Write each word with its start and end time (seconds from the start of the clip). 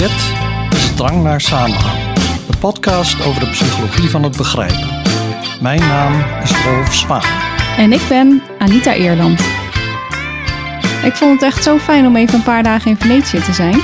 Dit 0.00 0.32
is 0.72 0.94
Drang 0.94 1.22
naar 1.22 1.40
Samenhang, 1.40 2.14
de 2.50 2.56
podcast 2.58 3.24
over 3.24 3.40
de 3.40 3.50
psychologie 3.50 4.10
van 4.10 4.22
het 4.22 4.36
begrijpen. 4.36 5.02
Mijn 5.60 5.80
naam 5.80 6.42
is 6.42 6.50
Rolf 6.64 6.94
Zwaan. 6.94 7.22
En 7.76 7.92
ik 7.92 8.00
ben 8.08 8.42
Anita 8.58 8.92
Eerland. 8.94 9.40
Ik 11.04 11.12
vond 11.14 11.32
het 11.32 11.42
echt 11.42 11.62
zo 11.62 11.78
fijn 11.78 12.06
om 12.06 12.16
even 12.16 12.34
een 12.34 12.42
paar 12.42 12.62
dagen 12.62 12.90
in 12.90 12.96
Venetië 12.96 13.40
te 13.40 13.52
zijn. 13.52 13.74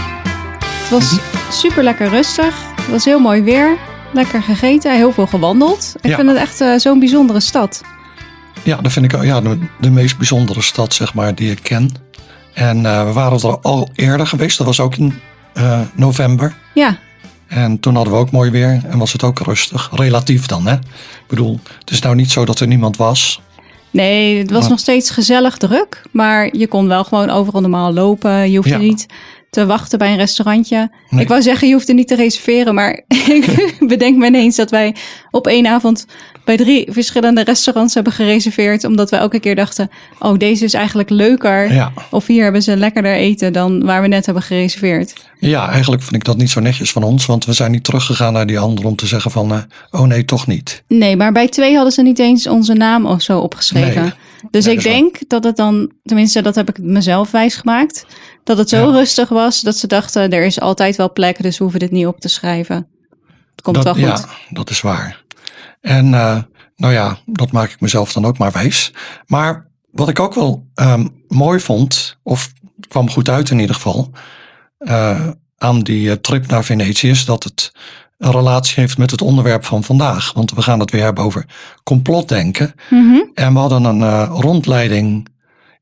Het 0.60 0.90
was 0.90 1.18
super 1.50 1.82
lekker 1.82 2.08
rustig. 2.08 2.54
Het 2.76 2.90
was 2.90 3.04
heel 3.04 3.20
mooi 3.20 3.42
weer. 3.42 3.76
Lekker 4.12 4.42
gegeten, 4.42 4.94
heel 4.96 5.12
veel 5.12 5.26
gewandeld. 5.26 5.94
Ik 6.00 6.10
Ja. 6.10 6.16
vind 6.16 6.28
het 6.28 6.36
echt 6.38 6.60
eh, 6.60 6.74
zo'n 6.76 6.98
bijzondere 6.98 7.40
stad. 7.40 7.82
Ja, 8.62 8.76
dat 8.76 8.92
vind 8.92 9.12
ik 9.12 9.22
ja, 9.22 9.40
de, 9.40 9.58
de 9.80 9.90
meest 9.90 10.16
bijzondere 10.16 10.62
stad 10.62 10.94
zeg 10.94 11.14
maar, 11.14 11.34
die 11.34 11.50
ik 11.50 11.62
ken. 11.62 11.94
En 12.54 12.86
eh, 12.86 13.04
we 13.04 13.12
waren 13.12 13.38
er 13.40 13.58
al 13.60 13.88
eerder 13.94 14.26
geweest, 14.26 14.58
dat 14.58 14.66
was 14.66 14.80
ook 14.80 14.96
in 14.96 15.20
eh, 15.56 15.80
november. 15.94 16.54
Ja, 16.74 16.98
En 17.46 17.80
toen 17.80 17.94
hadden 17.94 18.12
we 18.12 18.18
ook 18.18 18.30
mooi 18.30 18.50
weer 18.50 18.80
en 18.88 18.98
was 18.98 19.12
het 19.12 19.22
ook 19.22 19.38
rustig. 19.38 19.90
Relatief 19.92 20.46
dan, 20.46 20.66
hè? 20.66 20.72
Ik 20.74 21.26
bedoel, 21.26 21.60
het 21.78 21.90
is 21.90 22.00
nou 22.00 22.14
niet 22.14 22.30
zo 22.30 22.44
dat 22.44 22.60
er 22.60 22.66
niemand 22.66 22.96
was. 22.96 23.40
nee, 23.90 24.38
het 24.38 24.50
was 24.50 24.60
Maar- 24.60 24.70
nog 24.70 24.78
steeds 24.78 25.10
gezellig 25.10 25.56
druk. 25.56 26.02
Maar 26.12 26.56
je 26.56 26.66
kon 26.66 26.88
wel 26.88 27.04
gewoon 27.04 27.30
overal 27.30 27.60
normaal 27.60 27.92
lopen. 27.92 28.50
Je 28.50 28.56
hoefde 28.56 28.70
Ja. 28.72 28.78
niet 28.78 29.06
te 29.50 29.66
wachten 29.66 29.98
bij 29.98 30.10
een 30.10 30.16
restaurantje. 30.16 30.90
Nee. 31.10 31.20
Ik 31.22 31.28
wou 31.28 31.42
zeggen, 31.42 31.68
je 31.68 31.74
hoefde 31.74 31.92
niet 31.94 32.08
te 32.08 32.14
reserveren. 32.14 32.74
Maar 32.74 33.02
ik 33.28 33.76
bedenk 33.78 34.16
me 34.16 34.26
ineens 34.26 34.56
dat 34.56 34.70
wij 34.70 34.94
op 35.30 35.46
één 35.46 35.66
avond 35.66 36.06
bij 36.46 36.56
drie 36.56 36.86
verschillende 36.92 37.42
restaurants 37.44 37.94
hebben 37.94 38.12
gereserveerd. 38.12 38.84
Omdat 38.84 39.10
we 39.10 39.16
elke 39.16 39.40
keer 39.40 39.54
dachten, 39.54 39.90
oh 40.18 40.38
deze 40.38 40.64
is 40.64 40.74
eigenlijk 40.74 41.10
leuker. 41.10 41.72
Ja, 41.72 41.92
Of 42.10 42.26
hier 42.26 42.42
hebben 42.42 42.62
ze 42.62 42.76
lekkerder 42.76 43.14
eten 43.14 43.52
dan 43.52 43.84
waar 43.84 44.02
we 44.02 44.08
net 44.08 44.24
hebben 44.26 44.42
gereserveerd. 44.42 45.12
ja 45.38 45.70
eigenlijk 45.70 46.02
vind 46.02 46.14
ik 46.14 46.24
dat 46.24 46.36
niet 46.36 46.50
zo 46.50 46.60
netjes 46.60 46.92
van 46.92 47.02
ons. 47.02 47.26
Want 47.26 47.44
we 47.44 47.52
zijn 47.52 47.70
niet 47.70 47.84
teruggegaan 47.84 48.32
naar 48.32 48.46
die 48.46 48.58
anderen 48.58 48.90
om 48.90 48.96
te 48.96 49.06
zeggen 49.06 49.30
van... 49.30 49.52
eh, 49.52 49.58
oh 49.90 50.06
nee, 50.06 50.24
toch 50.24 50.46
niet. 50.46 50.82
Nee, 50.88 51.16
maar 51.16 51.32
bij 51.32 51.48
twee 51.48 51.74
hadden 51.74 51.92
ze 51.92 52.02
niet 52.02 52.18
eens 52.18 52.46
onze 52.46 52.72
naam 52.74 53.06
of 53.06 53.22
zo 53.22 53.38
opgeschreven. 53.38 54.02
Nee. 54.02 54.12
Dus 54.50 54.64
Nee, 54.64 54.74
ik 54.76 54.82
dat 54.82 54.92
denk 54.92 55.18
dat 55.28 55.44
het 55.44 55.56
dan, 55.56 55.90
tenminste 56.04 56.42
dat 56.42 56.54
heb 56.54 56.68
ik 56.68 56.78
mezelf 56.78 57.30
wijsgemaakt, 57.30 58.06
dat 58.44 58.58
het 58.58 58.68
zo 58.68 58.76
Ja. 58.90 58.96
rustig 58.98 59.28
was 59.28 59.60
dat 59.60 59.76
ze 59.76 59.86
dachten 59.86 60.30
er 60.32 60.44
is 60.44 60.60
altijd 60.60 60.96
wel 60.96 61.12
plek, 61.12 61.42
dus 61.42 61.56
we 61.58 61.62
hoeven 61.62 61.80
dit 61.80 61.90
niet 61.90 62.06
op 62.06 62.20
te 62.20 62.28
schrijven. 62.28 62.76
Het 63.50 63.62
komt 63.62 63.76
dat, 63.76 63.84
wel 63.84 63.94
goed. 63.94 64.02
Ja, 64.02 64.28
dat 64.50 64.70
is 64.70 64.80
waar. 64.80 65.24
En 65.86 66.14
eh, 66.14 66.36
nou 66.76 66.92
ja, 66.92 67.18
dat 67.26 67.52
maak 67.52 67.70
ik 67.70 67.80
mezelf 67.80 68.12
dan 68.12 68.24
ook 68.24 68.38
maar 68.38 68.52
wijs. 68.52 68.92
Maar 69.26 69.66
wat 69.90 70.08
ik 70.08 70.20
ook 70.20 70.34
wel 70.34 70.66
ehm, 70.74 71.06
mooi 71.28 71.60
vond, 71.60 72.18
of 72.22 72.52
kwam 72.88 73.10
goed 73.10 73.28
uit 73.28 73.50
in 73.50 73.58
ieder 73.58 73.74
geval, 73.74 74.10
eh, 74.78 75.28
aan 75.58 75.80
die 75.80 76.10
eh, 76.10 76.16
trip 76.16 76.46
naar 76.46 76.64
Venetië, 76.64 77.08
is 77.08 77.24
dat 77.24 77.44
het 77.44 77.72
een 78.18 78.30
relatie 78.30 78.74
heeft 78.76 78.98
met 78.98 79.10
het 79.10 79.22
onderwerp 79.22 79.64
van 79.64 79.84
vandaag. 79.84 80.32
Want 80.32 80.50
we 80.52 80.62
gaan 80.62 80.80
het 80.80 80.90
weer 80.90 81.02
hebben 81.02 81.24
over 81.24 81.46
complotdenken. 81.84 82.74
Mhm. 82.90 83.18
En 83.34 83.52
we 83.52 83.58
hadden 83.58 83.84
een 83.84 84.24
rondleiding 84.26 85.28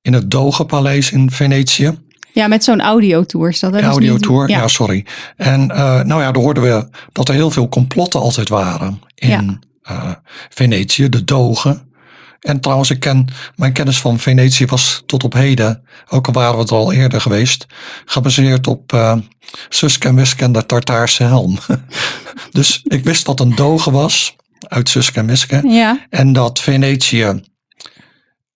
in 0.03 0.13
het 0.13 0.31
Dogenpaleis 0.31 1.11
in 1.11 1.31
Venetië. 1.31 1.99
Ja, 2.33 2.47
met 2.47 2.65
zo'n 2.65 2.81
audiotour. 2.81 3.49
is 3.49 3.61
Dat, 3.61 3.73
niet- 3.73 3.83
Audiotour, 3.83 4.49
ja. 4.49 4.59
Ja. 4.59 4.69
sorry. 4.69 5.07
En 5.37 5.67
nou 6.07 6.07
ja, 6.23 6.33
daar 6.33 6.43
hoorden 6.43 6.63
we 6.63 6.89
dat 7.13 7.29
er 7.29 7.35
heel 7.35 7.51
veel 7.51 7.69
complotten 7.69 8.21
altijd 8.21 8.49
waren 8.49 9.01
in 9.15 9.29
Ja. 9.29 9.59
Eh, 9.85 10.11
Venetië, 10.49 11.09
de 11.09 11.25
dogen. 11.25 11.93
En 12.41 12.61
trouwens, 12.61 12.91
ik 12.91 13.01
ken, 13.01 13.27
mijn 13.57 13.73
kennis 13.73 13.99
van 14.01 14.19
Venetië 14.19 14.67
was 14.67 15.03
tot 15.07 15.25
op 15.25 15.33
heden, 15.33 15.83
ook 16.09 16.27
al 16.27 16.33
waren 16.33 16.59
we 16.59 16.65
er 16.65 16.71
al 16.75 16.93
eerder 16.93 17.21
geweest, 17.21 17.67
gebaseerd 18.05 18.67
op 18.67 18.93
eh 18.93 19.17
Suske 19.69 20.09
en 20.09 20.15
Wiske 20.15 20.45
en 20.45 20.53
de 20.53 20.67
Tartaarse 20.67 21.23
helm. 21.23 21.59
dus 22.51 22.81
ik 22.85 23.05
wist 23.05 23.27
dat 23.27 23.41
een 23.41 23.55
doge 23.55 23.91
was 23.91 24.37
uit 24.69 24.89
Suske 24.89 25.19
en 25.21 25.27
Wiske. 25.27 25.63
Ja, 25.69 26.07
En 26.11 26.33
dat 26.33 26.61
Venetië 26.61 27.41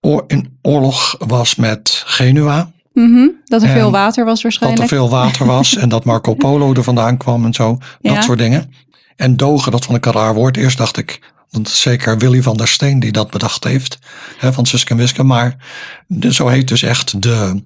oor- 0.01 0.25
in 0.27 0.59
oorlog 0.63 1.17
was 1.19 1.55
met 1.55 2.03
Genua. 2.07 2.71
mhm. 2.93 3.27
dat 3.45 3.63
er 3.63 3.69
En 3.69 3.75
veel 3.75 3.91
water 3.91 4.25
was 4.25 4.35
Dat 4.35 4.43
waarschijnlijk. 4.43 4.83
er 4.83 4.89
veel 4.97 5.09
water 5.11 5.47
was 5.47 5.77
en 5.83 5.89
dat 5.89 6.05
Marco 6.05 6.35
Polo 6.35 6.75
er 6.75 6.83
vandaan 6.83 7.17
kwam 7.17 7.45
en 7.45 7.55
zo. 7.55 7.79
Dat 8.01 8.25
soort 8.25 8.39
dingen. 8.39 8.73
En 9.19 9.37
dogen, 9.37 9.73
dat 9.73 9.85
vond 9.85 9.97
ik 9.99 10.07
een 10.07 10.13
raar 10.13 10.35
woord. 10.35 10.57
Eerst 10.57 10.79
dacht 10.79 10.97
ik, 10.97 11.33
want 11.51 11.69
zeker 11.69 12.19
Willy 12.19 12.43
van 12.43 12.57
der 12.57 12.69
Steen 12.69 13.01
die 13.01 13.13
dat 13.13 13.31
bedacht 13.31 13.65
heeft. 13.65 13.99
Hè, 14.39 14.53
van 14.53 14.67
Suske 14.67 14.91
en 14.91 14.97
Wiske. 14.97 15.23
Maar 15.23 15.57
de, 16.07 16.33
zo 16.35 16.49
heet 16.49 16.69
dus 16.69 16.83
echt 16.83 17.23
de... 17.23 17.63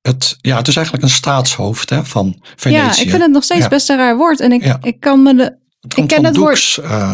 Het, 0.00 0.36
ja, 0.40 0.56
het 0.56 0.68
is 0.68 0.76
eigenlijk 0.76 1.06
een 1.06 1.12
staatshoofd 1.14 1.90
hè, 1.90 2.04
van 2.04 2.42
Venetië. 2.56 2.82
ja, 2.96 3.02
ik 3.04 3.10
vind 3.10 3.22
het 3.22 3.30
nog 3.30 3.44
steeds 3.44 3.60
Ja. 3.62 3.68
best 3.68 3.88
een 3.90 3.96
raar 3.96 4.16
woord. 4.16 4.40
En 4.40 4.52
ik, 4.52 4.64
Ja. 4.64 4.78
ik 4.82 5.00
kan 5.00 5.22
me 5.22 5.34
de, 5.34 5.56
het 5.80 5.94
komt 5.94 6.06
ken 6.08 6.16
van 6.16 6.24
het 6.24 6.36
woord- 6.36 6.78
eh, 6.82 7.12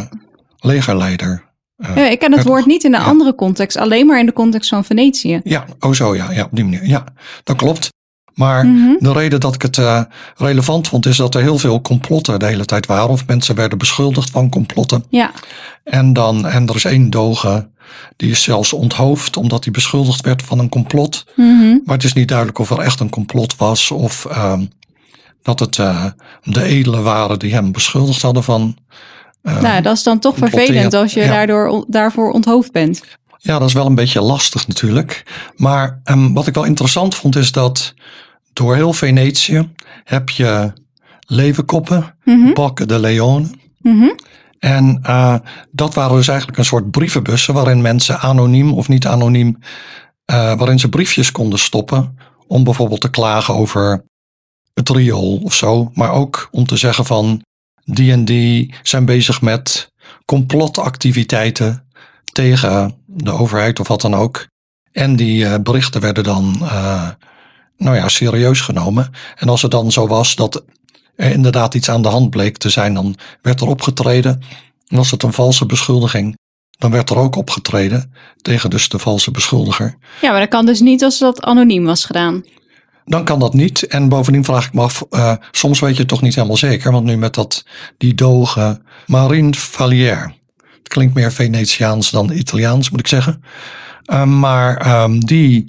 legerleider. 0.59 1.49
Eh, 1.77 1.97
ja, 1.97 2.09
ik 2.09 2.19
ken 2.19 2.31
het 2.31 2.39
het- 2.41 2.49
woord 2.49 2.67
niet 2.67 2.85
in 2.85 2.95
een 2.95 3.01
ja. 3.01 3.07
andere 3.07 3.35
context, 3.35 3.77
alleen 3.77 4.07
maar 4.07 4.19
in 4.19 4.27
de 4.27 4.33
context 4.33 4.69
van 4.69 4.85
Venetië. 4.85 5.41
Ja, 5.45 5.65
oh 5.79 5.93
zo, 5.93 6.15
ja, 6.17 6.31
ja, 6.33 6.45
op 6.45 6.51
die 6.53 6.65
manier. 6.65 6.87
Ja, 6.87 7.05
dat 7.45 7.57
klopt. 7.57 7.89
Maar 8.35 8.67
Mhm. 8.67 8.93
de 8.99 9.13
reden 9.13 9.41
dat 9.41 9.55
ik 9.55 9.63
het 9.63 9.79
eh, 9.79 10.03
relevant 10.37 10.89
vond, 10.89 11.07
is 11.07 11.17
dat 11.17 11.35
er 11.35 11.41
heel 11.43 11.59
veel 11.59 11.81
complotten 11.81 12.39
de 12.39 12.47
hele 12.47 12.65
tijd 12.65 12.87
waren. 12.87 13.09
Of 13.09 13.27
mensen 13.27 13.55
werden 13.55 13.79
beschuldigd 13.79 14.31
van 14.31 14.49
complotten. 14.49 15.05
Ja, 15.09 15.31
En, 15.85 16.13
dan, 16.13 16.47
en 16.47 16.67
er 16.67 16.75
is 16.75 16.85
één 16.85 17.11
doge, 17.11 17.69
die 18.17 18.31
is 18.31 18.43
zelfs 18.43 18.73
onthoofd 18.73 19.37
omdat 19.37 19.65
hij 19.65 19.73
beschuldigd 19.73 20.25
werd 20.25 20.43
van 20.43 20.59
een 20.59 20.69
complot. 20.69 21.25
mhm. 21.37 21.79
Maar 21.85 21.95
het 21.97 22.05
is 22.05 22.13
niet 22.13 22.29
duidelijk 22.29 22.59
of 22.59 22.71
er 22.71 22.79
echt 22.79 23.01
een 23.01 23.11
complot 23.11 23.57
was. 23.57 23.91
Of 23.91 24.25
ehm, 24.25 24.65
dat 25.43 25.61
het 25.61 25.79
eh, 25.79 26.05
de 26.43 26.63
edelen 26.63 27.03
waren 27.03 27.39
die 27.39 27.53
hem 27.53 27.73
beschuldigd 27.73 28.23
hadden 28.23 28.43
van. 28.45 28.77
eh, 29.43 29.61
nou, 29.61 29.83
dat 29.83 29.97
is 29.97 30.03
dan 30.03 30.19
toch 30.19 30.37
vervelend 30.37 30.95
als 30.95 31.13
je 31.15 31.21
Ja. 31.21 31.27
daardoor, 31.27 31.85
daarvoor 31.89 32.31
onthoofd 32.33 32.73
bent. 32.73 33.03
Ja, 33.43 33.59
dat 33.59 33.69
is 33.69 33.75
wel 33.75 33.87
een 33.87 33.95
beetje 33.95 34.21
lastig 34.21 34.67
natuurlijk. 34.69 35.23
Maar 35.57 36.01
ehm, 36.05 36.33
wat 36.33 36.47
ik 36.47 36.55
wel 36.55 36.65
interessant 36.65 37.15
vond 37.15 37.37
is 37.37 37.53
dat 37.53 37.95
door 38.53 38.75
heel 38.75 38.93
Venetië 38.93 39.69
heb 40.05 40.31
je 40.31 40.73
leeuwenkoppen, 41.27 42.15
Mhm. 42.25 42.53
bakken 42.53 42.89
de 42.89 42.99
leone. 42.99 43.47
Mhm. 43.79 44.09
En 44.59 44.99
eh, 45.03 45.35
dat 45.71 45.95
waren 45.95 46.17
dus 46.17 46.29
eigenlijk 46.29 46.59
een 46.59 46.65
soort 46.65 46.91
brievenbussen 46.91 47.55
waarin 47.55 47.81
mensen 47.81 48.21
anoniem 48.21 48.73
of 48.73 48.89
niet 48.89 49.07
anoniem, 49.07 49.59
eh, 50.25 50.37
waarin 50.55 50.79
ze 50.79 50.89
briefjes 50.89 51.33
konden 51.33 51.59
stoppen 51.59 52.19
om 52.47 52.65
bijvoorbeeld 52.65 53.01
te 53.01 53.11
klagen 53.11 53.55
over 53.55 54.05
het 54.75 54.89
riool 54.89 55.41
of 55.45 55.55
zo. 55.55 55.91
Maar 55.95 56.13
ook 56.13 56.49
om 56.51 56.67
te 56.67 56.77
zeggen 56.77 57.05
van 57.05 57.43
die 57.85 58.13
en 58.13 58.25
die 58.25 58.75
zijn 58.83 59.05
bezig 59.05 59.41
met 59.41 59.93
complotactiviteiten 60.25 61.87
tegen 62.33 62.95
de 63.17 63.33
overheid 63.33 63.81
of 63.81 63.89
wat 63.89 64.01
dan 64.01 64.15
ook. 64.15 64.47
En 64.93 65.17
die 65.17 65.47
eh, 65.47 65.55
berichten 65.63 66.01
werden 66.01 66.25
dan 66.25 66.57
eh, 66.61 67.09
nou 67.77 67.97
ja, 67.97 68.09
serieus 68.09 68.61
genomen. 68.61 69.11
En 69.37 69.49
als 69.49 69.63
het 69.63 69.71
dan 69.71 69.93
zo 69.93 70.07
was 70.07 70.37
dat 70.37 70.65
er 71.17 71.33
inderdaad 71.33 71.75
iets 71.75 71.91
aan 71.91 72.03
de 72.03 72.09
hand 72.09 72.31
bleek 72.31 72.57
te 72.57 72.71
zijn, 72.71 72.95
dan 72.95 73.17
werd 73.43 73.61
er 73.61 73.69
opgetreden. 73.69 74.43
En 74.87 74.97
was 74.97 75.11
het 75.11 75.23
een 75.23 75.33
valse 75.33 75.67
beschuldiging, 75.67 76.37
dan 76.79 76.91
werd 76.91 77.11
er 77.11 77.17
ook 77.17 77.37
opgetreden 77.37 78.13
tegen 78.43 78.71
dus 78.71 78.89
de 78.89 78.99
valse 78.99 79.31
beschuldiger. 79.31 79.97
Ja, 80.21 80.31
maar 80.31 80.41
dat 80.41 80.49
kan 80.49 80.67
dus 80.67 80.81
niet 80.81 81.03
als 81.03 81.19
dat 81.19 81.43
anoniem 81.43 81.85
was 81.85 82.05
gedaan. 82.05 82.45
Dan 83.05 83.25
kan 83.25 83.39
dat 83.39 83.55
niet. 83.55 83.83
En 83.87 84.09
bovendien 84.09 84.45
vraag 84.45 84.67
ik 84.67 84.73
me 84.73 84.81
af, 84.81 85.05
eh, 85.11 85.35
soms 85.51 85.81
weet 85.81 85.93
je 85.93 85.99
het 85.99 86.09
toch 86.09 86.23
niet 86.23 86.35
helemaal 86.35 86.57
zeker. 86.57 86.93
Want 86.93 87.05
nu 87.05 87.17
met 87.17 87.35
dat, 87.35 87.65
die 87.99 88.15
doge 88.15 88.81
Marine 89.07 89.55
Valier. 89.55 90.35
Klinkt 90.91 91.15
meer 91.15 91.33
Venetiaans 91.33 92.11
dan 92.11 92.33
Italiaans, 92.33 92.91
moet 92.91 93.01
ik 93.01 93.07
zeggen. 93.07 93.43
Eh, 94.05 94.25
maar 94.25 94.77
ehm, 94.77 95.19
die 95.19 95.65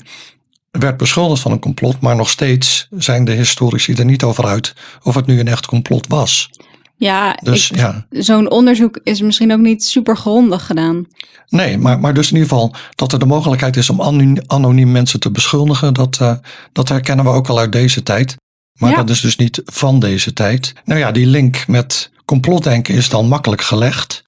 werd 0.72 0.98
beschuldigd 0.98 1.42
van 1.42 1.52
een 1.52 1.60
complot. 1.60 2.00
Maar 2.00 2.16
nog 2.16 2.30
steeds 2.30 2.88
zijn 2.92 3.26
de 3.26 3.32
historici 3.32 3.94
er 3.94 4.06
niet 4.06 4.24
over 4.24 4.46
uit 4.46 4.74
of 5.04 5.16
het 5.16 5.26
nu 5.26 5.40
een 5.40 5.48
echt 5.48 5.66
complot 5.66 6.08
was. 6.08 6.50
Ja, 6.96 7.38
Dus 7.44 7.68
ja, 7.68 8.06
zo'n 8.10 8.50
onderzoek 8.52 9.00
is 9.04 9.22
misschien 9.22 9.54
ook 9.54 9.60
niet 9.60 9.84
super 9.84 10.18
grondig 10.18 10.66
gedaan. 10.66 11.08
nee, 11.50 11.78
maar, 11.78 12.00
maar 12.00 12.14
dus 12.14 12.28
in 12.32 12.34
ieder 12.38 12.50
geval 12.50 12.76
dat 12.96 13.12
er 13.14 13.20
de 13.20 13.26
mogelijkheid 13.26 13.78
is 13.78 13.90
om 13.90 14.02
anoniem, 14.48 14.92
mensen 14.92 15.20
te 15.20 15.32
beschuldigen. 15.32 15.94
Dat, 15.94 16.18
eh, 16.22 16.34
dat 16.72 16.90
herkennen 16.90 17.26
we 17.26 17.32
ook 17.32 17.48
al 17.48 17.60
uit 17.60 17.72
deze 17.72 18.04
tijd. 18.04 18.36
Maar 18.80 18.90
Ja. 18.90 18.96
dat 18.96 19.10
is 19.10 19.22
dus 19.22 19.36
niet 19.36 19.62
van 19.66 20.00
deze 20.00 20.34
tijd. 20.34 20.74
Nou 20.86 21.00
ja, 21.00 21.12
die 21.12 21.26
link 21.26 21.68
met 21.68 22.12
complotdenken 22.26 22.96
is 22.96 23.10
dan 23.10 23.28
makkelijk 23.28 23.62
gelegd. 23.62 24.24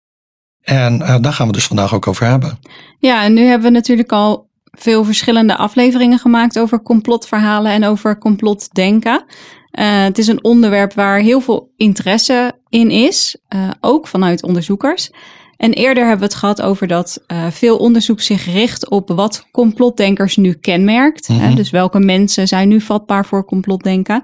En 0.64 1.02
eh, 1.02 1.16
daar 1.22 1.34
gaan 1.34 1.48
we 1.48 1.54
dus 1.54 1.68
vandaag 1.68 1.94
ook 1.94 2.08
over 2.08 2.26
hebben. 2.26 2.60
Ja, 3.00 3.24
en 3.24 3.34
nu 3.34 3.42
hebben 3.42 3.68
we 3.68 3.74
natuurlijk 3.74 4.12
al 4.12 4.48
veel 4.72 5.04
verschillende 5.04 5.58
afleveringen 5.58 6.20
gemaakt 6.20 6.60
over 6.60 6.82
complotverhalen 6.82 7.72
en 7.72 7.86
over 7.86 8.18
complotdenken. 8.18 9.26
Eh, 9.72 10.04
het 10.04 10.18
is 10.18 10.28
een 10.28 10.44
onderwerp 10.44 10.94
waar 10.94 11.20
heel 11.20 11.42
veel 11.42 11.72
interesse 11.78 12.52
in 12.70 12.90
is, 12.90 13.38
eh, 13.48 13.70
ook 13.80 14.08
vanuit 14.08 14.44
onderzoekers. 14.44 15.12
En 15.58 15.74
eerder 15.74 16.04
hebben 16.04 16.28
we 16.28 16.34
het 16.34 16.36
gehad 16.36 16.62
over 16.62 16.88
dat 16.88 17.24
veel 17.50 17.78
onderzoek 17.78 18.22
zich 18.22 18.46
richt 18.46 18.90
op 18.90 19.10
wat 19.10 19.48
complotdenkers 19.52 20.36
nu 20.36 20.54
kenmerkt. 20.54 21.28
Hè? 21.28 21.48
Mhm. 21.48 21.56
Dus 21.56 21.70
welke 21.70 22.00
mensen 22.00 22.48
zijn 22.48 22.68
nu 22.68 22.82
vatbaar 22.82 23.26
voor 23.26 23.46
complotdenken. 23.46 24.24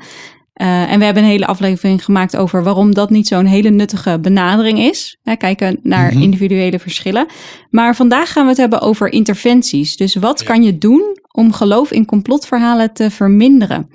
Uh, 0.62 0.92
en 0.92 1.00
we 1.00 1.06
hebben 1.06 1.24
een 1.24 1.30
hele 1.30 1.46
aflevering 1.46 2.04
gemaakt 2.06 2.38
over 2.38 2.64
waarom 2.64 2.94
dat 2.94 3.10
niet 3.10 3.28
zo'n 3.28 3.46
hele 3.46 3.70
nuttige 3.70 4.20
benadering 4.20 4.80
is. 4.80 5.18
Hè, 5.24 5.36
kijken 5.36 5.80
naar 5.84 6.14
Mhm. 6.14 6.22
individuele 6.22 6.80
verschillen. 6.80 7.26
Maar 7.70 7.96
vandaag 7.96 8.32
gaan 8.32 8.44
we 8.44 8.50
het 8.50 8.58
hebben 8.58 8.82
over 8.82 9.12
interventies. 9.12 9.96
Dus 9.98 10.16
wat 10.16 10.40
Ja. 10.40 10.46
kan 10.46 10.64
je 10.64 10.78
doen 10.78 11.18
om 11.32 11.54
geloof 11.54 11.92
in 11.92 12.06
complotverhalen 12.06 12.94
te 12.94 13.12
verminderen? 13.12 13.88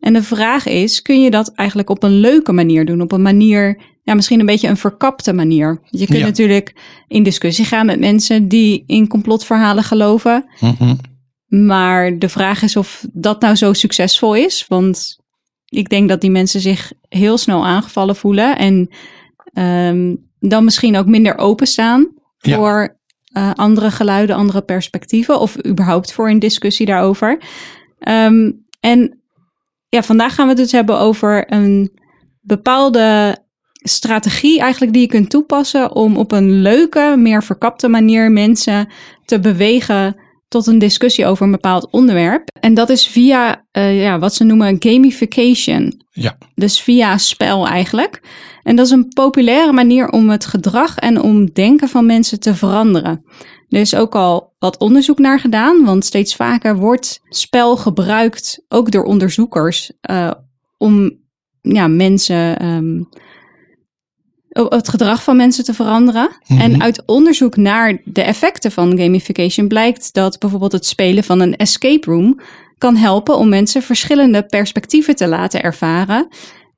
En 0.00 0.12
de 0.12 0.22
vraag 0.22 0.66
is, 0.66 1.02
kun 1.02 1.22
je 1.22 1.30
dat 1.30 1.52
eigenlijk 1.54 1.90
op 1.90 2.02
een 2.02 2.20
leuke 2.20 2.52
manier 2.52 2.84
doen? 2.84 3.00
Op 3.00 3.12
een 3.12 3.22
manier, 3.22 3.80
ja, 4.02 4.14
misschien 4.14 4.40
een 4.40 4.46
beetje 4.46 4.68
een 4.68 4.76
verkapte 4.76 5.32
manier. 5.32 5.80
Je 5.90 6.06
kunt 6.06 6.18
Ja. 6.18 6.24
natuurlijk 6.24 6.74
in 7.08 7.22
discussie 7.22 7.64
gaan 7.64 7.86
met 7.86 7.98
mensen 8.00 8.48
die 8.48 8.84
in 8.86 9.08
complotverhalen 9.08 9.84
geloven. 9.84 10.44
Mhm. 10.60 10.94
Maar 11.66 12.18
de 12.18 12.28
vraag 12.28 12.62
is 12.62 12.76
of 12.76 13.04
dat 13.12 13.40
nou 13.40 13.54
zo 13.54 13.72
succesvol 13.72 14.34
is. 14.34 14.64
Want 14.68 15.24
ik 15.76 15.88
denk 15.88 16.08
dat 16.08 16.20
die 16.20 16.30
mensen 16.30 16.60
zich 16.60 16.92
heel 17.08 17.38
snel 17.38 17.66
aangevallen 17.66 18.16
voelen. 18.16 18.58
En 18.58 18.88
ehm, 19.52 20.14
dan 20.38 20.64
misschien 20.64 20.96
ook 20.96 21.06
minder 21.06 21.38
openstaan 21.38 22.08
Ja. 22.38 22.56
voor 22.56 22.96
eh, 23.32 23.50
andere 23.54 23.90
geluiden, 23.90 24.36
andere 24.36 24.62
perspectieven. 24.62 25.40
Of 25.40 25.66
überhaupt 25.66 26.12
voor 26.12 26.28
een 26.30 26.38
discussie 26.38 26.86
daarover. 26.86 27.38
Ehm, 27.98 28.52
en 28.80 29.20
ja, 29.88 30.02
vandaag 30.02 30.34
gaan 30.34 30.44
we 30.44 30.52
het 30.52 30.62
dus 30.62 30.72
hebben 30.72 30.98
over 30.98 31.52
een 31.52 31.98
bepaalde 32.40 33.36
strategie 33.72 34.60
eigenlijk 34.60 34.92
die 34.92 35.02
je 35.02 35.08
kunt 35.08 35.30
toepassen 35.30 35.94
om 35.94 36.16
op 36.16 36.32
een 36.32 36.62
leuke, 36.62 37.14
meer 37.18 37.42
verkapte 37.42 37.88
manier 37.88 38.30
mensen 38.30 38.88
te 39.24 39.40
bewegen 39.40 40.16
tot 40.48 40.66
een 40.66 40.78
discussie 40.78 41.26
over 41.26 41.44
een 41.44 41.50
bepaald 41.50 41.90
onderwerp. 41.90 42.48
En 42.60 42.74
dat 42.74 42.90
is 42.90 43.06
via 43.06 43.64
eh, 43.70 44.00
ja, 44.00 44.18
wat 44.18 44.34
ze 44.34 44.44
noemen 44.44 44.76
gamification. 44.78 46.04
Ja. 46.10 46.38
Dus 46.54 46.80
via 46.80 47.18
spel 47.18 47.66
eigenlijk. 47.66 48.20
En 48.62 48.76
dat 48.76 48.86
is 48.86 48.92
een 48.92 49.08
populaire 49.08 49.72
manier 49.72 50.08
om 50.08 50.30
het 50.30 50.46
gedrag 50.46 50.98
en 50.98 51.20
om 51.20 51.52
denken 51.52 51.88
van 51.88 52.06
mensen 52.06 52.40
te 52.40 52.54
veranderen. 52.54 53.24
Er 53.68 53.80
is 53.80 53.94
ook 53.94 54.14
al 54.14 54.54
wat 54.58 54.78
onderzoek 54.78 55.18
naar 55.18 55.40
gedaan, 55.40 55.84
want 55.84 56.04
steeds 56.04 56.36
vaker 56.36 56.76
wordt 56.76 57.20
spel 57.28 57.76
gebruikt, 57.76 58.64
ook 58.68 58.90
door 58.90 59.04
onderzoekers, 59.04 59.92
eh, 60.00 60.30
om 60.78 61.18
ja, 61.60 61.88
mensen, 61.88 62.58
ehm, 62.58 63.02
het 64.64 64.88
gedrag 64.88 65.22
van 65.22 65.36
mensen 65.36 65.64
te 65.64 65.74
veranderen. 65.74 66.28
Mhm. 66.46 66.60
En 66.60 66.82
uit 66.82 67.02
onderzoek 67.06 67.56
naar 67.56 68.00
de 68.04 68.22
effecten 68.22 68.72
van 68.72 68.98
gamification 68.98 69.68
blijkt 69.68 70.14
dat 70.14 70.38
bijvoorbeeld 70.38 70.72
het 70.72 70.86
spelen 70.86 71.24
van 71.24 71.40
een 71.40 71.56
escape 71.56 72.10
room 72.10 72.40
kan 72.78 72.96
helpen 72.96 73.36
om 73.36 73.48
mensen 73.48 73.82
verschillende 73.82 74.42
perspectieven 74.46 75.16
te 75.16 75.28
laten 75.28 75.62
ervaren. 75.62 76.28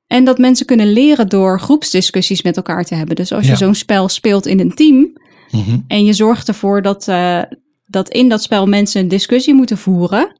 En 0.07 0.23
dat 0.23 0.37
mensen 0.37 0.65
kunnen 0.65 0.91
leren 0.93 1.29
door 1.29 1.59
groepsdiscussies 1.59 2.41
met 2.41 2.57
elkaar 2.57 2.83
te 2.83 2.95
hebben. 2.95 3.15
Dus 3.15 3.31
als 3.31 3.47
je 3.47 3.55
zo'n 3.55 3.75
spel 3.75 4.09
speelt 4.09 4.45
in 4.45 4.59
een 4.59 4.73
team, 4.73 5.17
Mhm. 5.51 5.77
en 5.87 6.05
je 6.05 6.13
zorgt 6.13 6.47
ervoor 6.47 6.81
dat, 6.81 7.07
eh, 7.07 7.41
dat 7.85 8.09
in 8.09 8.29
dat 8.29 8.43
spel 8.43 8.65
mensen 8.67 9.01
een 9.01 9.07
discussie 9.07 9.53
moeten 9.53 9.77
voeren. 9.77 10.37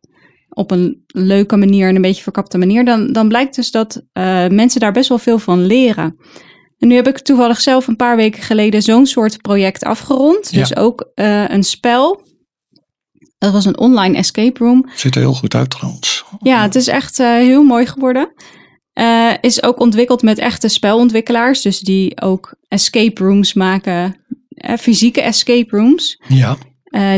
Op 0.49 0.71
een 0.71 1.03
leuke 1.07 1.57
manier 1.57 1.87
en 1.87 1.95
een 1.95 2.01
beetje 2.01 2.23
verkapte 2.23 2.57
manier. 2.57 2.85
Dan, 2.85 3.11
dan 3.11 3.27
blijkt 3.27 3.55
dus 3.55 3.71
dat 3.71 4.01
eh, 4.13 4.47
mensen 4.47 4.79
daar 4.79 4.91
best 4.91 5.09
wel 5.09 5.17
veel 5.17 5.39
van 5.39 5.65
leren. 5.65 6.15
En 6.79 6.87
nu 6.87 6.95
heb 6.95 7.07
ik 7.07 7.19
toevallig 7.19 7.61
zelf 7.61 7.87
een 7.87 7.95
paar 7.95 8.15
weken 8.15 8.43
geleden 8.43 8.81
zo'n 8.81 9.05
soort 9.05 9.41
project 9.41 9.83
afgerond. 9.83 10.49
Ja. 10.51 10.59
Dus 10.59 10.75
ook 10.75 11.11
eh, 11.15 11.49
een 11.49 11.63
spel. 11.63 12.27
Dat 13.37 13.51
was 13.51 13.65
een 13.65 13.77
online 13.77 14.17
escape 14.17 14.63
room. 14.63 14.89
Ziet 14.95 15.15
er 15.15 15.21
heel 15.21 15.33
goed 15.33 15.55
uit 15.55 15.69
trouwens. 15.69 16.23
Ja, 16.39 16.61
het 16.61 16.75
is 16.75 16.87
echt 16.87 17.19
eh, 17.19 17.27
heel 17.27 17.63
mooi 17.63 17.85
geworden. 17.85 18.33
Eh, 18.93 19.31
is 19.41 19.63
ook 19.63 19.79
ontwikkeld 19.79 20.21
met 20.21 20.37
echte 20.37 20.67
spelontwikkelaars. 20.67 21.61
Dus 21.61 21.79
die 21.79 22.21
ook 22.21 22.53
escape 22.67 23.23
rooms 23.23 23.53
maken. 23.53 24.15
fysieke 24.79 25.21
escape 25.21 25.77
rooms. 25.77 26.21
Ja, 26.27 26.57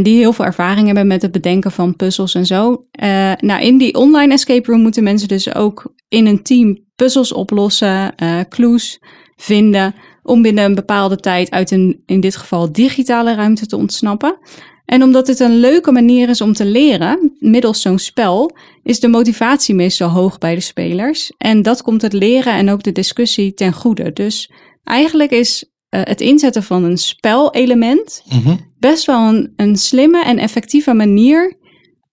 die 0.02 0.18
heel 0.18 0.34
veel 0.34 0.46
ervaring 0.46 0.86
hebben 0.86 1.08
met 1.08 1.22
het 1.22 1.31
bedenken 1.31 1.72
van 1.72 1.96
puzzels 1.96 2.36
en 2.36 2.46
zo. 2.46 2.86
Nou, 3.38 3.62
in 3.62 3.78
die 3.78 3.96
online 3.96 4.34
escape 4.34 4.72
room 4.72 4.81
moeten 4.81 5.04
mensen 5.04 5.28
dus 5.28 5.56
ook 5.56 5.94
in 6.08 6.25
een 6.25 6.44
team 6.44 6.80
puzzels 6.96 7.34
oplossen, 7.34 8.16
clues 8.50 9.00
vinden. 9.42 9.96
Om 10.24 10.42
binnen 10.42 10.64
een 10.64 10.76
bepaalde 10.76 11.16
tijd 11.16 11.52
uit 11.52 11.72
een, 11.72 12.04
in 12.06 12.20
dit 12.20 12.36
geval, 12.36 12.72
digitale 12.72 13.36
ruimte 13.36 13.66
te 13.66 13.78
ontsnappen. 13.78 14.38
En 14.86 15.04
omdat 15.04 15.28
het 15.28 15.40
een 15.40 15.60
leuke 15.60 15.92
manier 15.92 16.30
is 16.30 16.42
om 16.42 16.54
te 16.54 16.66
leren, 16.66 17.36
middels 17.40 17.82
zo'n 17.82 18.00
spel, 18.00 18.56
is 18.84 19.00
de 19.00 19.08
motivatie 19.08 19.76
meestal 19.76 20.10
hoog 20.10 20.38
bij 20.38 20.56
de 20.56 20.62
spelers. 20.62 21.32
En 21.38 21.62
dat 21.62 21.82
komt 21.82 22.02
het 22.02 22.14
leren 22.14 22.54
en 22.54 22.70
ook 22.70 22.84
de 22.84 22.92
discussie 22.92 23.54
ten 23.54 23.74
goede. 23.74 24.14
Dus 24.14 24.52
eigenlijk 24.84 25.32
is 25.32 25.66
eh, 25.90 26.02
het 26.04 26.22
inzetten 26.22 26.64
van 26.64 26.84
een 26.84 26.98
spelelement 26.98 28.24
Mhm. 28.30 28.56
best 28.80 29.06
wel 29.06 29.30
een, 29.30 29.54
een 29.56 29.76
slimme 29.76 30.24
en 30.24 30.38
effectieve 30.38 30.94
manier 30.94 31.58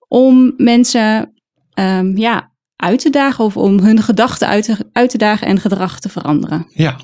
om 0.08 0.52
mensen 0.56 1.32
ehm, 1.74 2.16
ja, 2.16 2.52
uit 2.76 3.00
te 3.00 3.10
dagen 3.10 3.44
of 3.44 3.56
om 3.56 3.78
hun 3.78 4.02
gedachten 4.02 4.48
uit 4.48 4.64
te, 4.64 4.76
uit 4.92 5.10
te 5.10 5.18
dagen 5.18 5.46
en 5.46 5.58
gedrag 5.60 6.00
te 6.00 6.08
veranderen. 6.08 6.66
ja. 6.74 6.96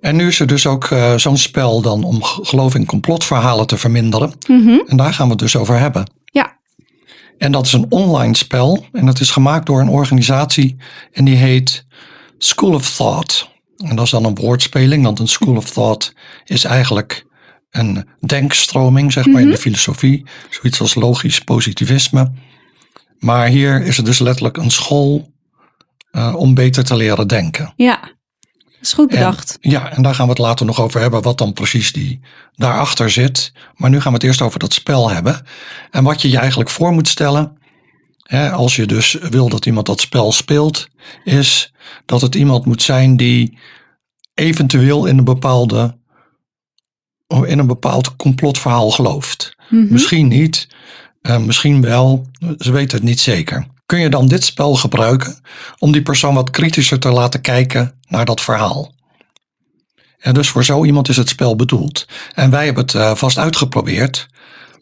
En 0.00 0.16
nu 0.16 0.26
is 0.26 0.40
er 0.40 0.46
dus 0.46 0.66
ook 0.66 0.84
eh, 0.84 1.14
zo'n 1.14 1.36
spel 1.36 1.80
dan 1.80 2.04
om 2.04 2.22
geloof 2.22 2.74
in 2.74 2.86
complotverhalen 2.86 3.66
te 3.66 3.76
verminderen. 3.76 4.32
Mhm. 4.46 4.78
En 4.86 4.96
daar 4.96 5.14
gaan 5.14 5.26
we 5.26 5.32
het 5.32 5.40
dus 5.40 5.56
over 5.56 5.78
hebben. 5.78 6.10
Ja. 6.24 6.58
En 7.38 7.52
dat 7.52 7.66
is 7.66 7.72
een 7.72 7.86
online 7.88 8.36
spel. 8.36 8.86
En 8.92 9.06
dat 9.06 9.20
is 9.20 9.30
gemaakt 9.30 9.66
door 9.66 9.80
een 9.80 9.88
organisatie. 9.88 10.76
En 11.12 11.24
die 11.24 11.36
heet 11.36 11.86
School 12.38 12.74
of 12.74 12.96
Thought. 12.96 13.50
En 13.76 13.96
dat 13.96 14.04
is 14.04 14.10
dan 14.10 14.24
een 14.24 14.34
woordspeling. 14.34 15.04
Want 15.04 15.18
een 15.18 15.28
School 15.28 15.56
of 15.56 15.70
Thought 15.70 16.14
is 16.44 16.64
eigenlijk 16.64 17.26
een 17.70 18.08
denkstroming, 18.26 19.12
zeg 19.12 19.26
maar, 19.26 19.42
in 19.42 19.50
de 19.50 19.56
filosofie. 19.56 20.26
Zoiets 20.50 20.80
als 20.80 20.94
logisch 20.94 21.40
positivisme. 21.40 22.32
Maar 23.18 23.46
hier 23.46 23.82
is 23.82 23.96
het 23.96 24.06
dus 24.06 24.18
letterlijk 24.18 24.56
een 24.56 24.70
school 24.70 25.32
eh, 26.10 26.34
om 26.36 26.54
beter 26.54 26.84
te 26.84 26.96
leren 26.96 27.28
denken. 27.28 27.72
Ja, 27.76 28.00
is 28.84 28.92
goed 28.92 29.08
bedacht. 29.08 29.58
En, 29.60 29.70
ja, 29.70 29.90
en 29.92 30.02
daar 30.02 30.14
gaan 30.14 30.24
we 30.24 30.32
het 30.32 30.40
later 30.40 30.66
nog 30.66 30.80
over 30.80 31.00
hebben, 31.00 31.22
wat 31.22 31.38
dan 31.38 31.52
precies 31.52 31.92
die 31.92 32.20
daarachter 32.54 33.10
zit. 33.10 33.52
Maar 33.76 33.90
nu 33.90 34.00
gaan 34.00 34.12
we 34.12 34.18
het 34.18 34.26
eerst 34.26 34.42
over 34.42 34.58
dat 34.58 34.72
spel 34.72 35.10
hebben. 35.10 35.46
En 35.90 36.04
wat 36.04 36.22
je 36.22 36.30
je 36.30 36.38
eigenlijk 36.38 36.70
voor 36.70 36.92
moet 36.92 37.08
stellen, 37.08 37.58
hè, 38.22 38.50
als 38.50 38.76
je 38.76 38.86
dus 38.86 39.12
wil 39.12 39.48
dat 39.48 39.66
iemand 39.66 39.86
dat 39.86 40.00
spel 40.00 40.32
speelt, 40.32 40.88
is 41.24 41.72
dat 42.06 42.20
het 42.20 42.34
iemand 42.34 42.64
moet 42.64 42.82
zijn 42.82 43.16
die 43.16 43.58
eventueel 44.34 45.06
in 45.06 45.18
een 45.18 45.24
bepaalde 45.24 45.96
in 47.26 47.58
een 47.58 47.66
bepaald 47.66 48.16
complotverhaal 48.16 48.90
gelooft. 48.90 49.56
Mhm. 49.68 49.92
Misschien 49.92 50.28
niet, 50.28 50.68
eh, 51.20 51.38
misschien 51.38 51.80
wel, 51.80 52.26
ze 52.58 52.72
weten 52.72 52.96
het 52.96 53.06
niet 53.06 53.20
zeker. 53.20 53.66
Kun 53.94 54.02
je 54.02 54.08
dan 54.08 54.28
dit 54.28 54.44
spel 54.44 54.74
gebruiken 54.74 55.36
om 55.78 55.92
die 55.92 56.02
persoon 56.02 56.34
wat 56.34 56.50
kritischer 56.50 56.98
te 56.98 57.08
laten 57.10 57.40
kijken 57.40 58.00
naar 58.08 58.24
dat 58.24 58.40
verhaal? 58.40 58.92
En 60.18 60.34
dus 60.34 60.48
voor 60.48 60.64
zo 60.64 60.84
iemand 60.84 61.08
is 61.08 61.16
het 61.16 61.28
spel 61.28 61.56
bedoeld. 61.56 62.06
En 62.34 62.50
wij 62.50 62.64
hebben 62.64 62.82
het 62.84 62.94
eh, 62.94 63.14
vast 63.14 63.38
uitgeprobeerd. 63.38 64.26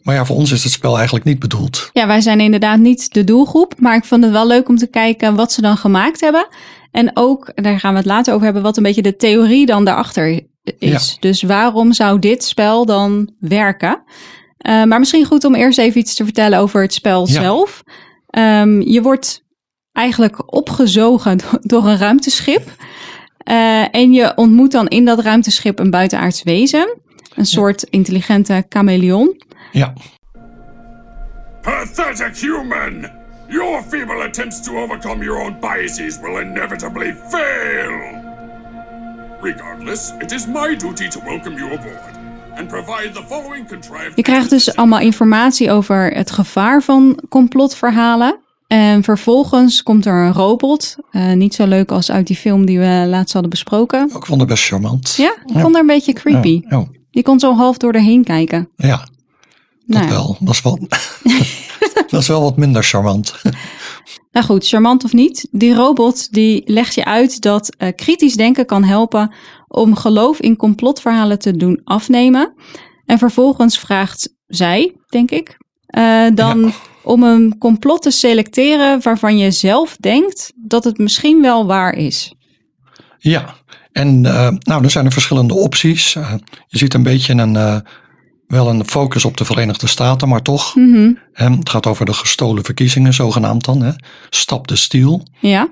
Maar 0.03 0.15
ja, 0.15 0.25
voor 0.25 0.35
ons 0.35 0.51
is 0.51 0.63
het 0.63 0.71
spel 0.71 0.95
eigenlijk 0.95 1.25
niet 1.25 1.39
bedoeld. 1.39 1.89
Ja, 1.91 2.07
wij 2.07 2.21
zijn 2.21 2.39
inderdaad 2.39 2.79
niet 2.79 3.13
de 3.13 3.23
doelgroep, 3.23 3.73
maar 3.77 3.95
ik 3.95 4.05
vond 4.05 4.23
het 4.23 4.31
wel 4.31 4.47
leuk 4.47 4.69
om 4.69 4.77
te 4.77 4.87
kijken 4.87 5.35
wat 5.35 5.51
ze 5.51 5.61
dan 5.61 5.77
gemaakt 5.77 6.21
hebben. 6.21 6.47
En 6.91 7.11
ook, 7.13 7.51
daar 7.55 7.79
gaan 7.79 7.91
we 7.91 7.97
het 7.97 8.07
later 8.07 8.33
over 8.33 8.45
hebben, 8.45 8.63
wat 8.63 8.77
een 8.77 8.83
beetje 8.83 9.01
de 9.01 9.15
theorie 9.15 9.65
dan 9.65 9.85
daarachter 9.85 10.41
is. 10.77 11.17
Dus 11.19 11.41
waarom 11.41 11.93
zou 11.93 12.19
dit 12.19 12.43
spel 12.43 12.85
dan 12.85 13.33
werken? 13.39 14.03
Uh, 14.67 14.83
maar 14.83 14.99
misschien 14.99 15.25
goed 15.25 15.43
om 15.43 15.55
eerst 15.55 15.79
even 15.79 15.99
iets 15.99 16.15
te 16.15 16.23
vertellen 16.23 16.59
over 16.59 16.81
het 16.81 16.93
spel 16.93 17.27
Ja. 17.27 17.33
zelf. 17.33 17.83
Um, 18.37 18.81
je 18.81 19.01
wordt 19.01 19.43
eigenlijk 19.91 20.53
opgezogen 20.53 21.37
do- 21.37 21.59
door 21.61 21.85
een 21.85 21.97
ruimteschip. 21.97 22.61
Uh, 23.49 23.95
en 23.95 24.11
je 24.11 24.31
ontmoet 24.35 24.71
dan 24.71 24.87
in 24.87 25.05
dat 25.05 25.19
ruimteschip 25.19 25.79
een 25.79 25.89
buitenaards 25.89 26.43
wezen. 26.43 26.97
Een 27.35 27.45
soort 27.45 27.83
intelligente 27.83 28.65
chameleon. 28.69 29.41
Ja, 29.71 29.93
Pathetic 31.61 32.35
human! 32.37 33.09
Your 33.47 33.83
feeble 33.83 34.21
attempts 34.23 34.61
to 34.61 34.77
overcome 34.77 35.23
your 35.23 35.39
own 35.39 35.59
biases 35.59 36.19
will 36.19 36.41
inevitably 36.41 37.15
fail! 37.29 38.21
Regardless, 39.41 40.13
it 40.19 40.31
is 40.31 40.45
my 40.47 40.75
duty 40.75 41.07
to 41.07 41.19
welcome 41.25 41.57
you 41.57 41.71
aboard 41.71 42.22
Je 44.15 44.21
krijgt 44.21 44.49
dus 44.49 44.75
allemaal 44.75 44.99
informatie 44.99 45.71
over 45.71 46.11
het 46.11 46.31
gevaar 46.31 46.81
van 46.81 47.19
complotverhalen. 47.29 48.37
En 48.67 49.03
vervolgens 49.03 49.83
komt 49.83 50.05
er 50.05 50.13
een 50.25 50.33
robot. 50.33 50.95
Uh, 51.11 51.33
niet 51.33 51.53
zo 51.55 51.67
leuk 51.67 51.91
als 51.91 52.11
uit 52.11 52.27
die 52.27 52.35
film 52.35 52.65
die 52.65 52.79
we 52.79 53.05
laatst 53.07 53.33
hadden 53.33 53.51
besproken. 53.51 54.09
ik 54.15 54.25
vond 54.25 54.39
het 54.39 54.49
best 54.49 54.63
charmant. 54.63 55.13
Ja, 55.17 55.35
ik 55.45 55.59
vond 55.59 55.73
haar 55.73 55.81
een 55.81 55.87
beetje 55.87 56.13
creepy. 56.13 56.61
Ja, 56.69 56.85
Die 57.11 57.23
kon 57.23 57.39
zo 57.39 57.55
half 57.55 57.77
door 57.77 57.91
erheen 57.93 58.23
kijken. 58.23 58.69
ja 58.75 59.07
dat 59.85 60.01
Nou 60.01 60.11
wel. 60.11 60.37
Dat 60.39 60.53
is 60.53 60.61
wel, 60.61 60.79
dat 62.09 62.21
is 62.21 62.27
wel 62.27 62.41
wat 62.41 62.57
minder 62.57 62.83
charmant. 62.83 63.41
Nou 64.31 64.45
goed, 64.45 64.67
charmant 64.67 65.03
of 65.03 65.13
niet, 65.13 65.47
die 65.51 65.73
robot 65.73 66.33
die 66.33 66.61
legt 66.65 66.95
je 66.95 67.05
uit 67.05 67.41
dat 67.41 67.75
uh, 67.77 67.89
kritisch 67.95 68.35
denken 68.35 68.65
kan 68.65 68.83
helpen 68.83 69.33
om 69.73 69.95
geloof 69.95 70.39
in 70.39 70.55
complotverhalen 70.55 71.39
te 71.39 71.57
doen 71.57 71.81
afnemen. 71.83 72.53
En 73.05 73.17
vervolgens 73.17 73.79
vraagt 73.79 74.35
zij, 74.47 74.95
denk 75.07 75.31
ik, 75.31 75.57
uh, 75.97 76.27
dan 76.33 76.59
ja. 76.61 76.71
om 77.03 77.23
een 77.23 77.57
complot 77.57 78.01
te 78.01 78.11
selecteren 78.11 79.01
waarvan 79.01 79.37
je 79.37 79.51
zelf 79.51 79.95
denkt 79.99 80.53
dat 80.55 80.83
het 80.83 80.97
misschien 80.97 81.41
wel 81.41 81.65
waar 81.65 81.93
is. 81.93 82.33
Ja, 83.17 83.55
en 83.91 84.23
uh, 84.23 84.49
nou, 84.59 84.83
er 84.83 84.91
zijn 84.91 85.05
er 85.05 85.11
verschillende 85.11 85.53
opties. 85.53 86.15
Uh, 86.15 86.33
je 86.67 86.77
ziet 86.77 86.93
een 86.93 87.03
beetje 87.03 87.33
een, 87.33 87.83
wel 88.47 88.69
een 88.69 88.87
focus 88.87 89.25
op 89.25 89.37
de 89.37 89.45
Verenigde 89.45 89.87
Staten, 89.87 90.27
maar 90.27 90.41
toch. 90.41 90.75
Mm 90.75 90.93
-hmm. 90.93 91.17
het 91.57 91.69
gaat 91.69 91.87
over 91.87 92.05
de 92.05 92.13
gestolen 92.13 92.63
verkiezingen, 92.63 93.13
zogenaamd 93.13 93.65
dan. 93.65 93.81
Hè. 93.81 93.91
Stap 94.29 94.67
de 94.67 94.75
stiel. 94.75 95.27
Ja. 95.39 95.69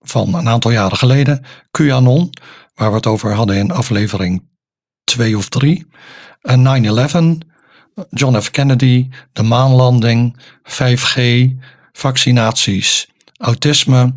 Van 0.00 0.34
een 0.34 0.48
aantal 0.48 0.70
jaren 0.70 0.96
geleden. 0.96 1.44
QAnon, 1.70 2.30
waar 2.74 2.90
we 2.90 2.96
het 2.96 3.06
over 3.06 3.34
hadden 3.34 3.56
in 3.56 3.70
aflevering 3.70 4.48
2 5.04 5.36
of 5.36 5.48
3. 5.48 5.86
9-11, 6.42 6.52
John 8.10 8.40
F. 8.40 8.50
Kennedy, 8.50 9.08
de 9.32 9.42
maanlanding, 9.42 10.36
5G, 10.62 11.20
vaccinaties, 11.92 13.08
autisme. 13.36 14.14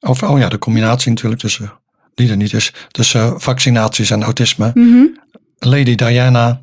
Of, 0.00 0.22
oh 0.22 0.38
ja, 0.38 0.48
de 0.48 0.58
combinatie 0.58 1.10
natuurlijk 1.10 1.40
tussen, 1.40 1.72
die 2.14 2.30
er 2.30 2.36
niet 2.36 2.52
is, 2.52 2.72
tussen 2.90 3.40
vaccinaties 3.40 4.10
en 4.10 4.22
autisme. 4.22 4.70
Mm 4.74 4.92
-hmm. 4.92 5.20
Lady 5.58 5.94
Diana, 5.94 6.62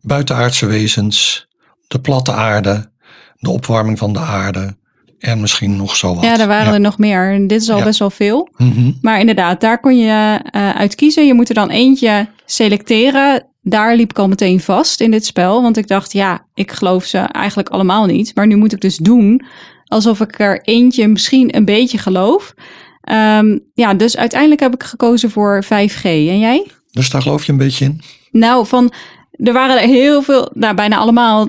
buitenaardse 0.00 0.66
wezens, 0.66 1.46
de 1.88 2.00
platte 2.00 2.32
aarde, 2.32 2.90
de 3.38 3.50
opwarming 3.50 3.98
van 3.98 4.12
de 4.12 4.18
aarde 4.18 4.76
en 5.18 5.40
misschien 5.40 5.76
nog 5.76 5.96
zo 5.96 6.14
wat. 6.14 6.24
Ja, 6.24 6.40
er 6.40 6.46
waren 6.46 6.66
ja. 6.66 6.72
er 6.72 6.80
nog 6.80 6.98
meer. 6.98 7.32
En 7.32 7.46
dit 7.46 7.62
is 7.62 7.70
al 7.70 7.78
Ja. 7.78 7.84
best 7.84 7.98
wel 7.98 8.10
veel. 8.10 8.48
Mhm. 8.56 8.92
Maar 9.02 9.20
inderdaad, 9.20 9.60
daar 9.60 9.80
kon 9.80 9.98
je 9.98 10.40
eh 10.50 10.70
uit 10.70 10.94
kiezen. 10.94 11.26
Je 11.26 11.34
moet 11.34 11.48
er 11.48 11.54
dan 11.54 11.70
eentje 11.70 12.28
selecteren. 12.46 13.46
Daar 13.62 13.96
liep 13.96 14.10
ik 14.10 14.18
al 14.18 14.28
meteen 14.28 14.60
vast 14.60 15.00
in 15.00 15.10
dit 15.10 15.24
spel. 15.26 15.62
Want 15.62 15.76
ik 15.76 15.88
dacht, 15.88 16.12
ja, 16.12 16.46
ik 16.54 16.72
geloof 16.72 17.04
ze 17.04 17.18
eigenlijk 17.18 17.68
allemaal 17.68 18.06
niet. 18.06 18.34
Maar 18.34 18.46
nu 18.46 18.56
moet 18.56 18.72
ik 18.72 18.80
dus 18.80 18.96
doen 18.96 19.42
alsof 19.86 20.20
ik 20.20 20.38
er 20.40 20.60
eentje 20.62 21.08
misschien 21.08 21.56
een 21.56 21.64
beetje 21.64 21.98
geloof. 21.98 22.54
Ehm, 23.00 23.58
ja, 23.74 23.94
dus 23.94 24.16
uiteindelijk 24.16 24.60
heb 24.60 24.74
ik 24.74 24.82
gekozen 24.82 25.30
voor 25.30 25.64
5G. 25.64 26.04
En 26.04 26.38
jij? 26.38 26.66
Dus 26.90 27.10
daar 27.10 27.22
geloof 27.22 27.44
je 27.46 27.52
een 27.52 27.58
beetje 27.58 27.84
in? 27.84 28.00
Nou, 28.30 28.66
van, 28.66 28.92
er 29.32 29.52
waren 29.52 29.80
er 29.80 29.88
heel 29.88 30.22
veel, 30.22 30.50
nou 30.54 30.74
bijna 30.74 30.96
allemaal, 30.96 31.48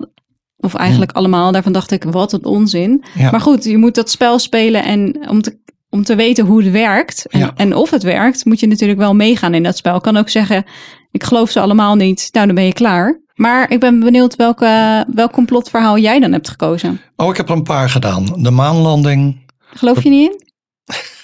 of 0.60 0.74
eigenlijk 0.74 1.12
allemaal. 1.12 1.52
Daarvan 1.52 1.72
dacht 1.72 1.92
ik, 1.92 2.04
wat 2.04 2.34
een 2.34 2.46
onzin. 2.46 3.04
Ja. 3.16 3.32
Maar 3.32 3.42
goed, 3.42 3.64
je 3.64 3.78
moet 3.78 3.96
dat 3.96 4.10
spel 4.10 4.40
spelen 4.40 4.84
en 4.84 5.30
om 5.30 5.42
te, 5.42 5.58
om 5.90 6.04
te 6.04 6.16
weten 6.16 6.46
hoe 6.46 6.64
het 6.64 6.72
werkt 6.72 7.26
en, 7.28 7.40
Ja. 7.40 7.52
en 7.56 7.76
of 7.76 7.90
het 7.90 8.04
werkt, 8.04 8.46
moet 8.46 8.60
je 8.60 8.68
natuurlijk 8.68 9.00
wel 9.00 9.16
meegaan 9.16 9.54
in 9.54 9.64
dat 9.64 9.78
spel. 9.78 9.96
Ik 9.96 10.02
kan 10.02 10.18
ook 10.18 10.30
zeggen, 10.30 10.66
ik 11.12 11.24
geloof 11.24 11.50
ze 11.50 11.60
allemaal 11.60 11.96
niet. 11.96 12.30
Nou, 12.32 12.46
dan 12.46 12.56
ben 12.56 12.66
je 12.66 12.74
klaar. 12.74 13.20
Maar 13.36 13.72
ik 13.72 13.80
ben 13.80 14.00
benieuwd 14.00 14.36
welke, 14.36 15.06
welk 15.14 15.32
complotverhaal 15.32 15.98
jij 15.98 16.20
dan 16.20 16.32
hebt 16.32 16.50
gekozen. 16.50 17.02
Oh, 17.16 17.30
ik 17.30 17.38
heb 17.38 17.50
er 17.50 17.56
een 17.56 17.64
paar 17.64 17.90
gedaan. 17.90 18.26
De 18.44 18.52
maanlanding. 18.52 19.38
Geloof 19.74 20.04
je 20.04 20.10
niet 20.10 20.32
in? 20.32 20.48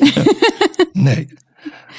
Nee. 0.93 1.27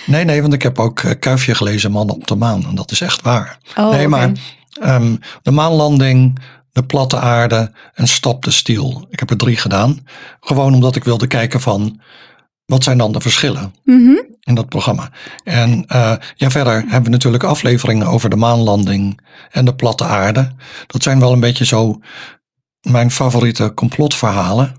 Nee, 0.06 0.24
nee, 0.24 0.40
want 0.40 0.52
ik 0.52 0.62
heb 0.62 0.78
ook 0.78 1.00
eh, 1.00 1.10
Kuifje 1.18 1.54
gelezen, 1.54 1.90
Man 1.90 2.10
op 2.10 2.26
de 2.26 2.34
Maan. 2.34 2.64
En 2.68 2.74
dat 2.74 2.90
is 2.90 3.00
echt 3.00 3.22
waar. 3.22 3.58
Oh, 3.76 3.90
nee, 3.90 4.08
maar 4.08 4.32
ehm, 4.80 5.16
de 5.42 5.50
maanlanding, 5.50 6.38
de 6.76 6.82
platte 6.84 7.18
aarde 7.18 7.70
en 7.94 8.08
Stop 8.08 8.44
de 8.44 8.50
Stiel. 8.50 9.06
Ik 9.10 9.18
heb 9.18 9.30
er 9.30 9.36
drie 9.36 9.56
gedaan. 9.56 9.98
Gewoon 10.40 10.74
omdat 10.74 10.96
ik 10.96 11.04
wilde 11.04 11.26
kijken 11.26 11.60
van, 11.60 12.00
wat 12.66 12.84
zijn 12.84 12.98
dan 12.98 13.12
de 13.12 13.20
verschillen 13.20 13.74
Mhm. 13.84 14.16
in 14.40 14.54
dat 14.54 14.68
programma? 14.68 15.10
En 15.44 15.84
eh, 15.86 16.12
ja, 16.34 16.50
verder 16.50 16.74
hebben 16.80 17.02
we 17.02 17.08
natuurlijk 17.10 17.44
afleveringen 17.44 18.06
over 18.06 18.30
de 18.30 18.36
maanlanding 18.36 19.20
en 19.50 19.64
de 19.64 19.74
platte 19.74 20.04
aarde. 20.04 20.52
Dat 20.86 21.02
zijn 21.02 21.20
wel 21.20 21.32
een 21.32 21.40
beetje 21.40 21.64
zo 21.64 22.00
mijn 22.80 23.10
favoriete 23.10 23.72
complotverhalen 23.74 24.74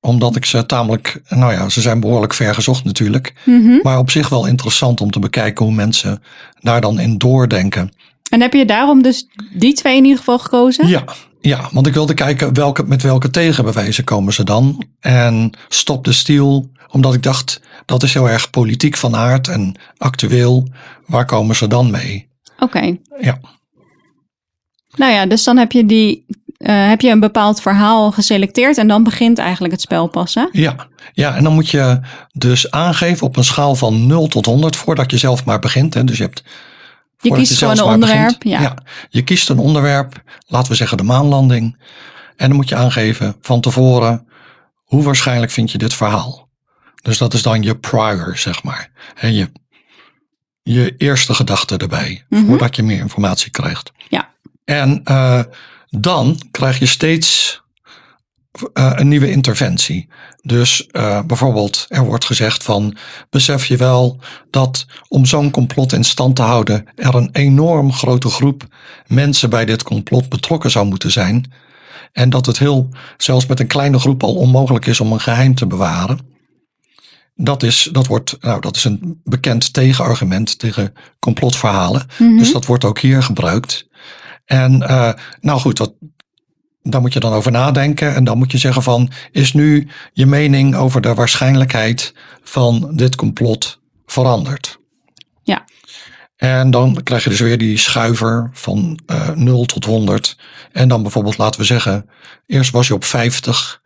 omdat 0.00 0.36
ik 0.36 0.44
ze 0.44 0.66
tamelijk, 0.66 1.22
nou 1.28 1.52
ja, 1.52 1.68
ze 1.68 1.80
zijn 1.80 2.00
behoorlijk 2.00 2.34
ver 2.34 2.54
gezocht 2.54 2.84
natuurlijk. 2.84 3.34
Mhm. 3.44 3.78
Maar 3.82 3.98
op 3.98 4.10
zich 4.10 4.28
wel 4.28 4.46
interessant 4.46 5.00
om 5.00 5.10
te 5.10 5.18
bekijken 5.18 5.64
hoe 5.64 5.74
mensen 5.74 6.22
daar 6.60 6.80
dan 6.80 6.98
in 7.00 7.18
doordenken. 7.18 7.90
En 8.30 8.40
heb 8.40 8.52
je 8.52 8.64
daarom 8.64 9.02
dus 9.02 9.26
die 9.52 9.72
twee 9.74 9.96
in 9.96 10.02
ieder 10.02 10.18
geval 10.18 10.38
gekozen? 10.38 10.88
Ja, 10.88 11.04
ja 11.40 11.68
want 11.72 11.86
ik 11.86 11.94
wilde 11.94 12.14
kijken 12.14 12.54
welke, 12.54 12.82
met 12.82 13.02
welke 13.02 13.30
tegenbewijzen 13.30 14.04
komen 14.04 14.32
ze 14.32 14.44
dan. 14.44 14.84
En 15.00 15.50
stop 15.68 16.04
de 16.04 16.12
stiel, 16.12 16.70
omdat 16.90 17.14
ik 17.14 17.22
dacht 17.22 17.60
dat 17.86 18.02
is 18.02 18.14
heel 18.14 18.28
erg 18.28 18.50
politiek 18.50 18.96
van 18.96 19.16
aard 19.16 19.48
en 19.48 19.74
actueel. 19.96 20.68
Waar 21.06 21.24
komen 21.26 21.56
ze 21.56 21.66
dan 21.66 21.90
mee? 21.90 22.28
Oké. 22.58 22.96
Ja. 23.20 23.40
Nou 24.96 25.12
ja, 25.12 25.26
dus 25.26 25.44
dan 25.44 25.56
heb 25.56 25.72
je 25.72 25.86
die. 25.86 26.24
eh, 26.56 26.88
heb 26.88 27.00
je 27.00 27.10
een 27.10 27.20
bepaald 27.20 27.60
verhaal 27.60 28.12
geselecteerd 28.12 28.78
en 28.78 28.88
dan 28.88 29.02
begint 29.04 29.38
eigenlijk 29.38 29.72
het 29.72 29.82
spel 29.82 30.06
pas, 30.06 30.34
hè? 30.34 30.46
Ja, 30.52 30.86
ja, 31.12 31.36
en 31.36 31.42
dan 31.44 31.52
moet 31.54 31.68
je 31.68 32.00
dus 32.32 32.70
aangeven 32.70 33.26
op 33.26 33.36
een 33.36 33.44
schaal 33.44 33.74
van 33.74 34.06
0 34.06 34.26
tot 34.28 34.46
100 34.46 34.76
voordat 34.76 35.10
je 35.10 35.18
zelf 35.18 35.44
maar 35.44 35.58
begint. 35.58 35.94
Hè. 35.94 36.04
Dus 36.04 36.16
je 36.16 36.22
hebt. 36.22 36.42
Je 37.24 37.34
kiest 37.34 37.58
gewoon 37.58 37.78
een 37.78 37.84
onderwerp. 37.84 38.42
Ja. 38.42 38.74
je 39.08 39.22
kiest 39.22 39.48
een 39.48 39.58
onderwerp, 39.58 40.22
laten 40.46 40.70
we 40.70 40.76
zeggen 40.76 40.96
de 40.96 41.02
maanlanding. 41.02 41.82
En 42.36 42.48
dan 42.48 42.56
moet 42.56 42.68
je 42.68 42.74
aangeven 42.76 43.36
van 43.40 43.60
tevoren 43.60 44.26
hoe 44.84 45.02
waarschijnlijk 45.02 45.52
vind 45.52 45.70
je 45.72 45.78
dit 45.78 45.94
verhaal. 45.94 46.48
Dus 47.02 47.18
dat 47.18 47.34
is 47.34 47.42
dan 47.42 47.62
je 47.62 47.76
prior, 47.78 48.36
zeg 48.36 48.62
maar. 48.62 48.90
Hè, 49.14 49.28
je, 49.28 49.52
je 50.62 50.94
eerste 50.96 51.34
gedachte 51.34 51.76
erbij, 51.76 52.24
Mhm. 52.28 52.44
voordat 52.46 52.76
je 52.76 52.82
meer 52.82 52.98
informatie 52.98 53.50
krijgt. 53.50 53.92
Ja. 54.08 54.28
En 54.64 55.00
eh, 55.04 55.40
dan 55.90 56.40
krijg 56.50 56.78
je 56.78 56.86
steeds 56.86 57.62
eh, 58.72 58.92
een 58.94 59.08
nieuwe 59.08 59.30
interventie. 59.30 60.08
Dus 60.42 60.86
eh, 60.86 61.22
bijvoorbeeld, 61.22 61.84
er 61.88 62.04
wordt 62.04 62.24
gezegd 62.24 62.62
van, 62.62 62.96
besef 63.30 63.66
je 63.66 63.76
wel 63.76 64.20
dat 64.50 64.86
om 65.08 65.24
zo'n 65.26 65.50
complot 65.50 65.92
in 65.92 66.04
stand 66.04 66.36
te 66.36 66.42
houden, 66.42 66.84
er 66.94 67.14
een 67.14 67.28
enorm 67.32 67.92
grote 67.92 68.28
groep 68.28 68.66
mensen 69.06 69.50
bij 69.50 69.64
dit 69.64 69.82
complot 69.82 70.28
betrokken 70.28 70.70
zou 70.70 70.86
moeten 70.86 71.10
zijn. 71.10 71.52
En 72.12 72.30
dat 72.30 72.46
het 72.46 72.58
heel, 72.58 72.88
zelfs 73.16 73.46
met 73.46 73.60
een 73.60 73.66
kleine 73.66 73.98
groep 73.98 74.22
al 74.22 74.34
onmogelijk 74.34 74.86
is 74.86 75.00
om 75.00 75.12
een 75.12 75.20
geheim 75.20 75.54
te 75.54 75.66
bewaren. 75.66 76.18
Dat 77.34 77.62
is, 77.62 77.88
dat 77.92 78.06
wordt, 78.06 78.36
nou, 78.40 78.60
dat 78.60 78.76
is 78.76 78.84
een 78.84 79.20
bekend 79.24 79.72
tegenargument 79.72 80.58
tegen 80.58 80.92
complotverhalen. 81.18 82.06
Mhm. 82.18 82.36
Dus 82.36 82.52
dat 82.52 82.66
wordt 82.66 82.84
ook 82.84 82.98
hier 82.98 83.22
gebruikt. 83.22 83.86
En 84.44 84.82
eh, 84.82 85.12
nou 85.40 85.60
goed, 85.60 85.76
dat, 85.76 85.94
daar 86.90 87.00
moet 87.00 87.12
je 87.12 87.20
dan 87.20 87.32
over 87.32 87.52
nadenken. 87.52 88.14
En 88.14 88.24
dan 88.24 88.38
moet 88.38 88.52
je 88.52 88.58
zeggen 88.58 88.82
van, 88.82 89.10
is 89.30 89.52
nu 89.52 89.88
je 90.12 90.26
mening 90.26 90.76
over 90.76 91.00
de 91.00 91.14
waarschijnlijkheid 91.14 92.14
van 92.42 92.90
dit 92.96 93.16
complot 93.16 93.80
veranderd? 94.06 94.78
Ja. 95.42 95.64
En 96.36 96.70
dan 96.70 97.02
krijg 97.02 97.24
je 97.24 97.30
dus 97.30 97.40
weer 97.40 97.58
die 97.58 97.78
schuiver 97.78 98.50
van 98.52 98.98
eh 99.06 99.28
0 99.28 99.64
tot 99.64 99.84
100. 99.84 100.36
En 100.72 100.88
dan 100.88 101.02
bijvoorbeeld, 101.02 101.38
laten 101.38 101.60
we 101.60 101.66
zeggen, 101.66 102.10
eerst 102.46 102.70
was 102.70 102.86
je 102.86 102.94
op 102.94 103.04
50 103.04 103.82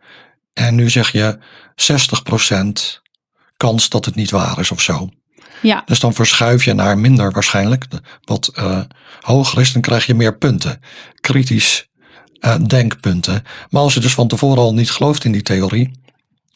en 0.53 0.75
nu 0.75 0.89
zeg 0.89 1.11
je 1.11 1.37
60% 1.75 3.01
kans 3.57 3.89
dat 3.89 4.05
het 4.05 4.15
niet 4.15 4.31
waar 4.31 4.59
is 4.59 4.71
of 4.71 4.81
zo. 4.81 5.09
Ja. 5.61 5.83
Dus 5.85 5.99
dan 5.99 6.13
verschuif 6.13 6.65
je 6.65 6.73
naar 6.73 6.97
minder 6.97 7.31
waarschijnlijk, 7.31 7.85
wat 8.23 8.47
eh, 8.53 8.79
hoger 9.21 9.61
is, 9.61 9.73
dan 9.73 9.81
krijg 9.81 10.05
je 10.05 10.13
meer 10.13 10.37
punten. 10.37 10.81
Kritisch 11.21 11.88
eh, 12.39 12.55
denkpunten. 12.67 13.43
Maar 13.69 13.81
als 13.81 13.93
je 13.93 13.99
dus 13.99 14.13
van 14.13 14.27
tevoren 14.27 14.57
al 14.63 14.73
niet 14.73 14.91
gelooft 14.91 15.23
in 15.25 15.31
die 15.31 15.41
theorie, 15.41 15.91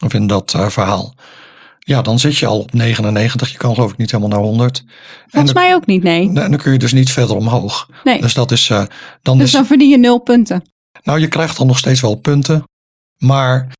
of 0.04 0.14
in 0.14 0.26
dat 0.26 0.54
eh, 0.54 0.68
verhaal, 0.68 1.14
ja, 1.78 2.02
dan 2.02 2.18
zit 2.18 2.36
je 2.36 2.46
al 2.46 2.60
op 2.60 2.72
99. 2.72 3.50
Je 3.52 3.58
kan 3.58 3.74
geloof 3.74 3.90
ik 3.92 3.96
niet 3.96 4.10
helemaal 4.10 4.32
naar 4.38 4.46
100. 4.48 4.78
En 4.78 4.84
Volgens 5.28 5.52
dan, 5.52 5.62
mij 5.62 5.74
ook 5.74 5.86
niet, 5.86 6.02
nee. 6.02 6.26
en 6.26 6.34
dan 6.34 6.56
kun 6.56 6.72
je 6.72 6.78
dus 6.78 6.92
niet 6.92 7.10
verder 7.12 7.36
omhoog. 7.36 7.88
Nee. 8.04 8.20
Dus 8.20 8.34
dat 8.34 8.50
is, 8.50 8.70
eh, 8.70 8.84
dan 9.22 9.36
Dus 9.38 9.46
is, 9.46 9.52
dan 9.52 9.66
verdien 9.66 9.88
je 9.90 9.98
nul 9.98 10.18
punten. 10.18 10.62
nou 11.02 11.18
je 11.20 11.28
krijgt 11.28 11.56
dan 11.56 11.66
nog 11.66 11.78
steeds 11.78 12.00
wel 12.00 12.14
punten. 12.14 12.62
Maar 13.18 13.72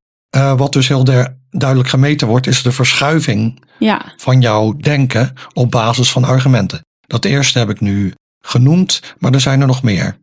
wat 0.57 0.73
dus 0.73 0.87
heel 0.87 1.03
der- 1.03 1.37
duidelijk 1.49 1.89
gemeten 1.89 2.27
wordt, 2.27 2.47
is 2.47 2.61
de 2.61 2.71
verschuiving 2.71 3.63
Ja. 3.79 4.13
van 4.17 4.41
jouw 4.41 4.73
denken 4.77 5.33
op 5.53 5.71
basis 5.71 6.11
van 6.11 6.23
argumenten. 6.23 6.81
Dat 7.07 7.25
eerste 7.25 7.59
heb 7.59 7.69
ik 7.69 7.79
nu 7.81 8.13
genoemd, 8.41 9.01
maar 9.17 9.33
er 9.33 9.39
zijn 9.41 9.61
er 9.61 9.67
nog 9.67 9.83
meer. 9.83 10.17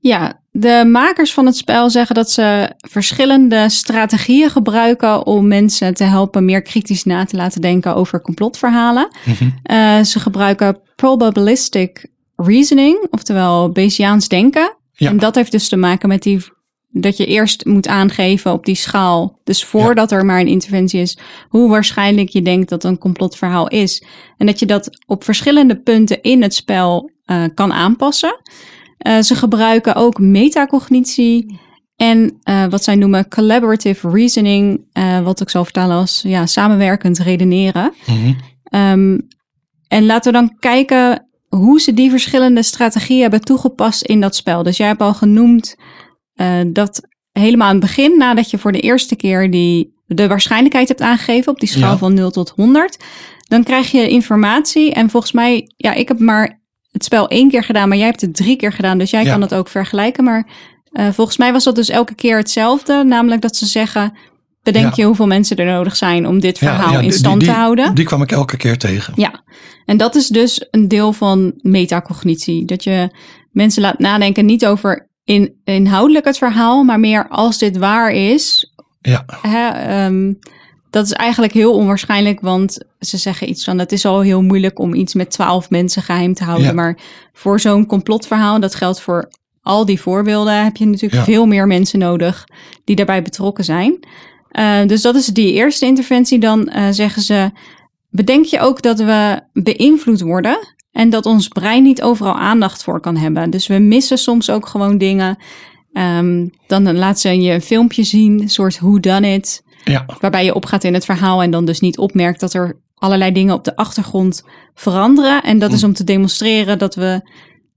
Ja, 0.00 0.40
de 0.56 0.84
makers 0.86 1.32
van 1.32 1.46
het 1.46 1.56
spel 1.56 1.90
zeggen 1.90 2.14
dat 2.14 2.30
ze 2.30 2.70
verschillende 2.76 3.68
strategieën 3.68 4.50
gebruiken 4.50 5.26
om 5.26 5.48
mensen 5.48 5.94
te 5.94 6.04
helpen 6.04 6.44
meer 6.44 6.62
kritisch 6.62 7.04
na 7.04 7.24
te 7.24 7.36
laten 7.36 7.60
denken 7.60 7.94
over 7.94 8.20
complotverhalen. 8.20 9.08
Mhm. 9.24 9.50
Eh, 9.62 10.02
ze 10.02 10.20
gebruiken 10.20 10.80
probabilistic 10.96 12.06
reasoning, 12.36 13.06
oftewel 13.10 13.70
Bayesiaans 13.70 14.28
denken. 14.28 14.76
Ja. 14.92 15.08
En 15.08 15.16
dat 15.16 15.34
heeft 15.34 15.52
dus 15.52 15.68
te 15.68 15.76
maken 15.76 16.08
met 16.08 16.22
die 16.22 16.44
dat 16.90 17.16
je 17.16 17.26
eerst 17.26 17.64
moet 17.64 17.88
aangeven 17.88 18.52
op 18.52 18.64
die 18.64 18.74
schaal. 18.74 19.38
Dus 19.44 19.64
voordat 19.64 20.12
er 20.12 20.24
maar 20.24 20.40
een 20.40 20.46
interventie 20.46 21.00
is, 21.00 21.18
hoe 21.48 21.68
waarschijnlijk 21.68 22.28
je 22.28 22.42
denkt 22.42 22.68
dat 22.68 22.84
een 22.84 22.98
complotverhaal 22.98 23.68
is. 23.68 24.04
En 24.36 24.46
dat 24.46 24.58
je 24.58 24.66
dat 24.66 24.88
op 25.06 25.24
verschillende 25.24 25.76
punten 25.76 26.22
in 26.22 26.42
het 26.42 26.54
spel 26.54 27.10
uh, 27.26 27.44
kan 27.54 27.72
aanpassen. 27.72 28.40
Uh, 29.06 29.20
ze 29.20 29.34
gebruiken 29.34 29.94
ook 29.94 30.18
metacognitie 30.18 31.60
en 31.96 32.40
uh, 32.44 32.66
wat 32.66 32.84
zij 32.84 32.94
noemen 32.94 33.28
collaborative 33.28 34.10
reasoning, 34.10 34.86
wat 35.22 35.40
ik 35.40 35.50
zal 35.50 35.64
vertalen 35.64 35.96
als 35.96 36.22
ja, 36.26 36.46
samenwerkend 36.46 37.18
redeneren. 37.18 37.92
Mm 38.06 38.14
-hmm. 38.14 38.36
um, 38.80 39.28
en 39.88 40.06
laten 40.06 40.32
we 40.32 40.38
dan 40.38 40.58
kijken 40.58 41.28
hoe 41.48 41.80
ze 41.80 41.94
die 41.94 42.10
verschillende 42.10 42.62
strategieën 42.62 43.20
hebben 43.20 43.40
toegepast 43.40 44.02
in 44.02 44.20
dat 44.20 44.36
spel. 44.36 44.62
Dus 44.62 44.76
jij 44.76 44.86
hebt 44.86 45.00
al 45.00 45.14
genoemd 45.14 45.76
dat 46.66 47.08
helemaal 47.40 47.68
aan 47.68 47.76
het 47.76 47.84
begin, 47.84 48.18
nadat 48.18 48.50
je 48.50 48.58
voor 48.58 48.72
de 48.72 48.80
eerste 48.80 49.16
keer 49.16 49.50
die, 49.50 49.94
de 50.06 50.28
waarschijnlijkheid 50.28 50.88
hebt 50.88 51.00
aangegeven 51.00 51.52
op 51.52 51.60
die 51.60 51.68
schaal 51.68 51.90
ja. 51.90 51.98
van 51.98 52.14
0 52.14 52.30
tot 52.30 52.50
100, 52.56 53.04
dan 53.48 53.62
krijg 53.64 53.90
je 53.90 54.08
informatie. 54.08 54.92
En 54.92 55.10
volgens 55.10 55.32
mij, 55.32 55.70
ja, 55.76 55.92
ik 55.92 56.08
heb 56.08 56.18
maar 56.18 56.62
het 56.94 57.04
spel 57.04 57.28
één 57.28 57.50
keer 57.50 57.64
gedaan, 57.64 57.88
maar 57.88 57.96
jij 57.96 58.06
hebt 58.06 58.20
het 58.20 58.36
drie 58.36 58.56
keer 58.56 58.72
gedaan, 58.72 58.98
dus 58.98 59.10
jij 59.10 59.24
ja. 59.24 59.30
kan 59.32 59.40
het 59.40 59.54
ook 59.54 59.68
vergelijken. 59.68 60.24
Maar 60.24 60.46
uh, 60.92 61.08
volgens 61.12 61.36
mij 61.36 61.52
was 61.52 61.64
dat 61.64 61.76
dus 61.76 61.88
elke 61.88 62.14
keer 62.14 62.36
hetzelfde, 62.36 63.04
namelijk 63.04 63.42
dat 63.42 63.56
ze 63.56 63.66
zeggen. 63.66 64.12
Bedenk 64.62 64.84
ja. 64.84 64.92
je 64.94 65.04
hoeveel 65.04 65.26
mensen 65.26 65.56
er 65.56 65.66
nodig 65.66 65.96
zijn 65.96 66.26
om 66.26 66.40
dit 66.40 66.58
verhaal 66.58 67.00
in 67.00 67.12
stand 67.12 67.40
die, 67.40 67.48
te 67.48 67.54
houden? 67.54 67.94
Die 67.94 68.04
kwam 68.04 68.22
ik 68.22 68.32
elke 68.32 68.56
keer 68.56 68.78
tegen. 68.78 69.12
Ja, 69.16 69.42
en 69.84 69.96
dat 69.96 70.14
is 70.14 70.28
dus 70.28 70.66
een 70.70 70.88
deel 70.88 71.12
van 71.12 71.52
metacognitie. 71.56 72.64
Dat 72.64 72.84
je 72.84 73.10
mensen 73.50 73.82
laat 73.82 73.98
nadenken 73.98 74.46
niet 74.46 74.66
over 74.66 75.08
in, 75.24 75.54
inhoudelijk 75.64 76.24
het 76.24 76.38
verhaal, 76.38 76.84
maar 76.84 77.00
meer 77.00 77.28
als 77.28 77.58
dit 77.58 77.76
waar 77.76 78.12
is. 78.12 78.72
Ja. 79.00 79.24
Hè, 79.42 80.04
um, 80.06 80.38
dat 80.94 81.04
is 81.04 81.12
eigenlijk 81.12 81.52
heel 81.52 81.72
onwaarschijnlijk, 81.72 82.40
want 82.40 82.78
ze 83.00 83.16
zeggen 83.16 83.48
iets 83.48 83.64
van: 83.64 83.78
het 83.78 83.92
is 83.92 84.04
al 84.04 84.20
heel 84.20 84.42
moeilijk 84.42 84.78
om 84.78 84.94
iets 84.94 85.14
met 85.14 85.30
twaalf 85.30 85.70
mensen 85.70 86.02
geheim 86.02 86.34
te 86.34 86.44
houden. 86.44 86.66
Ja. 86.66 86.72
Maar 86.72 86.98
voor 87.32 87.60
zo'n 87.60 87.86
complotverhaal, 87.86 88.60
dat 88.60 88.74
geldt 88.74 89.00
voor 89.00 89.30
al 89.62 89.84
die 89.84 90.00
voorbeelden, 90.00 90.64
heb 90.64 90.76
je 90.76 90.86
natuurlijk 90.86 91.14
Ja. 91.14 91.24
veel 91.24 91.46
meer 91.46 91.66
mensen 91.66 91.98
nodig 91.98 92.44
die 92.84 92.96
daarbij 92.96 93.22
betrokken 93.22 93.64
zijn. 93.64 93.98
Uh, 94.52 94.86
dus 94.86 95.02
dat 95.02 95.14
is 95.14 95.26
die 95.26 95.52
eerste 95.52 95.86
interventie. 95.86 96.38
Dan 96.38 96.70
uh, 96.76 96.88
zeggen 96.90 97.22
ze: 97.22 97.50
bedenk 98.10 98.44
je 98.44 98.60
ook 98.60 98.82
dat 98.82 98.98
we 98.98 99.40
beïnvloed 99.52 100.20
worden 100.20 100.58
en 100.92 101.10
dat 101.10 101.26
ons 101.26 101.48
brein 101.48 101.82
niet 101.82 102.02
overal 102.02 102.34
aandacht 102.34 102.84
voor 102.84 103.00
kan 103.00 103.16
hebben. 103.16 103.50
Dus 103.50 103.66
we 103.66 103.78
missen 103.78 104.18
soms 104.18 104.50
ook 104.50 104.66
gewoon 104.66 104.98
dingen. 104.98 105.38
Um, 105.92 106.52
dan 106.66 106.96
laat 106.96 107.20
ze 107.20 107.40
je 107.40 107.52
een 107.52 107.60
filmpje 107.60 108.04
zien, 108.04 108.40
een 108.40 108.48
soort 108.48 108.78
who 108.78 109.00
done 109.00 109.34
it, 109.34 109.62
Ja, 109.84 110.06
waarbij 110.20 110.44
je 110.44 110.54
opgaat 110.54 110.84
in 110.84 110.94
het 110.94 111.04
verhaal 111.04 111.42
en 111.42 111.50
dan 111.50 111.64
dus 111.64 111.80
niet 111.80 111.98
opmerkt 111.98 112.40
dat 112.40 112.54
er 112.54 112.78
allerlei 112.94 113.32
dingen 113.32 113.54
op 113.54 113.64
de 113.64 113.76
achtergrond 113.76 114.44
veranderen. 114.74 115.42
En 115.42 115.58
dat 115.58 115.72
is 115.72 115.84
om 115.84 115.92
te 115.92 116.04
demonstreren 116.04 116.78
dat 116.78 116.94
we, 116.94 117.20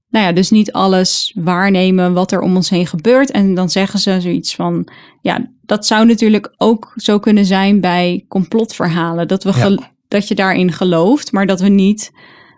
nou 0.10 0.26
ja, 0.26 0.32
dus 0.32 0.50
niet 0.50 0.72
alles 0.72 1.34
waarnemen 1.36 2.14
wat 2.14 2.32
er 2.32 2.40
om 2.42 2.56
ons 2.56 2.70
heen 2.70 2.88
gebeurt. 2.88 3.32
En 3.32 3.54
dan 3.54 3.70
zeggen 3.70 4.00
ze 4.00 4.22
zoiets 4.22 4.56
van, 4.56 4.88
ja, 5.22 5.52
dat 5.62 5.86
zou 5.86 6.06
natuurlijk 6.06 6.54
ook 6.58 6.94
zo 6.96 7.20
kunnen 7.20 7.46
zijn 7.46 7.82
bij 7.82 8.26
complotverhalen. 8.28 9.28
Dat, 9.28 9.44
we 9.44 9.54
Ja. 9.56 9.78
dat 10.08 10.28
je 10.28 10.36
daarin 10.36 10.72
gelooft, 10.72 11.32
maar 11.32 11.46
dat 11.46 11.60
we 11.62 11.68
niet 11.68 12.12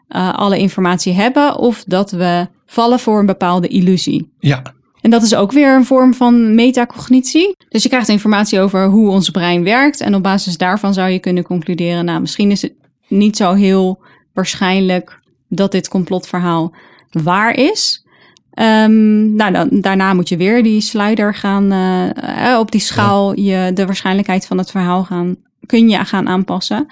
uh, 0.09 0.33
alle 0.33 0.57
informatie 0.57 1.13
hebben 1.13 1.55
of 1.57 1.83
dat 1.83 2.11
we 2.11 2.47
vallen 2.65 2.99
voor 2.99 3.19
een 3.19 3.25
bepaalde 3.25 3.67
illusie. 3.67 4.33
ja, 4.39 4.61
En 5.01 5.09
dat 5.09 5.23
is 5.23 5.35
ook 5.35 5.51
weer 5.51 5.75
een 5.75 5.85
vorm 5.85 6.13
van 6.13 6.55
metacognitie. 6.55 7.55
Dus 7.69 7.83
je 7.83 7.89
krijgt 7.89 8.09
informatie 8.09 8.59
over 8.59 8.85
hoe 8.85 9.09
ons 9.09 9.29
brein 9.29 9.63
werkt. 9.63 10.01
En 10.01 10.15
op 10.15 10.23
basis 10.23 10.57
daarvan 10.57 10.93
zou 10.93 11.09
je 11.09 11.19
kunnen 11.19 11.43
concluderen: 11.43 12.05
nou, 12.05 12.19
misschien 12.21 12.51
is 12.51 12.61
het 12.61 12.73
niet 13.07 13.37
zo 13.37 13.53
heel 13.53 14.01
waarschijnlijk 14.33 15.19
dat 15.47 15.71
dit 15.71 15.87
complotverhaal 15.87 16.73
waar 17.09 17.55
is. 17.55 18.07
Um, 18.53 19.35
nou, 19.35 19.51
dan, 19.51 19.69
daarna 19.71 20.13
moet 20.13 20.29
je 20.29 20.37
weer 20.37 20.63
die 20.63 20.81
slider 20.81 21.35
gaan, 21.35 21.73
uh, 21.73 22.59
op 22.59 22.71
die 22.71 22.81
schaal 22.81 23.39
je 23.39 23.71
de 23.73 23.85
waarschijnlijkheid 23.85 24.45
van 24.45 24.57
het 24.57 24.71
verhaal 24.71 25.03
gaan, 25.03 25.35
kun 25.65 25.89
je 25.89 26.05
gaan 26.05 26.27
aanpassen. 26.27 26.87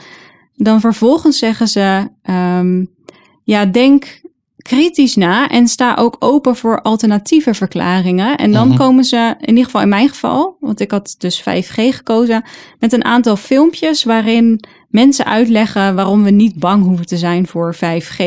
Dan 0.55 0.79
vervolgens 0.79 1.37
zeggen 1.37 1.67
ze, 1.67 2.07
um, 2.29 2.89
ja, 3.43 3.65
denk 3.65 4.21
kritisch 4.67 5.15
na 5.15 5.47
en 5.49 5.67
sta 5.67 5.95
ook 5.95 6.15
open 6.19 6.55
voor 6.55 6.81
alternatieve 6.81 7.53
verklaringen. 7.53 8.37
En 8.37 8.51
dan 8.51 8.67
Mhm. 8.67 8.77
komen 8.77 9.03
ze, 9.03 9.35
in 9.39 9.47
ieder 9.49 9.63
geval 9.65 9.81
in 9.81 9.89
mijn 9.89 10.09
geval, 10.09 10.57
want 10.59 10.79
ik 10.79 10.91
had 10.91 11.15
dus 11.17 11.41
5G 11.41 11.95
gekozen, 11.95 12.43
met 12.79 12.93
een 12.93 13.03
aantal 13.05 13.35
filmpjes 13.35 14.03
waarin 14.03 14.63
mensen 14.89 15.25
uitleggen 15.25 15.95
waarom 15.95 16.23
we 16.23 16.31
niet 16.31 16.55
bang 16.55 16.83
hoeven 16.83 17.05
te 17.05 17.17
zijn 17.17 17.47
voor 17.47 17.75
5G. 17.75 18.19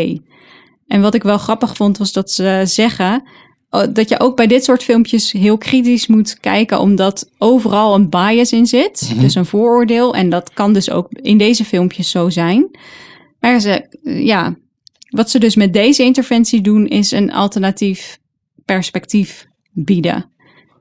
En 0.87 1.01
wat 1.01 1.15
ik 1.15 1.23
wel 1.23 1.39
grappig 1.39 1.77
vond, 1.77 1.99
was 1.99 2.13
dat 2.13 2.31
ze 2.31 2.63
zeggen 2.65 3.23
oh, 3.71 3.83
dat 3.93 4.09
je 4.09 4.21
ook 4.21 4.37
bij 4.37 4.47
dit 4.47 4.65
soort 4.65 4.83
filmpjes 4.83 5.33
heel 5.33 5.59
kritisch 5.59 6.07
moet 6.07 6.41
kijken, 6.41 6.81
omdat 6.81 7.31
overal 7.39 7.95
een 7.95 8.09
bias 8.09 8.53
in 8.53 8.67
zit, 8.67 9.11
Mhm. 9.13 9.21
dus 9.21 9.35
een 9.35 9.47
vooroordeel. 9.47 10.15
En 10.15 10.31
dat 10.31 10.53
kan 10.53 10.73
dus 10.73 10.91
ook 10.91 11.09
in 11.13 11.39
deze 11.39 11.65
filmpjes 11.65 12.11
zo 12.11 12.31
zijn. 12.31 12.71
Maar 13.41 13.61
ze, 13.61 13.87
ja, 14.03 14.55
wat 15.11 15.31
ze 15.31 15.39
dus 15.39 15.55
met 15.55 15.73
deze 15.73 16.03
interventie 16.03 16.61
doen, 16.61 16.87
is 16.87 17.11
een 17.11 17.33
alternatief 17.33 18.19
perspectief 18.65 19.47
bieden. 19.73 20.31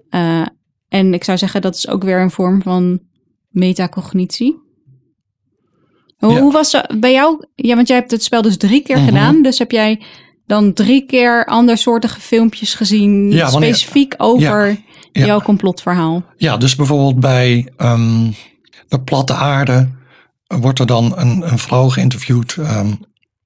Uh, 0.09 0.45
en 0.89 1.13
ik 1.13 1.23
zou 1.23 1.37
zeggen, 1.37 1.61
dat 1.61 1.75
is 1.75 1.87
ook 1.87 2.03
weer 2.03 2.21
een 2.21 2.31
vorm 2.31 2.61
van 2.61 2.99
metacognitie. 3.49 4.59
Hoe, 6.17 6.33
Ja. 6.33 6.39
hoe 6.41 6.51
was 6.51 6.71
dat 6.71 6.99
bij 6.99 7.11
jou? 7.11 7.45
Ja, 7.55 7.75
want 7.75 7.87
jij 7.87 7.97
hebt 7.97 8.11
het 8.11 8.23
spel 8.23 8.41
dus 8.41 8.57
drie 8.57 8.81
keer 8.81 8.97
Mhm. 8.97 9.05
gedaan. 9.05 9.41
Dus 9.41 9.59
heb 9.59 9.71
jij 9.71 10.01
dan 10.45 10.73
drie 10.73 11.05
keer 11.05 11.45
andersoortige 11.45 12.19
filmpjes 12.21 12.73
gezien, 12.73 13.31
Ja, 13.31 13.51
wanneer- 13.51 13.75
specifiek 13.75 14.13
over 14.17 14.67
ja. 15.11 15.25
jouw 15.25 15.41
complotverhaal? 15.41 16.23
ja, 16.37 16.57
dus 16.57 16.75
bijvoorbeeld 16.75 17.19
bij 17.19 17.67
ehm, 17.77 18.31
de 18.87 19.01
platte 19.01 19.33
aarde 19.33 19.89
wordt 20.47 20.79
er 20.79 20.85
dan 20.85 21.13
een, 21.17 21.51
een 21.51 21.57
vrouw 21.59 21.89
geïnterviewd. 21.89 22.55
ehm, 22.57 22.91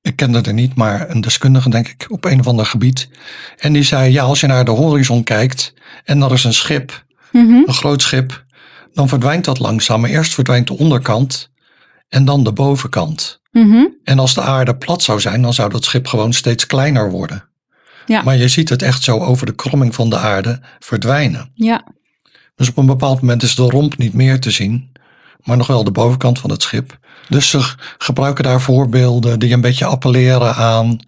ik 0.04 0.16
kende 0.16 0.42
er 0.42 0.54
niet, 0.54 0.76
maar 0.76 1.10
een 1.10 1.22
deskundige 1.22 1.70
denk 1.70 1.88
ik 1.88 2.06
op 2.10 2.26
een 2.26 2.40
of 2.40 2.48
ander 2.48 2.66
gebied. 2.66 3.10
En 3.58 3.74
die 3.74 3.84
zei, 3.84 4.12
ja, 4.12 4.24
als 4.24 4.40
je 4.40 4.48
naar 4.48 4.66
de 4.66 4.72
horizon 4.72 5.24
kijkt 5.24 5.74
en 6.04 6.22
er 6.22 6.32
is 6.32 6.44
een 6.44 6.54
schip, 6.54 7.06
Mhm. 7.32 7.52
een 7.66 7.74
groot 7.74 8.02
schip, 8.02 8.46
dan 8.94 9.08
verdwijnt 9.08 9.46
dat 9.46 9.60
langzaam. 9.60 10.02
Maar 10.02 10.10
eerst 10.10 10.34
verdwijnt 10.34 10.68
de 10.68 10.78
onderkant 10.78 11.52
en 12.10 12.26
dan 12.26 12.44
de 12.44 12.52
bovenkant. 12.54 13.42
Mhm. 13.52 13.86
En 14.04 14.20
als 14.20 14.34
de 14.34 14.42
aarde 14.42 14.76
plat 14.76 15.02
zou 15.04 15.20
zijn, 15.20 15.42
dan 15.42 15.54
zou 15.54 15.70
dat 15.70 15.84
schip 15.84 16.08
gewoon 16.08 16.34
steeds 16.34 16.66
kleiner 16.66 17.12
worden. 17.12 17.50
Ja. 18.06 18.22
Maar 18.22 18.38
je 18.38 18.48
ziet 18.48 18.70
het 18.70 18.82
echt 18.82 19.04
zo 19.04 19.20
over 19.20 19.46
de 19.46 19.56
kromming 19.56 19.96
van 19.96 20.10
de 20.10 20.18
aarde 20.18 20.62
verdwijnen. 20.80 21.52
Ja, 21.54 21.84
Dus 22.56 22.70
op 22.70 22.78
een 22.78 22.86
bepaald 22.86 23.22
moment 23.22 23.44
is 23.44 23.56
de 23.56 23.62
romp 23.64 23.98
niet 23.98 24.14
meer 24.14 24.40
te 24.40 24.52
zien, 24.52 24.90
maar 25.44 25.58
nog 25.58 25.68
wel 25.68 25.84
de 25.84 25.92
bovenkant 25.92 26.40
van 26.40 26.50
het 26.50 26.62
schip. 26.62 26.98
Dus 27.30 27.50
ze 27.50 27.74
gebruiken 27.98 28.44
daar 28.44 28.62
voorbeelden 28.62 29.40
die 29.40 29.54
een 29.54 29.62
beetje 29.62 29.86
appelleren 29.86 30.56
aan 30.56 31.00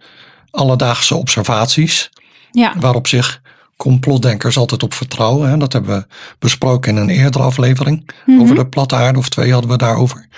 alledaagse 0.50 1.14
observaties, 1.14 2.10
ja. 2.50 2.74
waarop 2.78 3.06
zich 3.06 3.40
complotdenkers 3.76 4.56
altijd 4.56 4.82
op 4.82 4.94
vertrouwen. 4.94 5.48
Hè. 5.50 5.56
Dat 5.56 5.72
hebben 5.72 5.98
we 5.98 6.14
besproken 6.38 6.96
in 6.96 7.02
een 7.02 7.08
eerdere 7.10 7.44
aflevering 7.44 8.10
Mhm. 8.26 8.40
over 8.40 8.54
de 8.54 8.66
platte 8.66 8.94
aarde, 8.94 9.18
of 9.18 9.28
twee 9.28 9.52
hadden 9.52 9.70
we 9.70 9.76
daarover. 9.76 10.28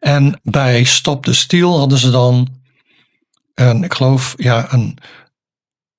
En 0.00 0.40
bij 0.42 0.84
Stop 0.84 1.24
the 1.24 1.34
Steel 1.34 1.78
hadden 1.78 1.98
ze 1.98 2.10
dan, 2.10 2.48
een, 3.54 3.84
ik 3.84 3.94
geloof, 3.94 4.34
ja, 4.36 4.72
een, 4.72 4.98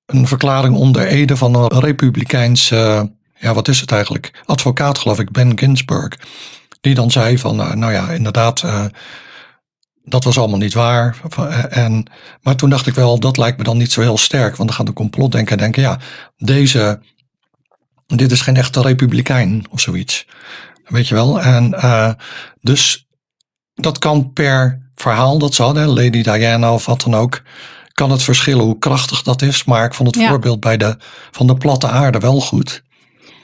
een 0.06 0.26
verklaring 0.26 0.74
onder 0.76 1.06
Ede 1.06 1.36
van 1.36 1.54
een 1.54 1.80
republikeinse, 1.80 3.10
ja, 3.38 3.54
wat 3.54 3.68
is 3.68 3.80
het 3.80 3.92
eigenlijk? 3.92 4.42
Advocaat, 4.44 4.98
geloof 4.98 5.18
ik, 5.18 5.30
Ben 5.30 5.58
Ginsburg. 5.58 6.18
Die 6.80 6.94
dan 6.94 7.10
zei 7.10 7.38
van, 7.38 7.56
nou, 7.56 7.76
nou 7.76 7.92
ja, 7.92 8.10
inderdaad, 8.10 8.62
eh, 8.62 8.84
dat 10.04 10.24
was 10.24 10.38
allemaal 10.38 10.58
niet 10.58 10.74
waar. 10.74 11.16
Eh, 11.36 11.76
En, 11.76 12.10
maar 12.42 12.56
toen 12.56 12.70
dacht 12.70 12.86
ik 12.86 12.94
wel, 12.94 13.18
dat 13.20 13.36
lijkt 13.36 13.58
me 13.58 13.64
dan 13.64 13.76
niet 13.76 13.92
zo 13.92 14.00
heel 14.00 14.18
sterk. 14.18 14.56
Want 14.56 14.68
dan 14.68 14.76
gaan 14.78 14.86
de 14.86 14.92
complotdenker 14.92 15.58
denken, 15.58 15.82
ja, 15.82 15.98
deze, 16.36 17.00
dit 18.06 18.30
is 18.32 18.40
geen 18.40 18.56
echte 18.56 18.80
republikein 18.80 19.64
of 19.70 19.80
zoiets. 19.80 20.26
Weet 20.84 21.08
je 21.08 21.14
wel? 21.14 21.40
En 21.40 21.74
uh, 21.74 22.10
dus 22.60 23.06
dat 23.74 23.98
kan 23.98 24.32
per 24.32 24.90
verhaal 24.94 25.38
dat 25.38 25.54
ze 25.54 25.62
hadden, 25.62 25.86
Lady 25.88 26.22
Diana 26.22 26.72
of 26.72 26.86
wat 26.86 27.00
dan 27.00 27.14
ook, 27.14 27.42
kan 27.92 28.10
het 28.10 28.22
verschillen 28.22 28.64
hoe 28.64 28.78
krachtig 28.78 29.22
dat 29.22 29.42
is. 29.42 29.64
Maar 29.64 29.84
ik 29.84 29.94
vond 29.94 30.08
het 30.14 30.22
Ja. 30.22 30.28
voorbeeld 30.28 30.60
bij 30.60 30.76
de, 30.76 30.96
van 31.30 31.46
de 31.46 31.54
platte 31.56 31.88
aarde 31.88 32.18
wel 32.18 32.40
goed. 32.40 32.82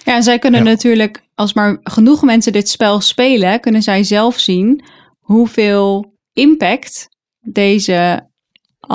Ja, 0.04 0.20
zij 0.20 0.38
kunnen 0.38 0.64
Ja. 0.64 0.70
natuurlijk, 0.70 1.22
als 1.34 1.52
maar 1.52 1.78
genoeg 1.82 2.22
mensen 2.22 2.52
dit 2.52 2.68
spel 2.68 3.00
spelen, 3.00 3.60
kunnen 3.60 3.82
zij 3.82 4.02
zelf 4.02 4.38
zien 4.38 4.84
hoeveel 5.20 6.14
impact 6.32 7.08
deze 7.40 7.92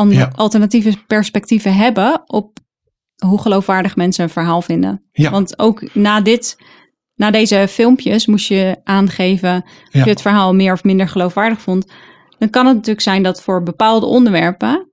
Ja. 0.10 0.32
alternatieve 0.36 0.98
perspectieven 1.08 1.76
hebben 1.76 2.22
op 2.26 2.58
hoe 3.26 3.42
geloofwaardig 3.42 3.96
mensen 3.96 4.24
een 4.24 4.30
verhaal 4.30 4.62
vinden. 4.62 5.04
Ja. 5.12 5.30
Want 5.32 5.60
ook 5.60 5.94
na 5.96 6.22
dit 6.22 6.58
na 7.16 7.32
deze 7.32 7.66
filmpjes 7.70 8.26
moest 8.26 8.48
je 8.48 8.78
aangeven 8.84 9.64
of 9.88 10.04
je 10.04 10.10
het 10.10 10.22
verhaal 10.22 10.54
meer 10.56 10.74
of 10.74 10.84
minder 10.84 11.08
geloofwaardig 11.08 11.62
vond. 11.62 11.92
Dan 12.38 12.50
kan 12.50 12.66
het 12.66 12.76
natuurlijk 12.76 13.02
zijn 13.02 13.24
dat 13.24 13.42
voor 13.42 13.64
bepaalde 13.64 14.06
onderwerpen 14.06 14.89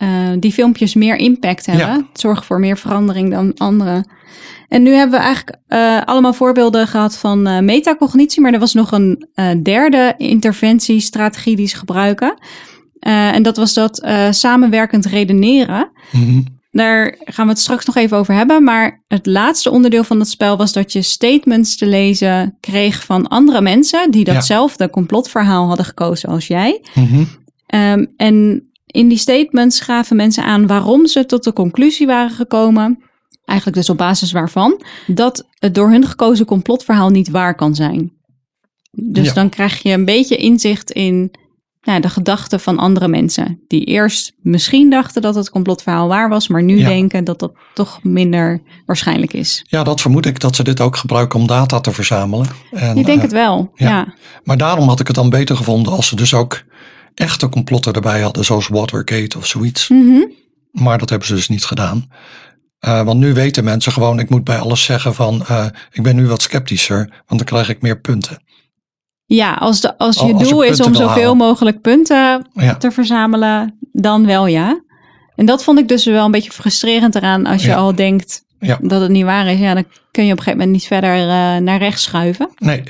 eh, 0.00 0.08
die 0.38 0.52
filmpjes 0.52 0.94
meer 0.94 1.16
impact 1.16 1.66
hebben. 1.66 1.86
Ja. 1.86 2.06
Zorgen 2.12 2.44
voor 2.44 2.60
meer 2.60 2.78
verandering 2.78 3.30
dan 3.30 3.54
andere. 3.56 4.04
En 4.68 4.82
nu 4.82 4.90
hebben 4.90 5.18
we 5.18 5.24
eigenlijk 5.24 5.56
eh, 5.66 6.00
allemaal 6.04 6.32
voorbeelden 6.32 6.86
gehad 6.86 7.16
van 7.16 7.46
eh, 7.46 7.58
metacognitie, 7.58 8.40
maar 8.40 8.52
er 8.52 8.58
was 8.58 8.74
nog 8.74 8.92
een 8.92 9.28
derde 9.62 10.14
interventiestrategie 10.16 11.56
die 11.56 11.66
ze 11.66 11.76
gebruiken. 11.76 12.34
En 13.00 13.42
dat 13.42 13.56
was 13.56 13.74
dat 13.74 14.08
samenwerkend 14.30 15.06
redeneren. 15.06 15.90
Mhm. 16.12 16.40
Daar 16.70 17.16
gaan 17.18 17.44
we 17.44 17.52
het 17.52 17.60
straks 17.60 17.84
nog 17.84 17.96
even 17.96 18.16
over 18.16 18.34
hebben. 18.34 18.64
Maar 18.64 19.02
het 19.08 19.26
laatste 19.26 19.70
onderdeel 19.70 20.04
van 20.04 20.18
het 20.18 20.28
spel 20.28 20.56
was 20.56 20.72
dat 20.72 20.92
je 20.92 21.02
statements 21.02 21.76
te 21.76 21.86
lezen 21.86 22.56
kreeg 22.60 23.04
van 23.04 23.28
andere 23.28 23.60
mensen 23.60 24.10
die 24.10 24.26
Ja. 24.26 24.32
datzelfde 24.32 24.90
complotverhaal 24.90 25.66
hadden 25.66 25.86
gekozen 25.86 26.28
als 26.28 26.46
jij. 26.46 26.82
Mhm. 26.94 27.24
Ehm, 27.66 28.06
en 28.16 28.68
in 28.90 29.08
die 29.08 29.18
statements 29.18 29.80
gaven 29.80 30.16
mensen 30.16 30.44
aan 30.44 30.66
waarom 30.66 31.06
ze 31.06 31.26
tot 31.26 31.44
de 31.44 31.52
conclusie 31.52 32.06
waren 32.06 32.30
gekomen. 32.30 32.98
Eigenlijk 33.44 33.78
dus 33.78 33.90
op 33.90 33.96
basis 33.96 34.32
waarvan. 34.32 34.82
Dat 35.06 35.46
het 35.58 35.74
door 35.74 35.90
hun 35.90 36.06
gekozen 36.06 36.46
complotverhaal 36.46 37.10
niet 37.10 37.30
waar 37.30 37.54
kan 37.54 37.74
zijn. 37.74 38.12
Dus 38.90 39.26
Ja. 39.26 39.32
dan 39.32 39.48
krijg 39.48 39.82
je 39.82 39.92
een 39.92 40.04
beetje 40.04 40.36
inzicht 40.36 40.90
in 40.90 41.30
de 41.80 42.08
gedachten 42.08 42.60
van 42.60 42.78
andere 42.78 43.08
mensen. 43.08 43.60
Die 43.66 43.84
eerst 43.84 44.32
misschien 44.42 44.90
dachten 44.90 45.22
dat 45.22 45.34
het 45.34 45.50
complotverhaal 45.50 46.08
waar 46.08 46.28
was. 46.28 46.48
Maar 46.48 46.62
nu 46.62 46.78
Ja. 46.78 46.88
denken 46.88 47.24
dat 47.24 47.38
dat 47.38 47.52
toch 47.74 48.02
minder 48.02 48.62
waarschijnlijk 48.86 49.32
is. 49.32 49.64
Ja, 49.68 49.82
dat 49.82 50.00
vermoed 50.00 50.26
ik 50.26 50.40
dat 50.40 50.56
ze 50.56 50.62
dit 50.64 50.80
ook 50.80 50.96
gebruiken 50.96 51.40
om 51.40 51.46
data 51.46 51.80
te 51.80 51.92
verzamelen. 51.92 52.46
En, 52.70 52.96
Ik 52.96 53.04
denk 53.04 53.16
eh, 53.16 53.22
het 53.22 53.32
wel, 53.32 53.70
ja. 53.74 53.88
ja. 53.88 54.14
Maar 54.44 54.56
daarom 54.56 54.88
had 54.88 55.00
ik 55.00 55.06
het 55.06 55.16
dan 55.16 55.30
beter 55.30 55.56
gevonden 55.56 55.92
als 55.92 56.06
ze 56.08 56.16
dus 56.16 56.34
ook 56.34 56.62
echte 57.20 57.48
complotten 57.48 57.92
erbij 57.92 58.20
hadden, 58.20 58.44
zoals 58.44 58.68
Watergate 58.68 59.38
of 59.38 59.46
zoiets. 59.46 59.88
Mhm. 59.88 60.20
Maar 60.72 60.98
dat 60.98 61.10
hebben 61.10 61.28
ze 61.28 61.34
dus 61.34 61.48
niet 61.48 61.64
gedaan. 61.64 62.10
Eh, 62.78 63.02
want 63.02 63.20
nu 63.20 63.32
weten 63.34 63.64
mensen 63.64 63.92
gewoon, 63.92 64.18
ik 64.18 64.30
moet 64.30 64.44
bij 64.44 64.58
alles 64.58 64.84
zeggen 64.84 65.14
van, 65.14 65.44
eh, 65.46 65.66
ik 65.92 66.02
ben 66.02 66.16
nu 66.16 66.26
wat 66.26 66.42
sceptischer, 66.42 66.96
want 67.26 67.40
dan 67.40 67.44
krijg 67.44 67.68
ik 67.68 67.82
meer 67.82 68.00
punten. 68.00 68.42
Ja, 69.24 69.54
als, 69.54 69.80
de, 69.80 69.98
als 69.98 70.16
je 70.16 70.22
Als 70.32 70.42
je 70.42 70.48
doel 70.48 70.62
is 70.62 70.80
om 70.80 70.94
zoveel 70.94 71.08
halen. 71.22 71.36
mogelijk 71.36 71.80
punten 71.80 72.46
Ja, 72.52 72.76
te 72.76 72.90
verzamelen, 72.90 73.78
dan 73.92 74.26
wel 74.26 74.46
ja. 74.46 74.80
En 75.36 75.46
dat 75.46 75.64
vond 75.64 75.78
ik 75.78 75.88
dus 75.88 76.04
wel 76.04 76.24
een 76.24 76.30
beetje 76.30 76.50
frustrerend 76.52 77.14
eraan. 77.14 77.46
Als 77.46 77.62
je 77.62 77.68
Ja. 77.68 77.76
al 77.76 77.94
denkt 77.94 78.44
Ja. 78.58 78.78
dat 78.82 79.00
het 79.00 79.10
niet 79.10 79.24
waar 79.24 79.46
is, 79.46 79.58
ja, 79.58 79.74
dan 79.74 79.84
kun 80.10 80.24
je 80.26 80.32
op 80.32 80.38
een 80.38 80.44
gegeven 80.44 80.50
moment 80.66 80.70
niet 80.70 80.86
verder 80.86 81.12
eh, 81.20 81.56
naar 81.62 81.78
rechts 81.78 82.02
schuiven. 82.02 82.50
nee. 82.58 82.82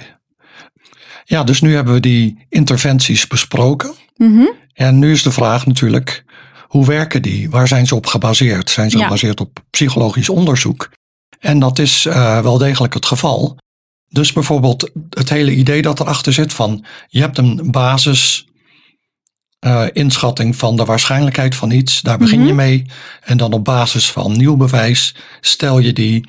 Ja, 1.24 1.44
dus 1.44 1.60
nu 1.60 1.74
hebben 1.74 1.94
we 1.94 2.00
die 2.00 2.46
interventies 2.48 3.26
besproken. 3.26 3.90
Mhm. 4.28 4.46
En 4.72 4.98
nu 4.98 5.12
is 5.12 5.22
de 5.22 5.30
vraag 5.32 5.66
natuurlijk, 5.66 6.24
hoe 6.68 6.86
werken 6.86 7.22
die? 7.22 7.50
Waar 7.50 7.68
zijn 7.68 7.86
ze 7.86 7.94
op 7.94 8.06
gebaseerd? 8.06 8.70
Zijn 8.70 8.90
ze 8.90 8.96
Ja. 8.98 9.02
gebaseerd 9.04 9.40
op 9.40 9.58
psychologisch 9.70 10.28
onderzoek? 10.28 10.90
En 11.38 11.58
dat 11.58 11.78
is 11.78 12.06
eh, 12.06 12.40
wel 12.40 12.58
degelijk 12.58 12.94
het 12.94 13.06
geval. 13.06 13.58
Dus 14.08 14.32
bijvoorbeeld 14.32 14.90
het 15.10 15.28
hele 15.28 15.54
idee 15.54 15.82
dat 15.82 16.00
erachter 16.00 16.32
zit 16.32 16.52
van 16.52 16.84
je 17.08 17.20
hebt 17.20 17.38
een 17.38 17.70
basis 17.70 18.44
eh, 19.58 19.86
inschatting 19.92 20.56
van 20.56 20.76
de 20.76 20.84
waarschijnlijkheid 20.84 21.54
van 21.54 21.70
iets, 21.70 22.00
daar 22.00 22.18
begin 22.18 22.40
je 22.40 22.46
Mhm. 22.46 22.54
mee. 22.54 22.86
En 23.24 23.36
dan 23.36 23.52
op 23.52 23.64
basis 23.64 24.10
van 24.10 24.36
nieuw 24.36 24.56
bewijs 24.56 25.14
stel 25.40 25.78
je 25.78 25.92
die 25.92 26.28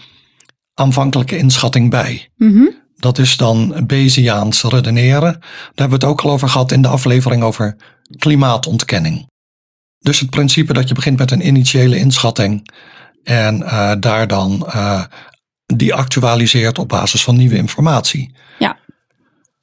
aanvankelijke 0.74 1.38
inschatting 1.38 1.90
bij. 1.90 2.30
Mhm. 2.38 2.66
Dat 3.02 3.18
is 3.18 3.38
dan 3.38 3.84
Bayesiaans 3.88 4.64
redeneren. 4.64 5.32
Daar 5.32 5.42
hebben 5.76 6.00
we 6.00 6.06
het 6.06 6.14
ook 6.14 6.22
al 6.22 6.32
over 6.32 6.50
gehad 6.50 6.72
in 6.72 6.82
de 6.82 6.88
aflevering 6.88 7.44
over 7.44 7.76
klimaatontkenning. 8.18 9.30
Dus 10.00 10.20
het 10.20 10.30
principe 10.30 10.74
dat 10.74 10.88
je 10.88 10.94
begint 10.94 11.18
met 11.18 11.32
een 11.32 11.48
initiële 11.48 11.98
inschatting 11.98 12.70
en 13.24 13.64
eh, 13.64 13.92
daar 14.00 14.28
dan 14.28 14.68
eh, 14.68 15.04
die 15.66 15.94
actualiseert 15.94 16.80
op 16.80 16.88
basis 16.88 17.24
van 17.24 17.38
nieuwe 17.38 17.56
informatie. 17.56 18.32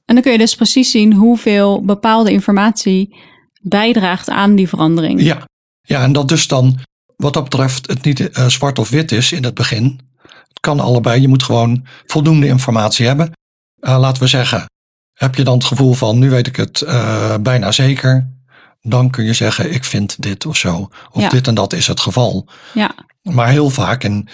En 0.09 0.15
dan 0.15 0.23
kun 0.23 0.33
je 0.33 0.39
dus 0.39 0.55
precies 0.55 0.91
zien 0.91 1.13
hoeveel 1.13 1.85
bepaalde 1.85 2.31
informatie 2.31 3.17
bijdraagt 3.63 4.29
aan 4.29 4.55
die 4.55 4.69
verandering. 4.69 5.23
Ja, 5.23 5.47
ja 5.83 6.03
en 6.03 6.13
dat 6.13 6.29
dus 6.29 6.47
dan 6.47 6.79
wat 7.17 7.33
dat 7.33 7.45
betreft 7.45 7.87
het 7.87 8.05
niet 8.05 8.31
eh, 8.31 8.47
zwart 8.47 8.79
of 8.79 8.89
wit 8.89 9.13
is 9.13 9.33
in 9.33 9.45
het 9.45 9.55
begin. 9.55 10.01
Het 10.49 10.61
kan 10.61 10.81
allebei, 10.81 11.21
je 11.21 11.29
moet 11.29 11.43
gewoon 11.43 11.87
voldoende 12.07 12.47
informatie 12.47 13.07
hebben. 13.07 13.33
Eh, 13.81 13.99
laten 13.99 14.23
we 14.23 14.29
zeggen, 14.29 14.65
heb 15.13 15.35
je 15.35 15.43
dan 15.45 15.55
het 15.55 15.65
gevoel 15.65 15.93
van 15.95 16.19
nu 16.19 16.31
weet 16.31 16.47
ik 16.47 16.57
het 16.57 16.81
eh, 16.81 17.35
bijna 17.41 17.73
zeker. 17.73 18.37
Dan 18.81 19.11
kun 19.11 19.25
je 19.25 19.33
zeggen 19.33 19.73
ik 19.75 19.85
vind 19.85 20.23
dit 20.23 20.47
of 20.47 20.57
zo. 20.57 20.89
Of 21.11 21.23
Ja. 21.23 21.29
dit 21.29 21.47
en 21.47 21.55
dat 21.55 21.73
is 21.73 21.87
het 21.87 22.01
geval. 22.01 22.49
Ja. 22.75 22.95
Maar 23.23 23.49
heel 23.49 23.71
vaak 23.71 24.05
in 24.05 24.29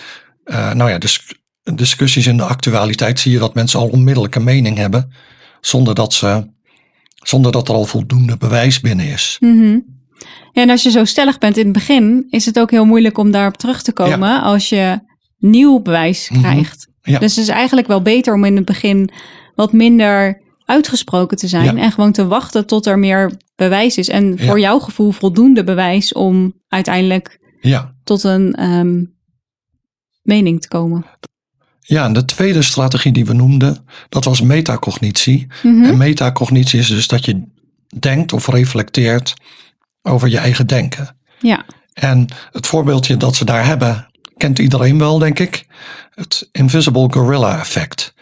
eh, 0.44 0.72
nou 0.72 0.90
ja, 0.90 0.98
dis- 0.98 1.34
discussies 1.74 2.26
in 2.26 2.36
de 2.36 2.42
actualiteit 2.44 3.20
zie 3.20 3.32
je 3.32 3.38
dat 3.38 3.54
mensen 3.54 3.80
al 3.80 3.88
onmiddellijk 3.88 4.34
een 4.34 4.44
mening 4.44 4.76
hebben. 4.76 5.12
Zonder 5.60 5.94
dat, 5.94 6.12
ze, 6.12 6.50
zonder 7.14 7.52
dat 7.52 7.68
er 7.68 7.74
al 7.74 7.84
voldoende 7.84 8.36
bewijs 8.36 8.80
binnen 8.80 9.06
is. 9.06 9.36
Mhm. 9.40 9.78
Ja, 10.52 10.62
en 10.62 10.70
als 10.70 10.82
je 10.82 10.90
zo 10.90 11.04
stellig 11.04 11.38
bent 11.38 11.56
in 11.56 11.64
het 11.64 11.72
begin, 11.72 12.26
is 12.30 12.46
het 12.46 12.58
ook 12.58 12.70
heel 12.70 12.84
moeilijk 12.84 13.18
om 13.18 13.30
daarop 13.30 13.56
terug 13.56 13.82
te 13.82 13.92
komen 13.92 14.42
als 14.42 14.68
je 14.68 15.00
nieuw 15.50 15.80
bewijs 15.80 16.28
Mhm. 16.30 16.40
krijgt. 16.40 16.88
Ja. 17.02 17.18
Dus 17.18 17.36
het 17.36 17.44
is 17.44 17.50
eigenlijk 17.50 17.86
wel 17.86 18.02
beter 18.02 18.34
om 18.34 18.44
in 18.44 18.56
het 18.56 18.64
begin 18.64 19.10
wat 19.54 19.72
minder 19.72 20.42
uitgesproken 20.64 21.36
te 21.36 21.48
zijn 21.48 21.76
Ja. 21.76 21.82
en 21.82 21.92
gewoon 21.92 22.12
te 22.12 22.26
wachten 22.26 22.66
tot 22.66 22.86
er 22.86 22.98
meer 22.98 23.32
bewijs 23.56 23.98
is. 23.98 24.08
En 24.08 24.38
voor 24.38 24.60
jouw 24.60 24.78
gevoel 24.78 25.10
voldoende 25.10 25.64
bewijs 25.64 26.12
om 26.12 26.54
uiteindelijk 26.68 27.38
Ja. 27.60 27.94
tot 28.04 28.22
een 28.22 28.54
ehm, 28.54 29.04
mening 30.22 30.60
te 30.60 30.68
komen. 30.68 31.04
Ja, 31.80 32.04
en 32.04 32.12
de 32.12 32.24
tweede 32.24 32.62
strategie 32.62 33.12
die 33.12 33.24
we 33.24 33.32
noemden, 33.32 33.84
dat 34.08 34.24
was 34.24 34.40
metacognitie. 34.40 35.46
Mhm. 35.62 35.84
En 35.84 35.96
metacognitie 35.96 36.78
is 36.78 36.88
dus 36.88 37.06
dat 37.08 37.24
je 37.24 37.42
denkt 37.98 38.32
of 38.32 38.46
reflecteert 38.48 39.34
over 40.02 40.28
je 40.28 40.38
eigen 40.38 40.66
denken. 40.66 41.16
Ja, 41.40 41.64
En 41.92 42.26
het 42.52 42.66
voorbeeldje 42.66 43.16
dat 43.16 43.36
ze 43.36 43.44
daar 43.44 43.66
hebben, 43.66 44.06
kent 44.44 44.58
iedereen 44.58 44.98
wel, 44.98 45.18
denk 45.18 45.38
ik. 45.38 45.66
Het 46.14 46.48
Invisible 46.52 47.12
Gorilla 47.12 47.58
effect. 47.58 48.14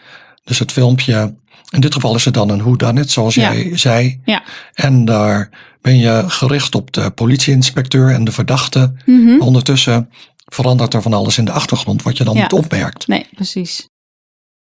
Dus 0.43 0.59
het 0.59 0.71
filmpje, 0.71 1.35
in 1.69 1.81
dit 1.81 1.93
geval 1.93 2.15
is 2.15 2.25
het 2.25 2.33
dan 2.33 2.49
een 2.49 2.61
whodunit, 2.63 3.11
zoals 3.11 3.35
Ja. 3.35 3.53
jij 3.53 3.77
zei. 3.77 4.21
ja. 4.25 4.43
En 4.73 5.05
daar 5.05 5.49
ben 5.81 5.97
je 5.97 6.23
gericht 6.27 6.75
op 6.75 6.91
de 6.93 7.09
politieinspecteur 7.11 8.09
en 8.13 8.23
de 8.23 8.31
verdachte. 8.31 8.93
Mhm. 9.05 9.39
Ondertussen 9.41 10.09
verandert 10.45 10.93
er 10.93 11.01
van 11.01 11.13
alles 11.13 11.37
in 11.37 11.45
de 11.45 11.51
achtergrond, 11.51 12.03
wat 12.03 12.17
je 12.17 12.23
dan 12.23 12.35
Ja. 12.35 12.41
niet 12.41 12.53
opmerkt. 12.53 13.07
Nee, 13.07 13.25
precies. 13.35 13.87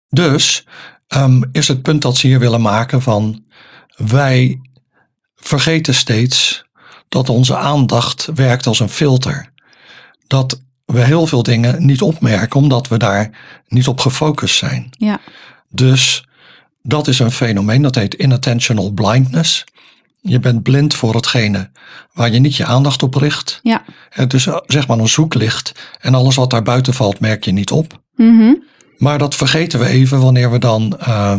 Dus 0.09 0.65
ehm, 1.07 1.41
is 1.51 1.67
het 1.67 1.81
punt 1.81 2.01
dat 2.01 2.17
ze 2.17 2.27
hier 2.27 2.39
willen 2.39 2.61
maken 2.61 3.01
van 3.01 3.43
wij 3.95 4.59
vergeten 5.35 5.93
steeds 5.93 6.63
dat 7.09 7.29
onze 7.29 7.57
aandacht 7.57 8.29
werkt 8.35 8.67
als 8.67 8.79
een 8.79 8.89
filter. 8.89 9.51
Dat 10.27 10.61
we 10.93 11.03
heel 11.03 11.27
veel 11.27 11.43
dingen 11.43 11.85
niet 11.85 12.01
opmerken 12.01 12.59
omdat 12.59 12.87
we 12.87 12.97
daar 12.97 13.29
niet 13.67 13.87
op 13.87 13.99
gefocust 13.99 14.57
zijn. 14.57 14.89
Ja. 14.97 15.19
Dus 15.69 16.27
dat 16.81 17.07
is 17.07 17.19
een 17.19 17.31
fenomeen 17.31 17.81
dat 17.81 17.95
heet 17.95 18.13
inattentional 18.13 18.91
blindness. 18.91 19.63
Je 20.21 20.39
bent 20.39 20.63
blind 20.63 20.93
voor 20.93 21.15
hetgene 21.15 21.69
waar 22.13 22.31
je 22.31 22.39
niet 22.39 22.55
je 22.55 22.65
aandacht 22.65 23.03
op 23.03 23.15
richt. 23.15 23.59
Ja. 23.63 23.83
Het 24.09 24.33
is 24.33 24.47
eh, 24.47 24.57
zeg 24.67 24.87
maar 24.87 24.97
een 24.97 25.07
zoeklicht 25.07 25.71
en 26.01 26.15
alles 26.15 26.35
wat 26.35 26.49
daar 26.49 26.63
buiten 26.63 26.93
valt 26.93 27.19
merk 27.19 27.45
je 27.45 27.51
niet 27.51 27.71
op. 27.71 27.99
Mhm. 28.15 28.53
Maar 28.97 29.17
dat 29.17 29.35
vergeten 29.35 29.79
we 29.79 29.87
even 29.87 30.19
wanneer 30.19 30.51
we 30.51 30.59
dan 30.59 30.97
eh, 30.99 31.35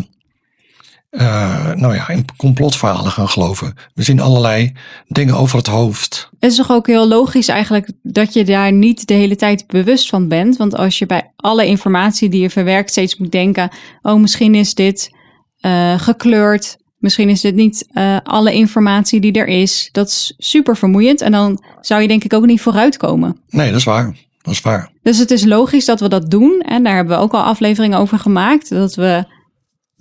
eh, 1.15 1.73
nou 1.75 1.95
ja, 1.95 2.09
in 2.09 2.25
complotverhalen 2.37 3.13
gaan 3.13 3.29
geloven. 3.29 3.75
We 3.95 4.03
zien 4.03 4.21
allerlei 4.21 4.73
dingen 5.07 5.35
over 5.35 5.57
het 5.57 5.67
hoofd. 5.67 6.29
Het 6.39 6.51
is 6.51 6.57
toch 6.57 6.71
ook 6.71 6.87
heel 6.87 7.09
logisch 7.09 7.49
eigenlijk 7.49 7.91
dat 8.03 8.33
je 8.33 8.45
daar 8.45 8.73
niet 8.73 9.07
de 9.07 9.15
hele 9.15 9.37
tijd 9.37 9.67
bewust 9.67 10.09
van 10.09 10.29
bent. 10.29 10.57
Want 10.57 10.77
als 10.77 10.99
je 10.99 11.07
bij 11.07 11.33
alle 11.37 11.67
informatie 11.67 12.29
die 12.29 12.41
je 12.41 12.51
verwerkt 12.51 12.91
steeds 12.91 13.17
moet 13.17 13.33
denken: 13.33 13.71
oh, 14.03 14.21
misschien 14.21 14.55
is 14.55 14.75
dit 14.75 15.17
eh, 15.61 15.99
gekleurd. 15.99 16.77
Misschien 16.99 17.29
is 17.29 17.41
dit 17.41 17.55
niet 17.55 17.89
eh, 17.93 18.17
alle 18.23 18.53
informatie 18.53 19.21
die 19.21 19.33
er 19.33 19.47
is. 19.47 19.89
Dat 19.93 20.07
is 20.07 20.35
super 20.39 20.77
vermoeiend. 20.77 21.21
En 21.21 21.33
dan 21.33 21.65
zou 21.81 22.03
je 22.03 22.09
denk 22.09 22.25
ik 22.25 22.33
ook 22.33 22.47
niet 22.47 22.61
vooruitkomen. 22.61 23.41
Nee, 23.49 23.69
dat 23.71 23.79
is 23.79 23.85
waar. 23.85 24.17
Dat 24.43 24.53
is 24.53 24.61
waar. 24.61 24.91
Dus 25.03 25.19
het 25.19 25.31
is 25.31 25.45
logisch 25.45 25.85
dat 25.85 26.01
we 26.01 26.09
dat 26.09 26.31
doen. 26.31 26.61
En 26.61 26.83
daar 26.83 26.95
hebben 26.95 27.17
we 27.17 27.23
ook 27.23 27.33
al 27.33 27.43
afleveringen 27.43 27.99
over 27.99 28.19
gemaakt. 28.19 28.69
Dat 28.69 28.95
we 28.95 29.25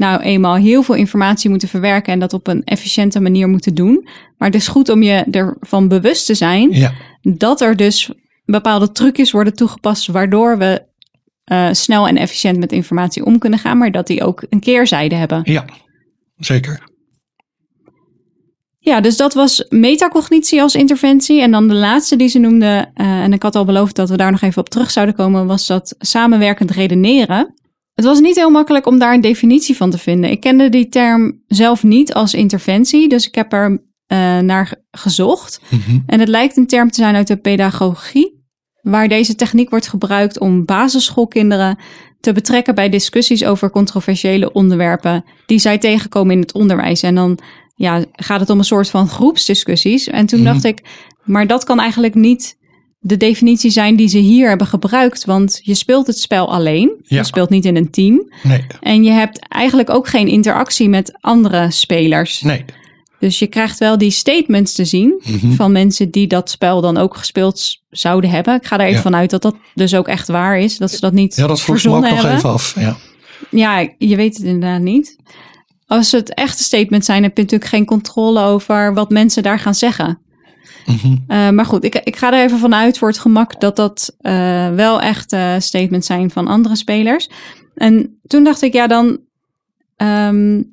nou 0.04 0.22
eenmaal 0.22 0.56
heel 0.56 0.84
veel 0.84 0.96
informatie 0.96 1.50
moeten 1.50 1.68
verwerken 1.68 2.14
en 2.14 2.20
dat 2.20 2.34
op 2.34 2.48
een 2.48 2.64
efficiënte 2.64 3.20
manier 3.20 3.48
moeten 3.48 3.76
doen. 3.76 4.08
Maar 4.38 4.48
het 4.48 4.62
is 4.62 4.68
goed 4.68 4.90
om 4.90 5.04
je 5.04 5.24
ervan 5.32 5.88
bewust 5.88 6.26
te 6.26 6.34
zijn 6.34 6.72
Ja, 6.72 6.94
dat 7.22 7.62
er 7.62 7.76
dus 7.76 8.12
bepaalde 8.46 8.92
trucjes 8.92 9.32
worden 9.32 9.56
toegepast 9.56 10.08
waardoor 10.08 10.58
we 10.58 10.86
eh, 11.44 11.68
snel 11.72 12.08
en 12.08 12.18
efficiënt 12.18 12.60
met 12.60 12.72
informatie 12.72 13.26
om 13.26 13.38
kunnen 13.38 13.60
gaan, 13.60 13.78
maar 13.78 13.92
dat 13.92 14.08
die 14.08 14.24
ook 14.24 14.46
een 14.50 14.60
keerzijde 14.60 15.16
hebben. 15.16 15.42
Ja, 15.44 15.66
zeker. 16.38 16.92
Ja, 18.80 19.02
dus 19.02 19.18
dat 19.18 19.34
was 19.34 19.66
metacognitie 19.70 20.62
als 20.62 20.76
interventie. 20.76 21.42
En 21.42 21.52
dan 21.52 21.68
de 21.68 21.74
laatste 21.74 22.16
die 22.16 22.28
ze 22.28 22.40
noemde, 22.40 22.92
uh, 22.96 23.24
en 23.24 23.34
ik 23.34 23.42
had 23.42 23.56
al 23.56 23.66
beloofd 23.66 23.96
dat 23.96 24.10
we 24.10 24.18
daar 24.18 24.32
nog 24.32 24.42
even 24.42 24.62
op 24.62 24.70
terug 24.70 24.92
zouden 24.92 25.16
komen, 25.16 25.48
was 25.48 25.68
dat 25.68 25.96
samenwerkend 26.00 26.72
redeneren. 26.72 27.54
Het 27.94 28.06
was 28.06 28.20
niet 28.20 28.36
heel 28.36 28.50
makkelijk 28.50 28.86
om 28.86 29.00
daar 29.00 29.14
een 29.14 29.22
definitie 29.22 29.76
van 29.78 29.90
te 29.90 29.98
vinden. 29.98 30.32
Ik 30.32 30.40
kende 30.40 30.70
die 30.70 30.90
term 30.90 31.42
zelf 31.48 31.84
niet 31.84 32.14
als 32.14 32.34
interventie, 32.34 33.10
dus 33.10 33.28
ik 33.28 33.36
heb 33.36 33.54
er 33.54 33.70
uh, 33.72 33.78
naar 34.40 34.74
gezocht. 34.92 35.62
Mhm. 35.70 36.00
En 36.06 36.20
het 36.20 36.28
lijkt 36.30 36.58
een 36.58 36.68
term 36.68 36.90
te 36.90 36.96
zijn 37.02 37.16
uit 37.16 37.28
de 37.28 37.38
pedagogie, 37.38 38.42
waar 38.82 39.08
deze 39.08 39.36
techniek 39.36 39.70
wordt 39.70 39.88
gebruikt 39.88 40.40
om 40.40 40.66
basisschoolkinderen 40.66 41.78
te 42.20 42.32
betrekken 42.34 42.76
bij 42.76 42.90
discussies 42.90 43.44
over 43.44 43.70
controversiële 43.70 44.52
onderwerpen 44.52 45.24
die 45.46 45.60
zij 45.60 45.78
tegenkomen 45.78 46.34
in 46.36 46.42
het 46.42 46.54
onderwijs. 46.54 47.02
En 47.04 47.16
dan 47.16 47.40
ja, 47.76 48.06
gaat 48.12 48.40
het 48.40 48.50
om 48.50 48.58
een 48.58 48.64
soort 48.64 48.90
van 48.90 49.08
groepsdiscussies. 49.08 50.08
En 50.08 50.26
toen 50.26 50.40
Mhm. 50.42 50.52
dacht 50.52 50.64
ik, 50.64 50.82
maar 51.24 51.48
dat 51.48 51.64
kan 51.64 51.80
eigenlijk 51.80 52.16
niet 52.16 52.58
de 53.06 53.18
definitie 53.18 53.70
zijn 53.72 53.96
die 53.96 54.08
ze 54.08 54.18
hier 54.18 54.48
hebben 54.50 54.68
gebruikt. 54.68 55.26
Want 55.26 55.60
je 55.64 55.74
speelt 55.74 56.08
het 56.08 56.18
spel 56.18 56.54
alleen. 56.54 56.92
Ja. 57.04 57.18
Je 57.18 57.24
speelt 57.24 57.50
niet 57.50 57.66
in 57.66 57.76
een 57.76 57.90
team. 57.92 58.32
Nee, 58.44 58.66
En 58.82 59.04
je 59.04 59.12
hebt 59.12 59.40
eigenlijk 59.50 59.90
ook 59.90 60.08
geen 60.08 60.28
interactie 60.28 60.90
met 60.90 61.18
andere 61.22 61.72
spelers. 61.72 62.42
nee. 62.42 62.66
Dus 63.20 63.40
je 63.40 63.48
krijgt 63.48 63.78
wel 63.80 63.98
die 63.98 64.12
statements 64.12 64.74
te 64.74 64.86
zien 64.86 65.22
Mhm. 65.26 65.52
van 65.52 65.72
mensen 65.72 66.12
die 66.12 66.28
dat 66.28 66.50
spel 66.50 66.82
dan 66.82 66.98
ook 66.98 67.18
gespeeld 67.18 67.78
zouden 67.90 68.30
hebben. 68.30 68.56
Ik 68.56 68.66
ga 68.66 68.76
er 68.76 68.82
even 68.86 68.96
Ja. 68.96 69.02
vanuit 69.02 69.30
dat 69.30 69.42
dat 69.42 69.56
dus 69.76 69.96
ook 69.96 70.08
echt 70.08 70.28
waar 70.28 70.60
is. 70.60 70.78
Dat 70.78 70.92
ze 70.92 71.00
dat 71.00 71.14
niet 71.14 71.36
Ja, 71.36 71.48
dat 71.48 71.62
vroeg 71.62 71.84
me 71.84 71.90
ook 71.96 72.02
nog 72.10 72.24
even 72.26 72.50
af. 72.50 72.76
Ja. 72.80 72.96
Ja, 73.50 73.90
je 73.98 74.16
weet 74.16 74.36
het 74.38 74.46
inderdaad 74.46 74.82
niet. 74.82 75.16
Als 75.88 76.12
het 76.12 76.34
echte 76.34 76.64
statements 76.64 77.06
zijn, 77.06 77.24
heb 77.24 77.38
je 77.38 77.44
natuurlijk 77.44 77.70
geen 77.70 77.86
controle 77.86 78.42
over 78.42 78.94
wat 78.94 79.10
mensen 79.10 79.44
daar 79.44 79.60
gaan 79.60 79.76
zeggen. 79.76 80.20
Mhm. 80.86 81.12
Uh, 81.28 81.50
maar 81.50 81.66
goed, 81.66 81.84
ik, 81.84 81.96
ik 81.96 82.16
ga 82.16 82.34
er 82.34 82.44
even 82.44 82.60
vanuit 82.60 82.98
voor 82.98 83.08
het 83.08 83.20
gemak 83.20 83.60
dat 83.60 83.76
dat 83.76 84.16
uh, 84.22 84.70
wel 84.70 85.02
echt 85.02 85.34
uh, 85.34 85.54
statements 85.58 86.08
zijn 86.08 86.32
van 86.32 86.48
andere 86.48 86.76
spelers. 86.76 87.30
En 87.76 88.20
toen 88.28 88.44
dacht 88.44 88.62
ik, 88.62 88.74
ja, 88.74 88.88
dan. 88.88 89.20
Um, 89.98 90.72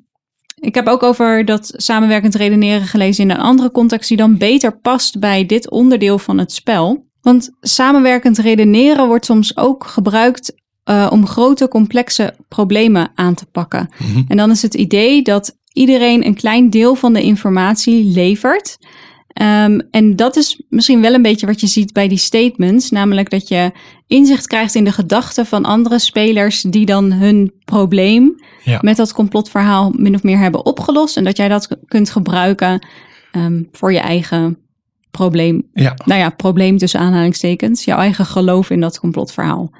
ik 0.59 0.75
heb 0.75 0.87
ook 0.87 1.03
over 1.03 1.45
dat 1.45 1.73
samenwerkend 1.75 2.35
redeneren 2.35 2.87
gelezen 2.87 3.23
in 3.23 3.29
een 3.29 3.37
andere 3.37 3.71
context, 3.71 4.07
die 4.07 4.17
dan 4.17 4.37
beter 4.37 4.77
past 4.77 5.19
bij 5.19 5.45
dit 5.45 5.69
onderdeel 5.69 6.19
van 6.19 6.37
het 6.37 6.51
spel. 6.51 7.05
Want 7.21 7.49
samenwerkend 7.61 8.37
redeneren 8.37 9.07
wordt 9.07 9.25
soms 9.25 9.57
ook 9.57 9.85
gebruikt 9.85 10.53
om 11.09 11.27
grote, 11.27 11.67
complexe 11.67 12.33
problemen 12.47 13.11
aan 13.15 13.33
te 13.33 13.45
pakken. 13.45 13.89
Mhm. 13.97 14.23
En 14.27 14.37
dan 14.37 14.51
is 14.51 14.61
het 14.61 14.73
idee 14.73 15.21
dat 15.21 15.57
iedereen 15.73 16.25
een 16.25 16.35
klein 16.35 16.69
deel 16.69 16.95
van 16.95 17.13
de 17.13 17.21
informatie 17.21 18.03
levert. 18.03 18.77
Um, 19.41 19.81
en 19.91 20.15
dat 20.15 20.35
is 20.35 20.61
misschien 20.69 21.01
wel 21.01 21.13
een 21.13 21.21
beetje 21.21 21.45
wat 21.45 21.61
je 21.61 21.67
ziet 21.67 21.93
bij 21.93 22.07
die 22.07 22.17
statements, 22.17 22.89
namelijk 22.89 23.29
dat 23.29 23.47
je 23.47 23.71
inzicht 24.07 24.47
krijgt 24.47 24.75
in 24.75 24.83
de 24.83 24.91
gedachten 24.91 25.45
van 25.45 25.65
andere 25.65 25.99
spelers 25.99 26.61
die 26.61 26.85
dan 26.85 27.11
hun 27.11 27.53
probleem 27.65 28.43
Ja. 28.63 28.79
met 28.81 28.97
dat 28.97 29.13
complotverhaal 29.13 29.93
min 29.95 30.15
of 30.15 30.23
meer 30.23 30.37
hebben 30.37 30.65
opgelost 30.65 31.17
en 31.17 31.23
dat 31.23 31.37
jij 31.37 31.47
dat 31.47 31.77
kunt 31.87 32.09
gebruiken 32.09 32.87
um, 33.31 33.67
voor 33.71 33.93
je 33.93 33.99
eigen 33.99 34.57
probleem. 35.11 35.69
Ja. 35.73 35.95
Nou 36.05 36.19
ja, 36.19 36.29
probleem 36.29 36.77
tussen 36.77 36.99
aanhalingstekens, 36.99 37.83
jouw 37.83 37.97
eigen 37.97 38.25
geloof 38.25 38.69
in 38.69 38.79
dat 38.79 38.99
complotverhaal. 38.99 39.71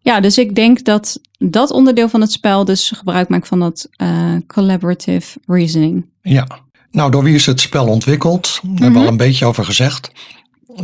Ja, 0.00 0.20
dus 0.20 0.38
ik 0.38 0.54
denk 0.54 0.84
dat 0.84 1.20
dat 1.38 1.70
onderdeel 1.70 2.08
van 2.08 2.20
het 2.20 2.32
spel 2.32 2.64
dus 2.64 2.90
gebruik 2.90 3.28
maakt 3.28 3.48
van 3.48 3.60
dat 3.60 3.88
uh, 4.02 4.36
collaborative 4.46 5.38
reasoning. 5.46 6.06
Ja. 6.22 6.63
Nou, 6.94 7.10
door 7.10 7.22
wie 7.22 7.34
is 7.34 7.46
het 7.46 7.60
spel 7.60 7.86
ontwikkeld? 7.86 8.60
Daar 8.62 8.72
hebben 8.72 8.92
we 8.92 9.06
al 9.06 9.12
een 9.12 9.16
beetje 9.16 9.46
over 9.46 9.64
gezegd. 9.64 10.10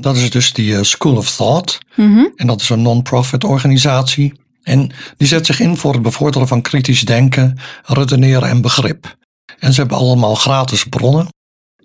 Dat 0.01 0.16
is 0.16 0.31
dus 0.31 0.53
die 0.53 0.73
uh, 0.73 0.83
School 0.83 1.16
of 1.16 1.31
Thought. 1.37 1.79
Mm 1.96 2.14
-hmm. 2.14 2.33
En 2.37 2.46
dat 2.46 2.61
is 2.61 2.68
een 2.68 2.83
non-profit 2.83 3.44
organisatie. 3.44 4.33
En 4.62 4.92
die 5.16 5.29
zet 5.29 5.46
zich 5.46 5.61
in 5.61 5.77
voor 5.77 5.92
het 5.92 6.03
bevorderen 6.03 6.49
van 6.49 6.62
kritisch 6.62 7.01
denken, 7.01 7.59
redeneren 7.83 8.49
en 8.49 8.61
begrip. 8.61 9.16
En 9.59 9.73
ze 9.73 9.81
hebben 9.81 9.99
allemaal 9.99 10.35
gratis 10.35 10.85
bronnen. 10.85 11.29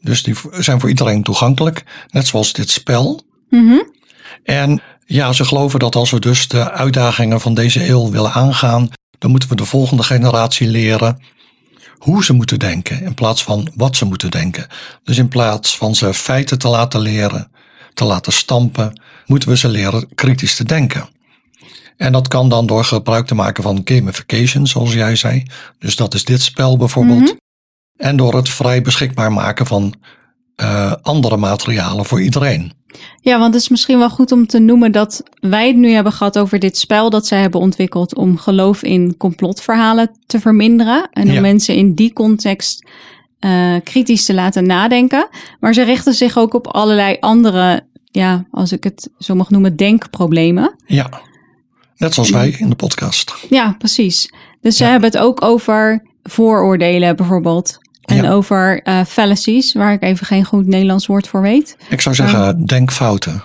Dus 0.02 0.24
die 0.24 0.36
zijn 0.52 0.80
voor 0.80 0.90
iedereen 0.90 1.24
toegankelijk. 1.24 1.84
Net 2.08 2.28
zoals 2.28 2.54
dit 2.54 2.70
spel. 2.70 3.22
Mm 3.50 3.68
-hmm. 3.68 3.92
En 4.44 4.82
ja, 5.06 5.34
ze 5.34 5.46
geloven 5.46 5.80
dat 5.80 5.96
als 5.96 6.12
we 6.12 6.20
dus 6.20 6.48
de 6.48 6.72
uitdagingen 6.72 7.42
van 7.42 7.54
deze 7.54 7.90
eeuw 7.90 8.10
willen 8.10 8.32
aangaan, 8.32 8.90
dan 9.18 9.32
moeten 9.32 9.50
we 9.50 9.56
de 9.56 9.66
volgende 9.66 10.04
generatie 10.04 10.68
leren 10.68 11.20
hoe 11.98 12.24
ze 12.24 12.34
moeten 12.34 12.60
denken 12.60 13.02
in 13.02 13.14
plaats 13.14 13.44
van 13.44 13.72
wat 13.76 13.96
ze 13.96 14.06
moeten 14.06 14.32
denken. 14.32 14.68
Dus 15.04 15.18
in 15.18 15.28
plaats 15.28 15.78
van 15.78 15.96
ze 15.96 16.14
feiten 16.14 16.60
te 16.60 16.68
laten 16.68 17.00
leren, 17.00 17.52
te 17.94 18.06
laten 18.06 18.34
stampen, 18.34 19.02
moeten 19.26 19.50
we 19.50 19.58
ze 19.58 19.68
leren 19.68 20.08
kritisch 20.16 20.56
te 20.56 20.64
denken. 20.64 21.10
En 21.98 22.12
dat 22.12 22.28
kan 22.28 22.50
dan 22.50 22.66
door 22.66 22.84
gebruik 22.84 23.26
te 23.28 23.36
maken 23.36 23.64
van 23.64 23.82
gamification, 23.84 24.68
zoals 24.68 24.94
jij 24.94 25.16
zei. 25.16 25.44
Dus 25.80 25.96
dat 25.96 26.14
is 26.14 26.24
dit 26.24 26.42
spel 26.42 26.78
bijvoorbeeld. 26.78 27.20
Mhm. 27.20 27.34
En 27.98 28.16
door 28.16 28.36
het 28.36 28.50
vrij 28.50 28.82
beschikbaar 28.82 29.32
maken 29.32 29.66
van 29.66 29.94
uh, 30.56 30.94
andere 31.02 31.38
materialen 31.38 32.06
voor 32.06 32.22
iedereen. 32.22 32.74
Ja, 33.22 33.40
want 33.40 33.54
het 33.54 33.62
is 33.64 33.70
misschien 33.70 33.98
wel 33.98 34.10
goed 34.10 34.32
om 34.32 34.48
te 34.48 34.60
noemen 34.60 34.92
dat 34.92 35.24
wij 35.40 35.68
het 35.68 35.76
nu 35.76 35.92
hebben 35.92 36.12
gehad 36.14 36.38
over 36.38 36.60
dit 36.60 36.78
spel 36.78 37.10
dat 37.10 37.28
zij 37.28 37.42
hebben 37.42 37.60
ontwikkeld 37.60 38.16
om 38.16 38.38
geloof 38.38 38.84
in 38.84 39.18
complotverhalen 39.18 40.12
te 40.26 40.40
verminderen. 40.40 41.10
En 41.12 41.28
om 41.28 41.34
Ja. 41.34 41.42
mensen 41.42 41.76
in 41.76 41.94
die 41.94 42.14
context 42.14 42.88
uh, 43.40 43.76
kritisch 43.84 44.26
te 44.26 44.34
laten 44.34 44.66
nadenken. 44.66 45.28
Maar 45.60 45.74
ze 45.74 45.84
richten 45.84 46.14
zich 46.14 46.38
ook 46.38 46.54
op 46.54 46.68
allerlei 46.68 47.18
andere, 47.20 47.86
ja, 48.12 48.46
als 48.52 48.72
ik 48.72 48.84
het 48.84 49.10
zo 49.20 49.36
mag 49.36 49.50
noemen, 49.50 49.76
denkproblemen. 49.76 50.76
Ja, 50.86 51.10
net 51.98 52.14
zoals 52.14 52.30
wij 52.30 52.50
in 52.50 52.70
de 52.70 52.76
podcast. 52.76 53.34
Ja, 53.50 53.76
precies. 53.78 54.30
Dus 54.62 54.78
ze 54.78 54.84
hebben 54.84 55.10
het 55.12 55.20
ook 55.20 55.42
over 55.42 56.04
vooroordelen 56.24 57.16
bijvoorbeeld. 57.16 57.78
En 58.06 58.16
Ja. 58.16 58.32
over 58.32 58.88
uh, 58.88 59.04
fallacies, 59.08 59.74
waar 59.74 59.94
ik 59.94 60.04
even 60.04 60.26
geen 60.26 60.46
goed 60.46 60.68
Nederlands 60.68 61.06
woord 61.06 61.28
voor 61.28 61.42
weet. 61.42 61.78
Ik 61.90 62.02
zou 62.02 62.16
zeggen 62.16 62.66
denkfouten. 62.66 63.44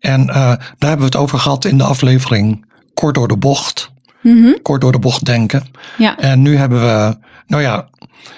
En 0.00 0.20
uh, 0.20 0.34
daar 0.34 0.58
hebben 0.78 0.98
we 0.98 1.04
het 1.04 1.16
over 1.16 1.38
gehad 1.38 1.64
in 1.64 1.78
de 1.78 1.84
aflevering 1.84 2.64
Kort 2.94 3.14
door 3.14 3.28
de 3.28 3.36
bocht. 3.36 3.90
Mhm. 4.20 4.52
Kort 4.62 4.80
door 4.80 4.92
de 4.92 4.98
bocht 4.98 5.24
denken. 5.24 5.64
Ja. 5.98 6.18
En 6.18 6.42
nu 6.42 6.56
hebben 6.56 6.80
we, 6.80 7.16
nou 7.46 7.62
ja, 7.62 7.88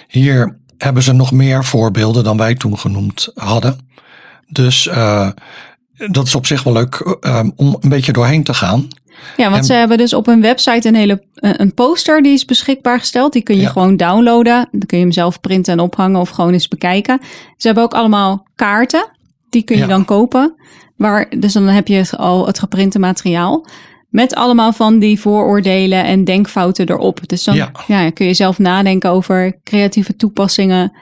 hier 0.09 0.59
hebben 0.79 1.03
ze 1.03 1.13
nog 1.13 1.33
meer 1.33 1.65
voorbeelden 1.65 2.25
dan 2.25 2.37
wij 2.37 2.55
toen 2.55 2.79
genoemd 2.79 3.31
hadden. 3.35 3.79
Dus 4.49 4.87
uh, 4.87 5.29
dat 6.11 6.27
is 6.27 6.35
op 6.35 6.47
zich 6.47 6.63
wel 6.63 6.73
leuk 6.73 7.19
om 7.57 7.77
een 7.81 7.89
beetje 7.89 8.13
doorheen 8.13 8.45
te 8.45 8.55
gaan. 8.55 8.89
Ja, 9.37 9.45
want 9.45 9.57
En- 9.57 9.65
ze 9.65 9.73
hebben 9.73 9.99
dus 9.99 10.13
op 10.13 10.27
hun 10.27 10.41
website 10.41 10.89
een 10.89 10.95
hele 10.95 11.23
eh, 11.35 11.51
een 11.57 11.75
poster 11.75 12.23
die 12.23 12.33
is 12.33 12.45
beschikbaar 12.45 12.99
gesteld. 12.99 13.33
Die 13.33 13.43
kun 13.43 13.55
je 13.57 13.61
Ja. 13.63 13.69
gewoon 13.69 13.97
downloaden. 13.97 14.69
Dan 14.71 14.87
kun 14.87 14.99
je 14.99 15.05
hem 15.05 15.13
zelf 15.13 15.41
printen 15.41 15.73
en 15.73 15.81
ophangen 15.81 16.21
of 16.21 16.29
gewoon 16.29 16.53
eens 16.53 16.69
bekijken. 16.69 17.19
Ze 17.57 17.67
hebben 17.67 17.85
ook 17.85 17.95
allemaal 17.95 18.47
kaarten. 18.55 19.09
Die 19.51 19.63
kun 19.63 19.77
je 19.77 19.83
Ja. 19.83 19.89
dan 19.89 20.05
kopen. 20.05 20.55
Waar, 20.97 21.29
dus 21.39 21.53
dan 21.53 21.63
heb 21.67 21.89
je 21.89 22.05
al 22.17 22.47
het 22.47 22.59
geprinte 22.59 22.99
materiaal. 22.99 23.67
Met 24.09 24.35
allemaal 24.35 24.73
van 24.73 24.99
die 24.99 25.21
vooroordelen 25.21 26.05
en 26.05 26.25
denkfouten 26.25 26.89
erop. 26.91 27.29
Dus 27.29 27.45
dan 27.45 27.55
Ja. 27.55 27.71
ja. 27.87 28.11
kun 28.11 28.27
je 28.27 28.35
zelf 28.35 28.59
nadenken 28.59 29.11
over 29.11 29.61
creatieve 29.63 30.17
toepassingen 30.17 30.93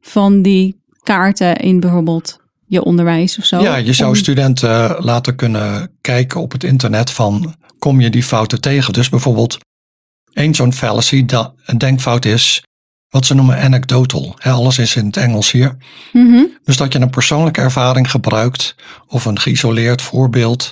van 0.00 0.42
die 0.42 0.82
kaarten 1.02 1.56
in 1.56 1.80
bijvoorbeeld 1.80 2.38
je 2.66 2.84
onderwijs 2.84 3.38
of 3.38 3.44
zo. 3.44 3.60
Ja, 3.62 3.76
je 3.76 3.92
zou 3.92 4.16
studenten 4.16 4.96
laten 5.04 5.36
kunnen 5.36 5.90
kijken 6.00 6.40
op 6.40 6.52
het 6.52 6.64
internet 6.64 7.10
van 7.10 7.54
kom 7.78 8.00
je 8.00 8.10
die 8.10 8.22
fouten 8.22 8.60
tegen. 8.60 8.92
Dus 8.92 9.08
bijvoorbeeld 9.08 9.58
één 10.32 10.54
zo'n 10.54 10.72
fallacy, 10.72 11.24
dat 11.24 11.54
een 11.64 11.78
denkfout 11.78 12.24
is 12.24 12.62
wat 13.08 13.26
ze 13.26 13.34
noemen 13.34 13.58
anecdotal. 13.62 14.36
Alles 14.42 14.78
is 14.78 14.96
in 14.96 15.06
het 15.06 15.16
Engels 15.16 15.50
hier. 15.50 15.76
Mhm. 16.12 16.42
Dus 16.64 16.76
dat 16.76 16.92
je 16.92 16.98
een 17.00 17.10
persoonlijke 17.10 17.60
ervaring 17.60 18.10
gebruikt 18.10 18.74
of 19.06 19.24
een 19.24 19.38
geïsoleerd 19.38 20.02
voorbeeld 20.02 20.70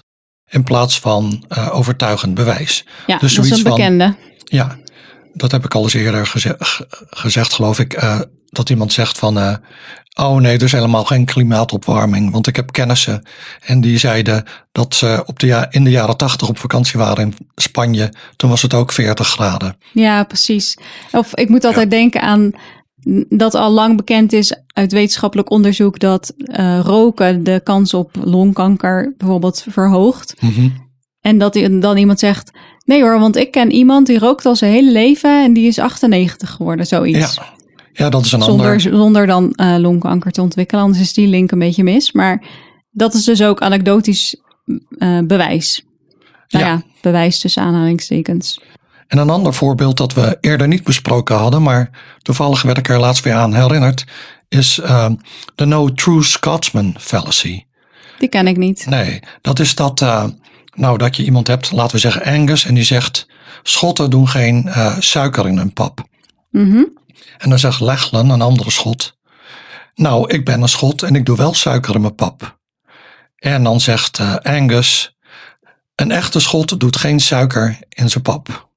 in 0.50 0.64
plaats 0.64 1.00
van 1.00 1.44
eh, 1.48 1.68
overtuigend 1.76 2.34
bewijs. 2.34 2.84
Ja, 3.06 3.18
Dus 3.18 3.34
dat 3.34 3.44
is 3.44 3.50
een 3.50 3.58
van- 3.58 3.70
bekende. 3.70 4.16
Ja, 4.44 4.78
dat 5.32 5.50
heb 5.50 5.64
ik 5.64 5.74
al 5.74 5.82
eens 5.82 5.94
eerder 5.94 6.26
geze- 6.26 6.56
ge- 6.58 6.86
gezegd, 7.10 7.52
geloof 7.52 7.78
ik. 7.78 7.92
eh, 7.92 8.20
dat 8.48 8.70
iemand 8.70 8.92
zegt 8.92 9.18
van, 9.18 9.38
eh, 9.38 9.54
oh 10.14 10.40
nee, 10.40 10.56
er 10.56 10.62
is 10.62 10.72
helemaal 10.72 11.04
geen 11.04 11.24
klimaatopwarming. 11.24 12.32
Want 12.32 12.46
ik 12.46 12.56
heb 12.56 12.72
kennissen 12.72 13.22
en 13.60 13.80
die 13.80 13.98
zeiden 13.98 14.44
dat 14.72 14.94
ze 14.94 15.22
op 15.26 15.38
de 15.38 15.46
ja- 15.46 15.66
in 15.70 15.84
de 15.84 15.90
jaren 15.90 16.16
tachtig 16.16 16.48
op 16.48 16.58
vakantie 16.58 16.98
waren 16.98 17.24
in 17.24 17.34
Spanje. 17.54 18.12
Toen 18.36 18.50
was 18.50 18.62
het 18.62 18.74
ook 18.74 18.92
40 18.92 19.28
graden. 19.28 19.76
Ja, 19.92 20.24
precies. 20.24 20.78
Of 21.12 21.36
ik 21.36 21.48
moet 21.48 21.64
altijd 21.64 21.90
denken 21.90 22.20
aan 22.20 22.52
dat 23.28 23.54
al 23.54 23.70
lang 23.70 23.96
bekend 23.96 24.32
is 24.32 24.54
uit 24.66 24.92
wetenschappelijk 24.92 25.50
onderzoek 25.50 25.98
dat 25.98 26.34
eh, 26.36 26.80
roken 26.82 27.44
de 27.44 27.60
kans 27.64 27.94
op 27.94 28.10
longkanker 28.24 29.14
bijvoorbeeld 29.18 29.66
verhoogt. 29.70 30.34
Mhm. 30.40 30.68
En 31.20 31.38
dat 31.38 31.54
dan 31.70 31.96
iemand 31.96 32.18
zegt, 32.18 32.50
nee 32.84 33.02
hoor, 33.02 33.18
want 33.18 33.36
ik 33.36 33.50
ken 33.50 33.70
iemand 33.70 34.06
die 34.06 34.18
rookt 34.18 34.46
al 34.46 34.56
zijn 34.56 34.72
hele 34.72 34.92
leven 34.92 35.44
en 35.44 35.52
die 35.52 35.66
is 35.66 35.78
98 35.78 36.50
geworden, 36.50 36.86
zoiets. 36.86 37.34
Ja, 37.34 37.53
ja 37.96 38.08
dat 38.08 38.24
is 38.24 38.32
een 38.32 38.42
Zonder, 38.42 38.66
ander. 38.66 38.80
zonder 38.80 39.26
dan 39.26 39.52
eh, 39.52 39.76
longkanker 39.78 40.30
te 40.32 40.42
ontwikkelen, 40.42 40.82
anders 40.82 41.02
is 41.02 41.12
die 41.12 41.26
link 41.26 41.50
een 41.50 41.58
beetje 41.58 41.82
mis. 41.84 42.12
Maar 42.12 42.42
dat 42.90 43.14
is 43.14 43.24
dus 43.24 43.42
ook 43.42 43.60
anekdotisch 43.62 44.36
eh, 44.98 45.18
bewijs. 45.24 45.84
Nou 46.48 46.64
Ja. 46.64 46.70
ja. 46.70 46.82
bewijs 47.00 47.38
tussen 47.40 47.62
aanhalingstekens. 47.62 48.60
En 49.06 49.18
een 49.18 49.30
ander 49.30 49.54
voorbeeld 49.54 49.96
dat 49.96 50.14
we 50.14 50.38
eerder 50.40 50.68
niet 50.68 50.84
besproken 50.84 51.36
hadden, 51.36 51.62
maar 51.62 51.90
toevallig 52.22 52.62
werd 52.62 52.78
ik 52.78 52.88
er 52.88 52.98
laatst 53.00 53.24
weer 53.24 53.34
aan 53.34 53.54
herinnerd, 53.54 54.04
is 54.48 54.78
eh, 54.78 55.10
de 55.54 55.64
No 55.64 55.92
True 55.92 56.22
Scotsman 56.22 56.94
fallacy. 56.98 57.64
Die 58.18 58.28
ken 58.28 58.46
ik 58.46 58.56
niet. 58.56 58.86
Nee, 58.86 59.20
dat 59.40 59.58
is 59.58 59.74
dat, 59.74 60.00
nou, 60.74 60.98
dat 60.98 61.16
je 61.16 61.24
iemand 61.24 61.46
hebt, 61.46 61.72
laten 61.72 61.94
we 61.94 61.98
zeggen 62.00 62.24
Angus, 62.24 62.64
en 62.64 62.74
die 62.74 62.84
zegt: 62.84 63.26
Schotten 63.62 64.10
doen 64.10 64.28
geen 64.28 64.70
suiker 64.98 65.46
in 65.48 65.56
hun 65.56 65.72
pap. 65.72 66.02
Mhm. 66.50 66.82
En 67.38 67.48
dan 67.48 67.58
zegt 67.58 67.80
Lachlan, 67.80 68.30
een 68.30 68.40
andere 68.40 68.70
schot: 68.70 69.16
Nou, 69.94 70.32
ik 70.32 70.44
ben 70.44 70.62
een 70.62 70.68
schot 70.68 71.02
en 71.02 71.14
ik 71.14 71.26
doe 71.26 71.36
wel 71.36 71.54
suiker 71.54 71.94
in 71.94 72.00
mijn 72.00 72.14
pap. 72.14 72.58
En 73.44 73.62
dan 73.62 73.80
zegt 73.80 74.18
eh, 74.18 74.34
Angus: 74.36 75.16
Een 75.94 76.10
echte 76.10 76.40
schot 76.40 76.80
doet 76.80 76.96
geen 76.96 77.20
suiker 77.20 77.78
in 77.88 78.10
zijn 78.10 78.22
pap. 78.22 78.68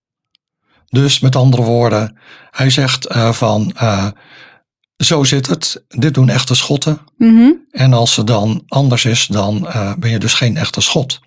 Dus 0.90 1.20
met 1.20 1.36
andere 1.36 1.62
woorden, 1.62 2.18
hij 2.52 2.70
zegt 2.70 3.06
eh, 3.06 3.32
van: 3.32 3.72
eh, 3.76 4.08
Zo 4.98 5.24
zit 5.24 5.48
het, 5.48 5.84
dit 5.88 6.14
doen 6.14 6.30
echte 6.30 6.56
schotten. 6.56 7.00
Mhm. 7.18 7.52
En 7.72 7.94
als 7.94 8.16
het 8.16 8.28
dan 8.28 8.64
anders 8.68 9.06
is, 9.06 9.28
dan 9.28 9.68
ben 10.00 10.10
je 10.10 10.20
dus 10.20 10.34
geen 10.34 10.58
echte 10.58 10.82
schot. 10.82 11.20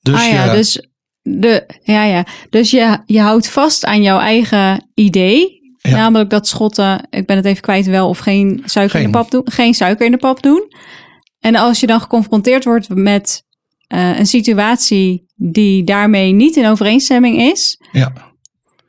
Dus, 0.00 0.20
ah 0.20 0.30
ja, 0.30 0.44
je, 0.44 0.56
dus, 0.56 0.86
de, 1.22 1.80
ja, 1.82 2.04
ja. 2.04 2.26
dus 2.50 2.70
je, 2.70 2.98
je 3.06 3.20
houdt 3.20 3.50
vast 3.50 3.84
aan 3.84 4.02
jouw 4.02 4.18
eigen 4.18 4.90
idee. 4.94 5.61
Ja. 5.82 5.96
Namelijk 5.96 6.30
dat 6.30 6.48
schotten, 6.48 7.06
ik 7.10 7.26
ben 7.26 7.36
het 7.36 7.44
even 7.44 7.62
kwijt, 7.62 7.86
wel 7.86 8.08
of 8.08 8.18
geen 8.18 8.62
suiker 8.64 9.00
in 9.00 9.06
de 9.06 9.18
pap 9.18 9.30
doen. 9.30 9.42
Geen 9.44 9.74
suiker 9.74 10.06
in 10.06 10.12
de 10.12 10.18
pap 10.18 10.42
doen. 10.42 10.72
En 11.40 11.54
als 11.56 11.80
je 11.80 11.86
dan 11.86 12.00
geconfronteerd 12.00 12.64
wordt 12.64 12.88
met 12.88 13.44
eh, 13.86 14.18
een 14.18 14.26
situatie 14.26 15.26
die 15.36 15.84
daarmee 15.84 16.32
niet 16.32 16.56
in 16.56 16.66
overeenstemming 16.66 17.38
is, 17.38 17.80
ja, 17.92 18.12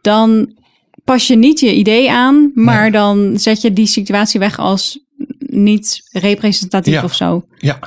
dan 0.01 0.58
pas 1.03 1.27
je 1.27 1.36
niet 1.36 1.60
je 1.60 1.73
idee 1.73 2.12
aan, 2.12 2.51
maar 2.53 2.91
dan 2.91 3.39
zet 3.39 3.62
je 3.62 3.73
die 3.73 3.88
situatie 3.88 4.39
weg 4.39 4.60
als 4.60 4.99
niet 5.39 6.01
representatief 6.12 6.93
Ja. 6.93 7.03
of 7.03 7.13
zo. 7.13 7.45
ja. 7.58 7.79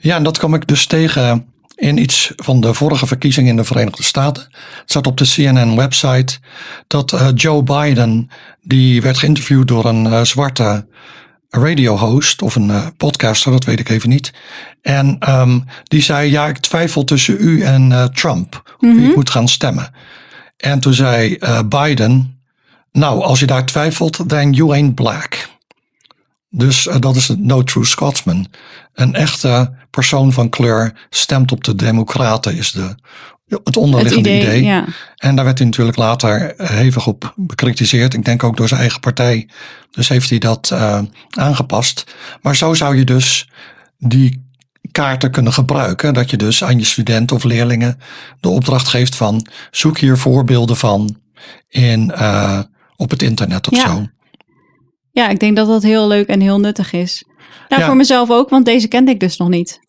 ja, 0.00 0.16
en 0.16 0.22
dat 0.22 0.38
kwam 0.38 0.54
ik 0.54 0.66
dus 0.68 0.86
tegen 0.86 1.46
in 1.76 1.98
iets 1.98 2.32
van 2.36 2.60
de 2.60 2.74
vorige 2.74 3.06
verkiezingen 3.06 3.50
in 3.50 3.56
de 3.56 3.64
Verenigde 3.64 4.02
Staten. 4.02 4.42
Het 4.50 4.90
staat 4.90 5.06
op 5.06 5.16
de 5.16 5.24
CNN-website 5.24 6.38
dat 6.86 7.12
eh, 7.12 7.28
Joe 7.34 7.62
Biden, 7.62 8.30
die 8.62 9.02
werd 9.02 9.18
geïnterviewd 9.18 9.68
door 9.68 9.84
een 9.84 10.06
eh, 10.06 10.22
zwarte 10.22 10.86
radiohost 11.48 12.42
of 12.42 12.54
een 12.54 12.70
eh, 12.70 12.86
podcaster, 12.96 13.52
dat 13.52 13.64
weet 13.64 13.80
ik 13.80 13.88
even 13.88 14.08
niet. 14.08 14.32
En 14.82 15.16
ehm, 15.18 15.58
die 15.82 16.02
zei, 16.02 16.30
ja, 16.30 16.46
ik 16.46 16.58
twijfel 16.58 17.04
tussen 17.04 17.36
u 17.40 17.62
en 17.62 18.10
Trump, 18.14 18.74
op 18.74 18.80
wie 18.80 19.08
ik 19.08 19.16
moet 19.16 19.30
gaan 19.30 19.48
stemmen. 19.48 19.90
En 20.56 20.80
toen 20.80 20.94
zei 20.94 21.38
Biden, 21.68 22.40
nou, 22.92 23.22
als 23.22 23.40
je 23.40 23.46
daar 23.46 23.66
twijfelt, 23.66 24.28
then 24.28 24.52
you 24.52 24.72
ain't 24.72 24.94
black. 24.94 25.48
Dus 26.48 26.86
eh, 26.86 26.96
dat 27.00 27.16
is 27.16 27.28
het 27.28 27.40
No 27.40 27.62
True 27.62 27.84
Scotsman. 27.84 28.46
Een 28.94 29.14
echte 29.14 29.74
persoon 29.90 30.32
van 30.32 30.48
kleur 30.48 31.06
stemt 31.10 31.52
op 31.52 31.64
de 31.64 31.74
Democraten, 31.74 32.56
is 32.56 32.72
de, 32.72 32.94
het 33.46 33.60
Het 33.64 33.76
onderliggende 33.76 34.28
idee, 34.28 34.40
idee. 34.40 34.62
ja. 34.64 34.84
En 35.16 35.36
daar 35.36 35.44
werd 35.44 35.58
hij 35.58 35.66
natuurlijk 35.66 35.96
later 35.96 36.54
hevig 36.56 37.06
op 37.06 37.32
bekritiseerd. 37.36 38.14
Ik 38.14 38.24
denk 38.24 38.44
ook 38.44 38.56
door 38.56 38.68
zijn 38.68 38.80
eigen 38.80 39.00
partij. 39.00 39.48
Dus 39.90 40.08
heeft 40.08 40.30
hij 40.30 40.38
dat 40.38 40.70
eh, 40.72 41.00
aangepast. 41.30 42.04
Maar 42.42 42.56
zo 42.56 42.74
zou 42.74 42.96
je 42.96 43.04
dus 43.04 43.48
die 43.98 44.44
kaarten 44.92 45.30
kunnen 45.30 45.52
gebruiken. 45.52 46.14
Dat 46.14 46.30
je 46.30 46.36
dus 46.36 46.64
aan 46.64 46.78
je 46.78 46.84
studenten 46.84 47.36
of 47.36 47.44
leerlingen 47.44 47.98
de 48.40 48.48
opdracht 48.48 48.88
geeft 48.88 49.14
van 49.16 49.46
zoek 49.70 49.98
hier 49.98 50.18
voorbeelden 50.18 50.76
van 50.76 51.16
in, 51.68 52.10
eh, 52.10 52.60
op 52.96 53.10
het 53.10 53.22
internet 53.22 53.68
of 53.72 53.76
Ja. 53.78 53.86
zo. 53.86 54.06
Ja, 55.16 55.28
ik 55.28 55.38
denk 55.38 55.56
dat 55.56 55.66
dat 55.66 55.82
heel 55.82 56.08
leuk 56.08 56.28
en 56.28 56.40
heel 56.40 56.60
nuttig 56.60 56.92
is. 56.92 57.24
Nou, 57.68 57.80
Ja. 57.80 57.86
voor 57.86 57.96
mezelf 57.96 58.30
ook, 58.30 58.50
want 58.50 58.64
deze 58.64 58.88
kende 58.88 59.10
ik 59.10 59.20
dus 59.20 59.36
nog 59.36 59.48
niet. 59.48 59.80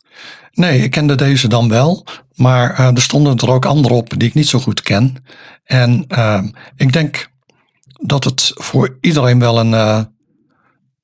Nee, 0.52 0.82
ik 0.82 0.92
kende 0.92 1.16
deze 1.16 1.48
dan 1.48 1.70
wel. 1.70 2.06
Maar 2.36 2.74
eh, 2.74 2.96
er 2.96 3.02
stonden 3.02 3.38
er 3.38 3.52
ook 3.52 3.66
andere 3.66 3.94
op 3.94 4.14
die 4.20 4.28
ik 4.28 4.34
niet 4.34 4.48
zo 4.48 4.60
goed 4.60 4.82
ken. 4.82 5.16
En 5.64 6.06
eh, 6.08 6.44
ik 6.76 6.94
denk 6.94 7.30
dat 8.02 8.24
het 8.24 8.52
voor 8.54 8.98
iedereen 9.02 9.40
wel 9.40 9.60
een, 9.60 9.74
eh, 9.74 10.02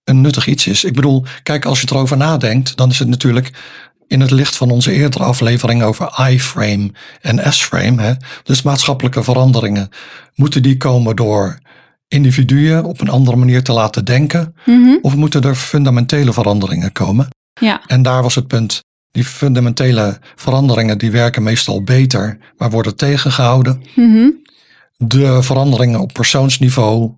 een 0.03 0.21
nuttig 0.21 0.47
iets 0.47 0.67
is. 0.67 0.83
Ik 0.83 0.93
bedoel, 0.93 1.23
kijk, 1.43 1.65
als 1.65 1.81
je 1.81 1.87
erover 1.89 2.17
nadenkt, 2.17 2.77
dan 2.77 2.89
is 2.89 2.99
het 2.99 3.07
natuurlijk 3.07 3.51
in 4.07 4.21
het 4.21 4.31
licht 4.31 4.55
van 4.55 4.71
onze 4.71 4.91
eerdere 4.91 5.23
aflevering 5.23 5.83
over 5.83 6.29
I-frame 6.29 6.91
en 7.21 7.53
S-frame, 7.53 8.01
hè, 8.01 8.13
dus 8.43 8.61
maatschappelijke 8.61 9.23
veranderingen, 9.23 9.89
moeten 10.35 10.61
die 10.63 10.77
komen 10.77 11.15
door 11.15 11.59
individuen 12.13 12.83
op 12.85 13.01
een 13.01 13.09
andere 13.09 13.37
manier 13.37 13.63
te 13.63 13.71
laten 13.73 14.05
denken? 14.05 14.55
Mhm. 14.65 14.95
Of 15.01 15.15
moeten 15.15 15.41
er 15.43 15.55
fundamentele 15.55 16.33
veranderingen 16.33 16.91
komen? 16.91 17.27
Ja, 17.59 17.81
En 17.87 18.01
daar 18.01 18.21
was 18.21 18.35
het 18.35 18.47
punt. 18.47 18.81
Die 19.11 19.23
fundamentele 19.23 20.17
veranderingen 20.35 20.97
die 20.97 21.11
werken 21.11 21.43
meestal 21.43 21.83
beter, 21.83 22.37
maar 22.57 22.69
worden 22.69 22.95
tegengehouden. 22.95 23.81
Mhm. 23.95 24.29
De 24.97 25.43
veranderingen 25.43 25.99
op 25.99 26.13
persoonsniveau 26.13 27.11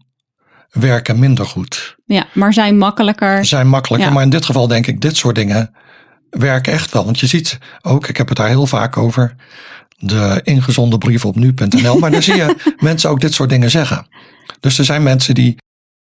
werken 0.72 1.20
minder 1.20 1.46
goed. 1.46 1.96
ja, 2.06 2.26
maar 2.34 2.54
zijn 2.54 2.78
makkelijker. 2.78 3.46
Zijn 3.46 3.68
makkelijker, 3.68 4.08
Ja. 4.10 4.14
maar 4.14 4.24
in 4.24 4.30
dit 4.30 4.46
geval 4.46 4.68
denk 4.68 4.88
ik, 4.88 5.02
dit 5.02 5.16
soort 5.18 5.36
dingen 5.36 5.76
werken 6.30 6.74
echt 6.74 6.92
wel. 6.92 7.06
Want 7.06 7.20
je 7.20 7.28
ziet 7.28 7.58
ook, 7.82 8.08
ik 8.08 8.18
heb 8.18 8.28
het 8.28 8.38
daar 8.38 8.48
heel 8.48 8.68
vaak 8.68 8.98
over, 8.98 9.36
de 9.96 10.42
ingezonde 10.44 10.98
brief 10.98 11.26
op 11.26 11.36
nu.nl. 11.36 12.00
Maar 12.00 12.12
dan 12.12 12.24
zie 12.24 12.36
je 12.36 12.56
mensen 12.80 13.10
ook 13.10 13.22
dit 13.22 13.34
soort 13.34 13.50
dingen 13.50 13.70
zeggen. 13.72 14.08
Dus 14.60 14.78
er 14.78 14.86
zijn 14.86 15.04
mensen 15.04 15.34
die, 15.34 15.58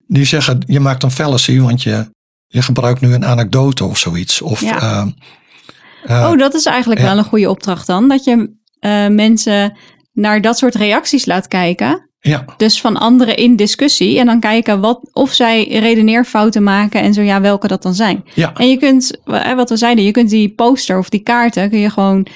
die 0.07 0.25
zeggen, 0.25 0.63
je 0.67 0.81
maakt 0.81 1.03
een 1.03 1.11
fallacy, 1.11 1.61
want 1.61 1.83
je, 1.83 2.11
je 2.47 2.63
gebruikt 2.63 3.01
nu 3.01 3.15
een 3.15 3.25
anekdote 3.25 3.85
of 3.85 3.99
zoiets. 3.99 4.43
Of, 4.43 4.61
Ja. 4.61 4.81
eh, 4.81 6.23
eh, 6.23 6.31
oh, 6.31 6.39
dat 6.39 6.55
is 6.55 6.65
eigenlijk 6.67 7.01
ja. 7.01 7.07
wel 7.07 7.19
een 7.19 7.25
goede 7.25 7.51
opdracht 7.51 7.87
dan. 7.87 8.09
Dat 8.09 8.25
je 8.25 8.51
eh, 8.79 9.07
mensen 9.09 9.77
naar 10.13 10.41
dat 10.41 10.59
soort 10.59 10.75
reacties 10.75 11.27
laat 11.27 11.49
kijken. 11.49 12.11
ja, 12.21 12.45
Dus 12.57 12.81
van 12.81 12.97
anderen 12.97 13.37
in 13.37 13.57
discussie. 13.57 14.19
En 14.19 14.27
dan 14.27 14.41
kijken 14.41 14.81
wat, 14.81 15.01
of 15.13 15.33
zij 15.33 15.69
redeneerfouten 15.69 16.63
maken. 16.63 17.01
En 17.01 17.15
zo 17.15 17.23
ja, 17.23 17.41
welke 17.41 17.69
dat 17.69 17.83
dan 17.83 17.95
zijn. 17.95 18.25
ja, 18.35 18.53
En 18.55 18.69
je 18.69 18.77
kunt, 18.77 19.19
wat 19.57 19.69
we 19.71 19.77
zeiden, 19.77 20.05
je 20.05 20.11
kunt 20.11 20.31
die 20.31 20.49
poster 20.55 20.99
of 20.99 21.09
die 21.09 21.21
kaarten 21.23 21.71
kun 21.71 21.79
je 21.79 21.91
gewoon 21.91 22.27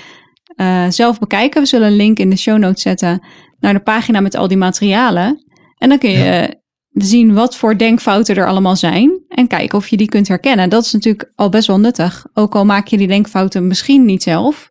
eh, 0.58 0.84
zelf 0.88 1.18
bekijken. 1.18 1.62
We 1.62 1.68
zullen 1.68 1.86
een 1.86 1.96
link 1.96 2.18
in 2.18 2.30
de 2.30 2.36
show 2.36 2.58
notes 2.58 2.82
zetten 2.82 3.22
naar 3.60 3.72
de 3.72 3.80
pagina 3.80 4.20
met 4.20 4.34
al 4.34 4.48
die 4.48 4.56
materialen. 4.56 5.44
En 5.78 5.88
dan 5.88 5.98
kun 5.98 6.10
je 6.10 6.60
zien 6.92 7.34
wat 7.34 7.56
voor 7.56 7.78
denkfouten 7.78 8.36
er 8.36 8.46
allemaal 8.46 8.76
zijn. 8.76 9.20
En 9.28 9.46
kijken 9.46 9.78
of 9.78 9.88
je 9.88 9.96
die 9.96 10.08
kunt 10.08 10.28
herkennen. 10.28 10.68
Dat 10.68 10.84
is 10.84 10.92
natuurlijk 10.92 11.32
al 11.34 11.48
best 11.48 11.66
wel 11.66 11.80
nuttig. 11.80 12.26
Ook 12.34 12.54
al 12.54 12.64
maak 12.64 12.86
je 12.86 12.96
die 12.96 13.06
denkfouten 13.06 13.66
misschien 13.66 14.04
niet 14.04 14.22
zelf. 14.22 14.70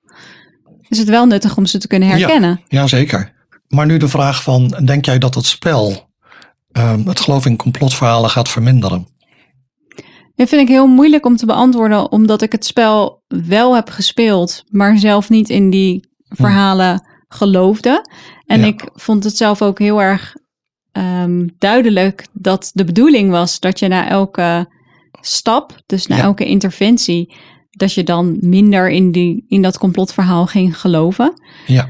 Is 0.88 0.98
het 0.98 1.10
wel 1.10 1.26
nuttig 1.26 1.58
om 1.58 1.66
ze 1.66 1.78
te 1.78 1.88
kunnen 1.88 2.10
herkennen. 2.10 2.62
ja, 2.68 2.88
zeker. 2.88 3.34
Maar 3.68 3.86
nu 3.86 3.98
de 3.98 4.08
vraag 4.08 4.44
van, 4.44 4.68
denk 4.86 5.06
jij 5.06 5.18
dat 5.18 5.36
het 5.36 5.46
spel 5.46 6.10
ehm, 6.72 7.08
het 7.08 7.20
geloof 7.20 7.46
in 7.46 7.56
complotverhalen 7.56 8.30
gaat 8.30 8.50
verminderen? 8.50 9.08
Dat 10.38 10.50
vind 10.50 10.62
ik 10.62 10.68
heel 10.68 10.88
moeilijk 10.88 11.26
om 11.26 11.36
te 11.36 11.46
beantwoorden, 11.46 12.12
omdat 12.12 12.42
ik 12.42 12.52
het 12.52 12.66
spel 12.66 13.24
wel 13.28 13.76
heb 13.76 13.90
gespeeld, 13.90 14.64
maar 14.70 14.98
zelf 14.98 15.30
niet 15.30 15.50
in 15.50 15.70
die 15.70 16.10
verhalen 16.30 17.08
geloofde. 17.28 18.06
En 18.46 18.60
Ja. 18.60 18.66
ik 18.66 18.90
vond 18.94 19.24
het 19.24 19.38
zelf 19.38 19.62
ook 19.62 19.80
heel 19.80 20.02
erg 20.02 20.36
ehm, 20.92 21.48
duidelijk 21.58 22.28
dat 22.34 22.72
de 22.74 22.84
bedoeling 22.84 23.30
was 23.32 23.60
dat 23.60 23.80
je 23.80 23.88
na 23.88 24.10
elke 24.10 24.70
stap, 25.22 25.82
dus 25.86 26.08
na 26.08 26.16
Ja. 26.16 26.22
elke 26.22 26.46
interventie, 26.46 27.36
dat 27.72 27.94
je 27.94 28.04
dan 28.04 28.38
minder 28.40 28.90
in, 28.90 29.12
die, 29.12 29.46
in 29.48 29.62
dat 29.62 29.78
complotverhaal 29.78 30.46
ging 30.46 30.80
geloven. 30.80 31.34
Ja, 31.68 31.88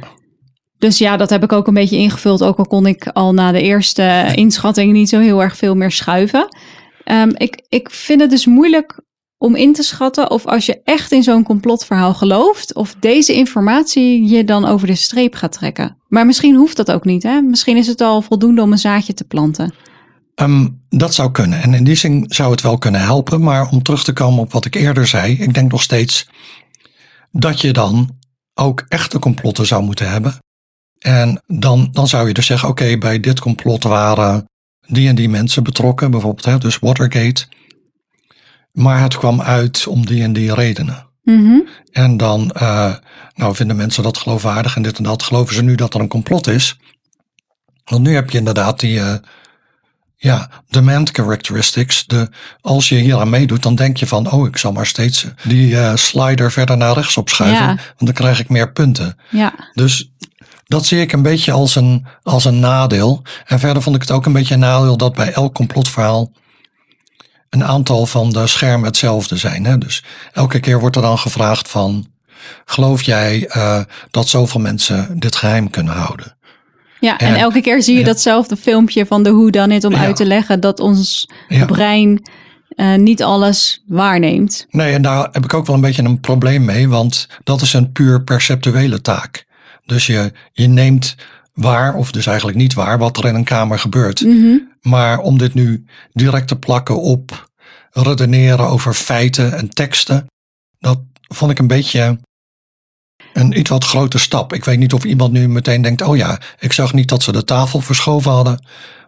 Dus 0.78 0.98
ja, 0.98 1.18
dat 1.18 1.30
heb 1.30 1.44
ik 1.44 1.52
ook 1.52 1.68
een 1.68 1.74
beetje 1.74 1.98
ingevuld. 1.98 2.44
Ook 2.44 2.58
al 2.58 2.66
kon 2.68 2.86
ik 2.86 3.08
al 3.08 3.34
na 3.34 3.52
de 3.52 3.62
eerste 3.62 4.32
inschatting 4.36 4.94
niet 4.94 5.10
zo 5.10 5.20
heel 5.20 5.42
erg 5.44 5.58
veel 5.58 5.76
meer 5.76 5.92
schuiven. 5.92 6.48
Ehm, 7.08 7.32
ik, 7.34 7.66
ik 7.70 7.90
vind 7.90 8.22
het 8.22 8.30
dus 8.30 8.46
moeilijk 8.46 9.00
om 9.38 9.56
in 9.56 9.74
te 9.74 9.84
schatten 9.84 10.32
of 10.32 10.46
als 10.46 10.66
je 10.66 10.82
echt 10.84 11.12
in 11.12 11.24
zo'n 11.24 11.44
complotverhaal 11.44 12.14
gelooft, 12.14 12.74
of 12.74 12.96
deze 13.00 13.34
informatie 13.34 14.30
je 14.30 14.44
dan 14.44 14.66
over 14.66 14.88
de 14.88 14.96
streep 14.96 15.36
gaat 15.36 15.52
trekken. 15.52 15.98
Maar 16.08 16.26
misschien 16.26 16.56
hoeft 16.56 16.78
dat 16.78 16.92
ook 16.92 17.06
niet. 17.06 17.24
Hè? 17.24 17.42
Misschien 17.42 17.78
is 17.78 17.88
het 17.88 18.02
al 18.02 18.22
voldoende 18.22 18.62
om 18.62 18.72
een 18.72 18.78
zaadje 18.78 19.14
te 19.14 19.24
planten. 19.24 19.74
Ehm, 20.36 20.68
dat 20.90 21.14
zou 21.14 21.32
kunnen. 21.32 21.62
En 21.62 21.74
in 21.74 21.84
die 21.84 21.96
zin 21.96 22.26
zou 22.28 22.52
het 22.52 22.62
wel 22.62 22.78
kunnen 22.78 23.02
helpen. 23.02 23.42
Maar 23.42 23.70
om 23.70 23.84
terug 23.84 24.04
te 24.04 24.14
komen 24.14 24.40
op 24.40 24.52
wat 24.52 24.66
ik 24.66 24.76
eerder 24.76 25.08
zei, 25.08 25.34
ik 25.34 25.54
denk 25.54 25.72
nog 25.72 25.82
steeds 25.82 26.28
dat 27.32 27.62
je 27.62 27.74
dan 27.74 28.10
ook 28.54 28.86
echte 28.88 29.20
complotten 29.20 29.66
zou 29.66 29.84
moeten 29.84 30.10
hebben. 30.10 30.38
En 31.00 31.42
dan, 31.46 31.90
dan 31.92 32.08
zou 32.08 32.28
je 32.28 32.34
dus 32.34 32.46
zeggen, 32.46 32.70
oké, 32.70 32.98
bij 32.98 33.20
dit 33.20 33.40
complot 33.40 33.84
waren 33.84 34.46
die 34.88 35.08
en 35.08 35.16
die 35.16 35.30
mensen 35.30 35.64
betrokken, 35.64 36.12
bijvoorbeeld, 36.12 36.46
hè, 36.46 36.58
dus 36.58 36.80
Watergate. 36.80 37.46
Maar 38.72 39.02
het 39.02 39.18
kwam 39.18 39.42
uit 39.42 39.88
om 39.88 40.06
die 40.06 40.24
en 40.24 40.34
die 40.34 40.54
redenen. 40.54 41.06
Mhm. 41.24 41.60
En 41.92 42.18
dan 42.18 42.52
uh, 42.62 42.94
nou 43.36 43.56
vinden 43.56 43.76
mensen 43.76 44.04
dat 44.04 44.18
geloofwaardig 44.18 44.76
en 44.76 44.82
dit 44.82 44.98
en 44.98 45.04
dat. 45.04 45.24
Geloven 45.24 45.56
ze 45.56 45.64
nu 45.64 45.76
dat 45.76 45.94
er 45.94 46.00
een 46.00 46.08
complot 46.08 46.48
is? 46.48 46.78
Want 47.84 48.04
nu 48.04 48.14
heb 48.14 48.30
je 48.30 48.38
inderdaad 48.38 48.80
die 48.80 49.00
uh, 49.00 49.14
ja, 50.16 50.50
demand 50.70 51.10
characteristics. 51.10 52.06
De, 52.06 52.30
als 52.62 52.90
je 52.90 52.96
hier 52.96 53.20
aan 53.20 53.30
meedoet, 53.30 53.64
dan 53.64 53.76
denk 53.76 53.98
je 53.98 54.08
van, 54.08 54.32
oh, 54.32 54.48
ik 54.48 54.58
zal 54.58 54.72
maar 54.72 54.86
steeds 54.86 55.26
die 55.44 55.72
uh, 55.72 55.96
slider 55.96 56.52
verder 56.52 56.78
naar 56.78 56.94
rechts 56.94 57.18
opschuiven. 57.18 57.66
Ja. 57.66 57.76
Want 57.76 57.86
dan 57.98 58.14
krijg 58.14 58.40
ik 58.40 58.50
meer 58.50 58.72
punten. 58.72 59.18
Ja. 59.30 59.54
Dus 59.74 60.12
dat 60.68 60.86
zie 60.86 61.02
ik 61.02 61.12
een 61.12 61.22
beetje 61.22 61.52
als 61.52 61.76
een, 61.76 62.06
als 62.24 62.46
een 62.46 62.60
nadeel. 62.60 63.22
En 63.46 63.60
verder 63.60 63.82
vond 63.82 63.96
ik 63.96 64.02
het 64.02 64.12
ook 64.12 64.26
een 64.26 64.34
beetje 64.34 64.54
een 64.54 64.60
nadeel 64.60 64.98
dat 64.98 65.16
bij 65.16 65.32
elk 65.32 65.54
complotverhaal 65.54 66.32
een 67.50 67.64
aantal 67.64 68.06
van 68.06 68.30
de 68.30 68.48
schermen 68.48 68.86
hetzelfde 68.86 69.38
zijn. 69.38 69.66
Hè? 69.66 69.78
Dus 69.78 70.04
elke 70.34 70.60
keer 70.60 70.80
wordt 70.80 70.96
er 70.96 71.02
dan 71.02 71.18
gevraagd 71.18 71.70
van, 71.70 72.08
geloof 72.66 73.02
jij 73.02 73.50
uh, 73.56 73.80
dat 74.12 74.28
zoveel 74.28 74.62
mensen 74.62 75.20
dit 75.20 75.36
geheim 75.36 75.70
kunnen 75.70 75.94
houden? 75.94 76.36
Ja, 77.00 77.18
en, 77.18 77.28
en 77.28 77.36
elke 77.36 77.62
keer 77.62 77.84
zie 77.84 77.94
je 77.94 78.00
ja. 78.00 78.06
datzelfde 78.06 78.58
filmpje 78.58 79.06
van 79.06 79.24
de 79.24 79.30
hoe 79.30 79.52
dan 79.52 79.70
het 79.70 79.84
om 79.84 79.92
ja. 79.92 80.00
uit 80.00 80.16
te 80.16 80.26
leggen 80.26 80.60
dat 80.60 80.80
ons 80.80 81.30
ja. 81.48 81.66
brein 81.66 82.22
uh, 82.76 82.96
niet 82.96 83.24
alles 83.24 83.84
waarneemt. 83.88 84.66
Nee, 84.70 84.94
en 84.94 85.02
daar 85.02 85.30
heb 85.32 85.44
ik 85.44 85.54
ook 85.54 85.66
wel 85.66 85.76
een 85.76 85.82
beetje 85.82 86.04
een 86.04 86.20
probleem 86.20 86.66
mee, 86.66 86.90
want 86.90 87.28
dat 87.44 87.62
is 87.62 87.74
een 87.74 87.92
puur 87.92 88.24
perceptuele 88.24 89.02
taak. 89.02 89.47
Dus 89.88 90.06
je, 90.06 90.32
je 90.54 90.68
neemt 90.68 91.16
waar, 91.54 91.96
of 91.96 92.12
dus 92.12 92.26
eigenlijk 92.26 92.58
niet 92.58 92.74
waar, 92.74 92.98
wat 92.98 93.18
er 93.18 93.26
in 93.26 93.36
een 93.36 93.44
kamer 93.44 93.80
gebeurt. 93.80 94.22
Mm 94.22 94.42
-hmm. 94.42 94.72
Maar 94.82 95.20
om 95.20 95.38
dit 95.38 95.54
nu 95.54 95.86
direct 96.14 96.48
te 96.48 96.60
plakken 96.60 97.02
op 97.02 97.50
redeneren 97.92 98.68
over 98.68 98.94
feiten 98.94 99.54
en 99.54 99.70
teksten, 99.70 100.26
dat 100.80 101.00
vond 101.28 101.52
ik 101.52 101.60
een 101.60 101.68
beetje 101.68 102.20
een 103.34 103.60
iets 103.60 103.70
wat 103.70 103.84
grote 103.84 104.18
stap. 104.18 104.54
Ik 104.54 104.66
weet 104.66 104.80
niet 104.80 104.94
of 104.94 105.04
iemand 105.04 105.32
nu 105.32 105.48
meteen 105.48 105.82
denkt, 105.82 106.02
oh 106.02 106.18
ja, 106.18 106.40
ik 106.60 106.74
zag 106.74 106.94
niet 106.94 107.10
dat 107.10 107.24
ze 107.24 107.32
de 107.32 107.44
tafel 107.44 107.82
verschoven 107.82 108.32
hadden. 108.32 108.66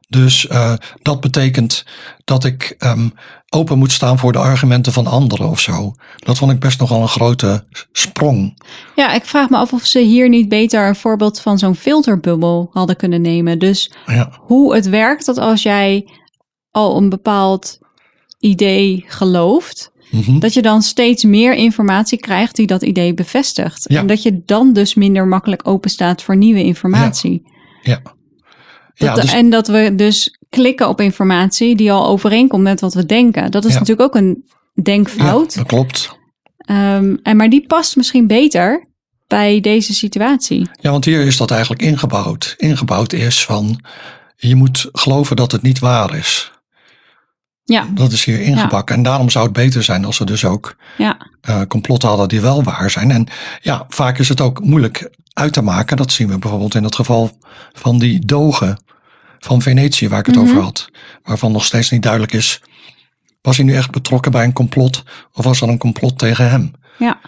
Dus 0.10 0.47
uh, 0.51 0.74
dat 1.01 1.22
betekent 1.22 1.86
dat 2.24 2.43
ik 2.43 2.76
um, 2.80 3.14
open 3.49 3.78
moet 3.78 3.91
staan 3.91 4.20
voor 4.20 4.32
de 4.32 4.38
argumenten 4.38 4.93
van 4.93 5.07
anderen 5.07 5.49
of 5.49 5.60
zo. 5.60 5.93
Dat 6.18 6.38
vond 6.38 6.51
ik 6.51 6.60
best 6.60 6.80
nogal 6.80 7.01
een 7.01 7.07
grote 7.07 7.66
sprong. 7.91 8.62
Ja, 8.95 9.14
ik 9.14 9.26
vraag 9.26 9.49
me 9.49 9.57
af 9.57 9.74
of 9.74 9.86
ze 9.86 9.99
hier 9.99 10.30
niet 10.30 10.49
beter 10.49 10.88
een 10.88 10.95
voorbeeld 10.95 11.39
van 11.39 11.57
zo'n 11.57 11.76
filterbubbel 11.76 12.70
hadden 12.72 12.95
kunnen 12.95 13.22
nemen. 13.22 13.60
Dus 13.60 13.91
ja. 14.05 14.32
hoe 14.39 14.76
het 14.76 14.89
werkt 14.89 15.26
dat 15.26 15.38
als 15.38 15.64
jij 15.64 16.10
al 16.72 16.97
een 16.97 17.10
bepaald 17.10 17.80
idee 18.39 19.05
gelooft, 19.07 19.91
mm 20.12 20.22
-hmm. 20.22 20.39
dat 20.39 20.53
je 20.53 20.62
dan 20.62 20.82
steeds 20.82 21.24
meer 21.24 21.53
informatie 21.53 22.20
krijgt 22.20 22.55
die 22.55 22.68
dat 22.68 22.82
idee 22.82 23.14
bevestigt. 23.14 23.86
Ja. 23.89 23.99
En 23.99 24.07
dat 24.07 24.24
je 24.24 24.41
dan 24.45 24.74
dus 24.74 24.93
minder 24.93 25.28
makkelijk 25.28 25.68
open 25.68 25.89
staat 25.89 26.24
voor 26.24 26.38
nieuwe 26.38 26.64
informatie. 26.64 27.43
Ja. 27.82 28.01
Dat, 28.99 29.15
ja, 29.15 29.21
dus... 29.21 29.33
En 29.33 29.49
dat 29.49 29.67
we 29.67 29.95
dus 29.95 30.37
klikken 30.49 30.87
op 30.89 31.01
informatie 31.01 31.75
die 31.75 31.91
al 31.91 32.07
overeenkomt 32.07 32.63
met 32.63 32.81
wat 32.81 32.93
we 32.93 33.05
denken. 33.05 33.51
Dat 33.51 33.65
is 33.65 33.73
Ja. 33.73 33.79
natuurlijk 33.79 34.07
ook 34.15 34.21
een 34.21 34.45
denkfout. 34.83 35.53
Ja, 35.53 35.59
dat 35.59 35.67
klopt. 35.67 36.17
Um, 36.71 37.19
en, 37.23 37.37
maar 37.37 37.49
die 37.49 37.65
past 37.67 37.95
misschien 37.95 38.27
beter 38.27 38.87
bij 39.27 39.59
deze 39.59 39.93
situatie. 39.93 40.69
Ja, 40.81 40.91
want 40.91 41.05
hier 41.05 41.25
is 41.25 41.37
dat 41.37 41.51
eigenlijk 41.51 41.81
ingebouwd. 41.81 42.53
Ingebouwd 42.57 43.13
is 43.13 43.45
van 43.45 43.83
je 44.35 44.55
moet 44.55 44.89
geloven 44.91 45.35
dat 45.35 45.51
het 45.51 45.61
niet 45.61 45.79
waar 45.79 46.15
is. 46.15 46.51
Ja, 47.63 47.87
Dat 47.93 48.11
is 48.11 48.23
hier 48.25 48.41
ingebakken. 48.41 48.95
En 48.95 49.03
daarom 49.03 49.29
zou 49.29 49.43
het 49.45 49.53
beter 49.53 49.83
zijn 49.83 50.05
als 50.05 50.17
we 50.17 50.25
dus 50.25 50.45
ook 50.45 50.75
ja, 50.97 51.17
eh, 51.41 51.61
complotten 51.67 52.09
hadden 52.09 52.27
die 52.27 52.41
wel 52.41 52.63
waar 52.63 52.89
zijn. 52.89 53.11
En 53.11 53.27
ja, 53.61 53.85
vaak 53.89 54.17
is 54.19 54.29
het 54.29 54.41
ook 54.41 54.63
moeilijk 54.63 55.09
uit 55.39 55.53
te 55.53 55.61
maken. 55.61 55.97
Dat 55.97 56.11
zien 56.11 56.27
we 56.27 56.37
bijvoorbeeld 56.37 56.75
in 56.75 56.83
het 56.83 56.95
geval 56.95 57.31
van 57.73 57.99
die 57.99 58.25
dogen 58.25 58.77
van 59.39 59.61
Venetië, 59.61 60.09
waar 60.09 60.19
ik 60.19 60.25
het 60.25 60.35
Mhm. 60.35 60.43
over 60.45 60.61
had. 60.61 60.89
Waarvan 61.23 61.51
nog 61.51 61.65
steeds 61.65 61.89
niet 61.91 62.01
duidelijk 62.03 62.33
is, 62.33 62.61
was 63.41 63.57
hij 63.57 63.65
nu 63.65 63.73
echt 63.75 63.91
betrokken 63.91 64.31
bij 64.31 64.43
een 64.43 64.53
complot 64.53 65.03
of 65.33 65.43
was 65.45 65.61
er 65.61 65.69
een 65.69 65.77
complot 65.77 66.17
tegen 66.19 66.49
hem? 66.49 66.71
ja. 66.97 67.19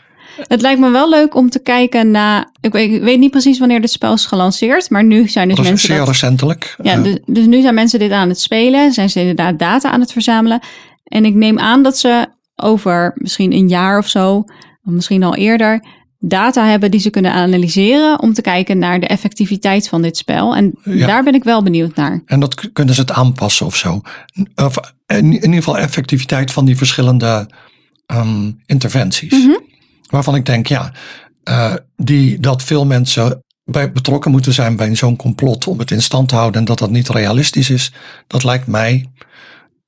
Het 0.48 0.62
lijkt 0.62 0.80
me 0.80 0.90
wel 0.90 1.10
leuk 1.10 1.36
om 1.36 1.50
te 1.50 1.60
kijken 1.60 2.12
naar. 2.12 2.50
Ik 2.62 2.72
weet, 2.72 2.92
ik 2.94 3.02
weet 3.02 3.20
niet 3.20 3.32
precies 3.32 3.60
wanneer 3.60 3.82
dit 3.82 3.92
spel 3.92 4.14
is 4.14 4.26
gelanceerd, 4.26 4.90
maar 4.90 5.04
nu 5.04 5.28
zijn 5.28 5.48
dus 5.48 5.58
dat 5.58 5.66
mensen. 5.66 5.88
zeer 5.88 5.98
dat- 5.98 6.08
recentelijk. 6.08 6.76
Ja, 6.84 6.94
Eh, 6.94 7.04
dus, 7.04 7.18
dus 7.26 7.46
nu 7.46 7.62
zijn 7.62 7.74
mensen 7.74 8.00
dit 8.00 8.12
aan 8.12 8.30
het 8.30 8.40
spelen, 8.40 8.92
zijn 8.94 9.10
ze 9.10 9.20
inderdaad 9.20 9.60
data 9.60 9.92
aan 9.92 10.00
het 10.00 10.12
verzamelen. 10.12 10.60
En 11.04 11.26
ik 11.26 11.34
neem 11.34 11.60
aan 11.60 11.84
dat 11.84 11.98
ze 11.98 12.28
over 12.56 13.12
misschien 13.16 13.54
een 13.54 13.68
jaar 13.68 13.98
of 13.98 14.08
zo, 14.08 14.36
of 14.84 14.92
misschien 14.92 15.24
al 15.24 15.36
eerder, 15.36 15.86
data 16.24 16.66
hebben 16.66 16.92
die 16.92 17.00
ze 17.00 17.10
kunnen 17.10 17.34
analyseren 17.34 18.22
om 18.22 18.34
te 18.34 18.42
kijken 18.42 18.78
naar 18.78 19.00
de 19.00 19.08
effectiviteit 19.08 19.88
van 19.88 20.02
dit 20.02 20.18
spel. 20.18 20.56
En 20.56 20.74
Ja. 20.84 21.08
daar 21.08 21.24
ben 21.24 21.34
ik 21.34 21.44
wel 21.44 21.64
benieuwd 21.64 21.96
naar. 21.96 22.22
En 22.26 22.40
dat 22.40 22.72
kunnen 22.72 22.96
ze 22.96 23.02
het 23.02 23.12
aanpassen 23.12 23.66
of 23.66 23.76
zo. 23.76 24.02
Of 24.56 24.76
in, 25.08 25.18
in 25.18 25.34
ieder 25.34 25.54
geval 25.54 25.78
effectiviteit 25.78 26.52
van 26.52 26.66
die 26.66 26.78
verschillende 26.78 27.50
ehm, 28.06 28.52
interventies. 28.66 29.32
Mhm. 29.32 29.58
Waarvan 30.10 30.36
ik 30.36 30.46
denk, 30.46 30.68
ja, 30.68 30.92
eh, 31.44 31.74
die, 31.96 32.40
dat 32.40 32.64
veel 32.64 32.86
mensen 32.86 33.44
bij 33.64 33.92
betrokken 33.92 34.32
moeten 34.32 34.54
zijn 34.54 34.76
bij 34.76 34.96
zo'n 34.96 35.16
complot 35.16 35.68
om 35.68 35.80
het 35.80 35.92
in 35.92 36.02
stand 36.02 36.30
te 36.30 36.36
houden 36.36 36.60
en 36.60 36.66
dat 36.66 36.80
dat 36.80 36.90
niet 36.90 37.10
realistisch 37.10 37.70
is. 37.70 37.94
Dat 38.28 38.44
lijkt 38.44 38.68
mij 38.68 39.10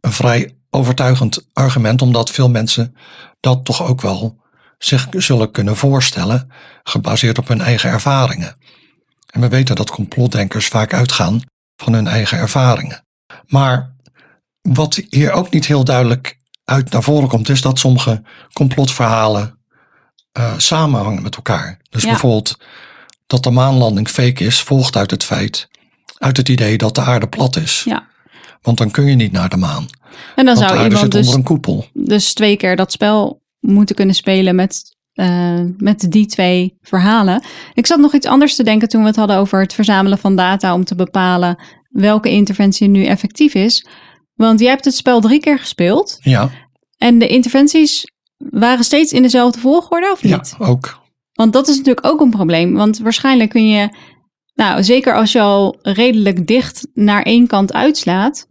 een 0.01 0.11
vrij 0.11 0.55
overtuigend 0.69 1.47
argument, 1.53 2.01
omdat 2.01 2.29
veel 2.29 2.49
mensen 2.49 2.95
dat 3.39 3.65
toch 3.65 3.87
ook 3.87 4.01
wel 4.01 4.41
zich 4.85 5.07
zullen 5.17 5.51
kunnen 5.51 5.77
voorstellen, 5.77 6.51
gebaseerd 6.83 7.37
op 7.37 7.47
hun 7.47 7.61
eigen 7.61 7.89
ervaringen. 7.89 8.55
En 9.29 9.41
we 9.41 9.47
weten 9.47 9.75
dat 9.75 9.91
complotdenkers 9.91 10.67
vaak 10.67 10.93
uitgaan 10.93 11.41
van 11.75 11.93
hun 11.93 12.07
eigen 12.07 12.37
ervaringen. 12.37 13.05
Maar 13.47 13.93
wat 14.61 15.01
hier 15.09 15.31
ook 15.31 15.49
niet 15.49 15.65
heel 15.65 15.83
duidelijk 15.83 16.37
uit 16.63 16.89
naar 16.91 17.03
voren 17.03 17.29
komt, 17.29 17.49
is 17.49 17.61
dat 17.61 17.79
sommige 17.79 18.21
complotverhalen 18.53 19.57
eh, 20.31 20.53
samenhangen 20.57 21.21
met 21.23 21.35
elkaar. 21.35 21.79
Dus 21.89 22.03
Ja. 22.03 22.09
bijvoorbeeld 22.09 22.57
dat 23.27 23.43
de 23.43 23.51
maanlanding 23.51 24.09
fake 24.09 24.43
is, 24.43 24.61
volgt 24.61 24.95
uit 24.95 25.11
het 25.11 25.23
feit, 25.23 25.67
uit 26.17 26.37
het 26.37 26.49
idee 26.49 26.77
dat 26.77 26.95
de 26.95 27.01
aarde 27.01 27.27
plat 27.27 27.55
is. 27.55 27.81
Ja. 27.85 28.07
Want 28.61 28.77
dan 28.77 28.91
kun 28.91 29.05
je 29.05 29.15
niet 29.15 29.31
naar 29.31 29.49
de 29.49 29.57
maan. 29.57 29.85
En 30.35 30.45
dan 30.45 30.55
Want 30.55 30.69
zou 30.69 30.83
iemand 30.83 31.11
dus, 31.11 31.21
onder 31.25 31.35
een 31.39 31.43
koepel. 31.45 31.87
dus 31.93 32.33
twee 32.33 32.57
keer 32.57 32.75
dat 32.75 32.91
spel 32.91 33.41
moeten 33.63 33.95
kunnen 33.95 34.15
spelen 34.15 34.55
met, 34.55 34.97
eh, 35.13 35.59
met 35.77 36.11
die 36.11 36.25
twee 36.25 36.77
verhalen. 36.81 37.43
Ik 37.73 37.85
zat 37.85 37.99
nog 37.99 38.13
iets 38.13 38.27
anders 38.27 38.55
te 38.55 38.63
denken 38.63 38.89
toen 38.89 39.01
we 39.01 39.07
het 39.07 39.15
hadden 39.15 39.37
over 39.37 39.61
het 39.61 39.73
verzamelen 39.73 40.17
van 40.17 40.35
data 40.35 40.73
om 40.73 40.83
te 40.83 40.95
bepalen 40.95 41.57
welke 41.89 42.29
interventie 42.29 42.87
nu 42.87 43.05
effectief 43.05 43.53
is. 43.53 43.87
Want 44.33 44.59
jij 44.59 44.69
hebt 44.69 44.85
het 44.85 44.95
spel 44.95 45.21
drie 45.21 45.39
keer 45.39 45.59
gespeeld 45.59 46.17
Ja, 46.19 46.49
en 46.97 47.19
de 47.19 47.27
interventies 47.27 48.05
waren 48.37 48.83
steeds 48.83 49.11
in 49.11 49.21
dezelfde 49.21 49.59
volgorde 49.59 50.11
of 50.11 50.21
ja, 50.23 50.37
niet? 50.37 50.55
ook. 50.59 51.01
Want 51.33 51.53
dat 51.53 51.67
is 51.67 51.77
natuurlijk 51.77 52.05
ook 52.05 52.21
een 52.21 52.29
probleem. 52.29 52.73
Want 52.73 52.97
waarschijnlijk 52.97 53.49
kun 53.49 53.67
je, 53.67 53.89
nou 54.53 54.83
zeker 54.83 55.15
als 55.15 55.31
je 55.31 55.41
al 55.41 55.77
redelijk 55.81 56.47
dicht 56.47 56.87
naar 56.93 57.21
één 57.21 57.47
kant 57.47 57.73
uitslaat, 57.73 58.47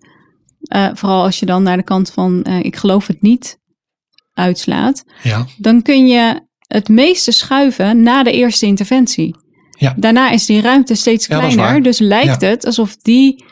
eh, 0.62 0.88
vooral 0.94 1.22
als 1.22 1.38
je 1.38 1.46
dan 1.46 1.62
naar 1.62 1.76
de 1.76 1.82
kant 1.82 2.10
van 2.10 2.42
eh, 2.42 2.62
ik 2.62 2.76
geloof 2.76 3.06
het 3.06 3.22
niet 3.22 3.58
uitslaat, 4.34 5.04
Ja, 5.22 5.46
dan 5.56 5.82
kun 5.82 6.06
je 6.06 6.40
het 6.66 6.88
meeste 6.88 7.32
schuiven 7.32 8.02
na 8.02 8.22
de 8.22 8.32
eerste 8.32 8.66
interventie. 8.66 9.36
Ja. 9.78 9.94
Daarna 9.96 10.30
is 10.30 10.46
die 10.46 10.60
ruimte 10.60 10.94
steeds 10.94 11.26
kleiner, 11.26 11.82
dus 11.82 11.98
lijkt 11.98 12.40
het 12.40 12.66
alsof 12.66 12.96
die 12.96 13.44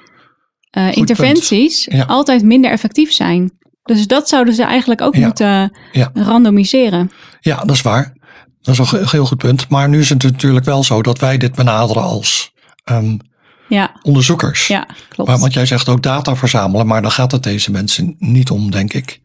eh, 0.71 0.97
interventies 0.97 1.89
altijd 2.07 2.43
minder 2.43 2.71
effectief 2.71 3.13
zijn. 3.13 3.59
Dus 3.83 4.07
dat 4.07 4.29
zouden 4.29 4.55
ze 4.55 4.63
eigenlijk 4.63 5.01
ook 5.01 5.17
moeten 5.17 5.73
randomiseren. 6.15 7.11
ja, 7.41 7.57
dat 7.57 7.77
is 7.77 7.83
waar. 7.83 8.19
Dat 8.61 8.79
is 8.79 8.93
een 8.93 9.09
heel 9.09 9.27
goed 9.27 9.39
punt. 9.39 9.69
Maar 9.69 9.89
nu 9.89 10.01
is 10.01 10.09
het 10.09 10.23
natuurlijk 10.23 10.65
wel 10.65 10.85
zo 10.85 11.03
dat 11.03 11.19
wij 11.19 11.39
dit 11.39 11.55
benaderen 11.55 12.03
als 12.03 12.53
ehm, 12.85 13.17
Ja, 13.69 13.99
onderzoekers. 14.03 14.67
ja 14.67 14.87
klopt. 15.09 15.31
Maar, 15.31 15.39
want 15.39 15.53
jij 15.53 15.67
zegt 15.67 15.89
ook 15.89 16.03
data 16.03 16.37
verzamelen, 16.37 16.87
maar 16.87 17.03
daar 17.03 17.11
gaat 17.11 17.33
het 17.33 17.43
deze 17.43 17.71
mensen 17.71 18.15
niet 18.19 18.51
om, 18.51 18.71
denk 18.71 18.93
ik. 18.93 19.21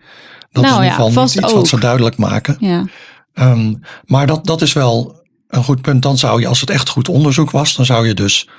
Dat 0.55 0.63
Nou 0.63 0.75
is 0.75 0.81
in 0.81 0.85
ja, 0.85 0.91
ieder 0.91 1.05
geval 1.05 1.21
vast 1.23 1.35
niet 1.35 1.43
iets 1.43 1.53
ook. 1.53 1.59
wat 1.59 1.67
ze 1.67 1.79
duidelijk 1.79 2.17
maken. 2.17 2.55
ja. 2.59 2.85
Ehm, 3.33 3.73
maar 4.05 4.27
dat, 4.27 4.45
dat 4.45 4.61
is 4.61 4.73
wel 4.73 5.23
een 5.47 5.63
goed 5.63 5.81
punt. 5.81 6.01
Dan 6.01 6.17
zou 6.17 6.39
je, 6.39 6.47
als 6.47 6.61
het 6.61 6.69
echt 6.69 6.89
goed 6.89 7.09
onderzoek 7.09 7.51
was, 7.51 7.75
dan 7.75 7.85
zou 7.85 8.07
je 8.07 8.13
dus 8.13 8.49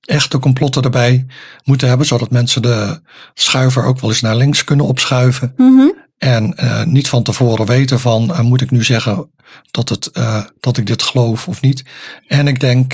echte 0.00 0.38
complotten 0.38 0.82
erbij 0.82 1.26
moeten 1.64 1.88
hebben, 1.88 2.06
zodat 2.06 2.30
mensen 2.30 2.62
de 2.62 3.00
schuiver 3.34 3.84
ook 3.84 4.00
wel 4.00 4.10
eens 4.10 4.20
naar 4.20 4.36
links 4.36 4.64
kunnen 4.64 4.86
opschuiven. 4.86 5.52
Mhm. 5.56 5.88
En 6.18 6.54
uh, 6.62 6.84
niet 6.84 7.08
van 7.08 7.22
tevoren 7.22 7.66
weten 7.66 8.00
van, 8.00 8.30
uh, 8.30 8.40
moet 8.40 8.60
ik 8.60 8.70
nu 8.70 8.84
zeggen 8.84 9.30
dat, 9.70 9.88
het, 9.88 10.10
uh, 10.18 10.44
dat 10.60 10.76
ik 10.76 10.86
dit 10.86 11.02
geloof 11.02 11.48
of 11.48 11.60
niet. 11.60 11.84
En 12.26 12.48
ik 12.48 12.60
denk, 12.60 12.92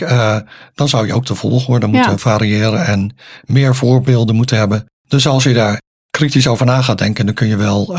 dan 0.75 0.89
zou 0.89 1.07
je 1.07 1.15
ook 1.15 1.27
de 1.27 1.35
volgorde 1.35 1.87
moeten 1.87 2.11
ja. 2.11 2.19
variëren 2.19 2.87
en 2.87 3.17
meer 3.45 3.75
voorbeelden 3.75 4.37
moeten 4.37 4.59
hebben. 4.59 4.85
Dus 5.09 5.27
als 5.27 5.43
je 5.45 5.53
daar 5.53 5.81
kritisch 6.11 6.47
over 6.47 6.67
na 6.67 6.83
gaat 6.83 6.99
denken, 6.99 7.27
dan 7.27 7.35
kun 7.35 7.49
je 7.49 7.57
wel 7.57 7.99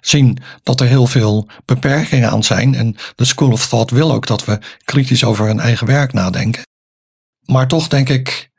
zien 0.00 0.38
dat 0.62 0.80
er 0.80 0.86
heel 0.86 1.06
veel 1.06 1.48
beperkingen 1.64 2.30
aan 2.30 2.44
zijn. 2.44 2.74
En 2.74 2.96
de 3.16 3.24
School 3.24 3.52
of 3.52 3.66
Thought 3.66 3.90
wil 3.90 4.12
ook 4.12 4.26
dat 4.26 4.44
we 4.44 4.58
kritisch 4.84 5.24
over 5.24 5.46
hun 5.46 5.60
eigen 5.60 5.86
werk 5.86 6.12
nadenken. 6.12 6.62
Maar 7.44 7.68
toch 7.68 7.88
denk 7.88 8.08
ik 8.08 8.50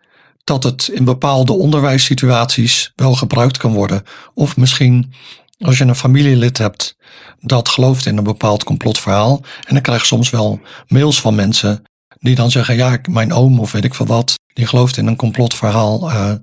dat 0.43 0.63
het 0.63 0.87
in 0.87 1.03
bepaalde 1.03 1.53
onderwijssituaties 1.53 2.91
wel 2.95 3.15
gebruikt 3.15 3.57
kan 3.57 3.73
worden. 3.73 4.03
Of 4.33 4.57
misschien 4.57 5.13
als 5.59 5.77
je 5.77 5.83
een 5.83 5.95
familielid 5.95 6.57
hebt 6.57 6.95
dat 7.41 7.69
gelooft 7.69 8.05
in 8.05 8.17
een 8.17 8.23
bepaald 8.23 8.63
complotverhaal. 8.63 9.41
En 9.67 9.73
dan 9.73 9.81
krijg 9.81 9.99
je 9.99 10.05
soms 10.05 10.29
wel 10.29 10.61
mails 10.87 11.21
van 11.21 11.35
mensen 11.35 11.83
die 12.25 12.35
dan 12.35 12.51
zeggen: 12.51 12.75
Ja, 12.75 12.97
mijn 13.09 13.33
oom 13.33 13.59
of 13.59 13.71
weet 13.71 13.83
ik 13.83 13.93
veel 13.93 14.05
wat, 14.05 14.39
die 14.53 14.67
gelooft 14.67 14.97
in 14.97 15.07
een 15.07 15.15
complotverhaal. 15.15 16.11
Uh, 16.11 16.33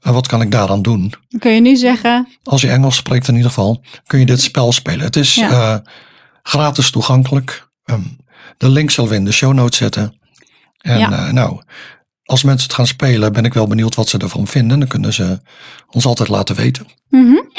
wat 0.00 0.26
kan 0.26 0.40
ik 0.40 0.50
daaraan 0.50 0.82
doen? 0.82 1.12
Kun 1.38 1.52
je 1.52 1.60
nu 1.60 1.76
zeggen? 1.76 2.28
Als 2.42 2.60
je 2.60 2.70
Engels 2.70 2.96
spreekt 2.96 3.28
in 3.28 3.34
ieder 3.34 3.48
geval, 3.48 3.82
kun 4.06 4.18
je 4.18 4.26
dit 4.26 4.40
spel 4.40 4.72
spelen. 4.72 5.00
Het 5.00 5.16
is 5.16 5.34
ja. 5.34 5.50
uh, 5.50 5.76
gratis 6.42 6.90
toegankelijk. 6.90 7.68
Um, 7.84 8.16
de 8.56 8.68
link 8.68 8.90
zullen 8.90 9.10
we 9.10 9.16
in 9.16 9.24
de 9.24 9.32
show 9.32 9.52
notes 9.52 9.78
zetten. 9.78 10.14
En 10.78 10.98
ja. 10.98 11.32
nou, 11.32 11.62
als 12.24 12.42
mensen 12.42 12.66
het 12.66 12.76
gaan 12.76 12.86
spelen, 12.86 13.32
ben 13.32 13.44
ik 13.44 13.54
wel 13.54 13.66
benieuwd 13.66 13.94
wat 13.94 14.08
ze 14.08 14.18
ervan 14.18 14.46
vinden. 14.46 14.78
Dan 14.78 14.88
kunnen 14.88 15.12
ze 15.12 15.40
ons 15.86 16.06
altijd 16.06 16.28
laten 16.28 16.56
weten. 16.56 16.86
Mm 17.08 17.26
-hmm. 17.26 17.50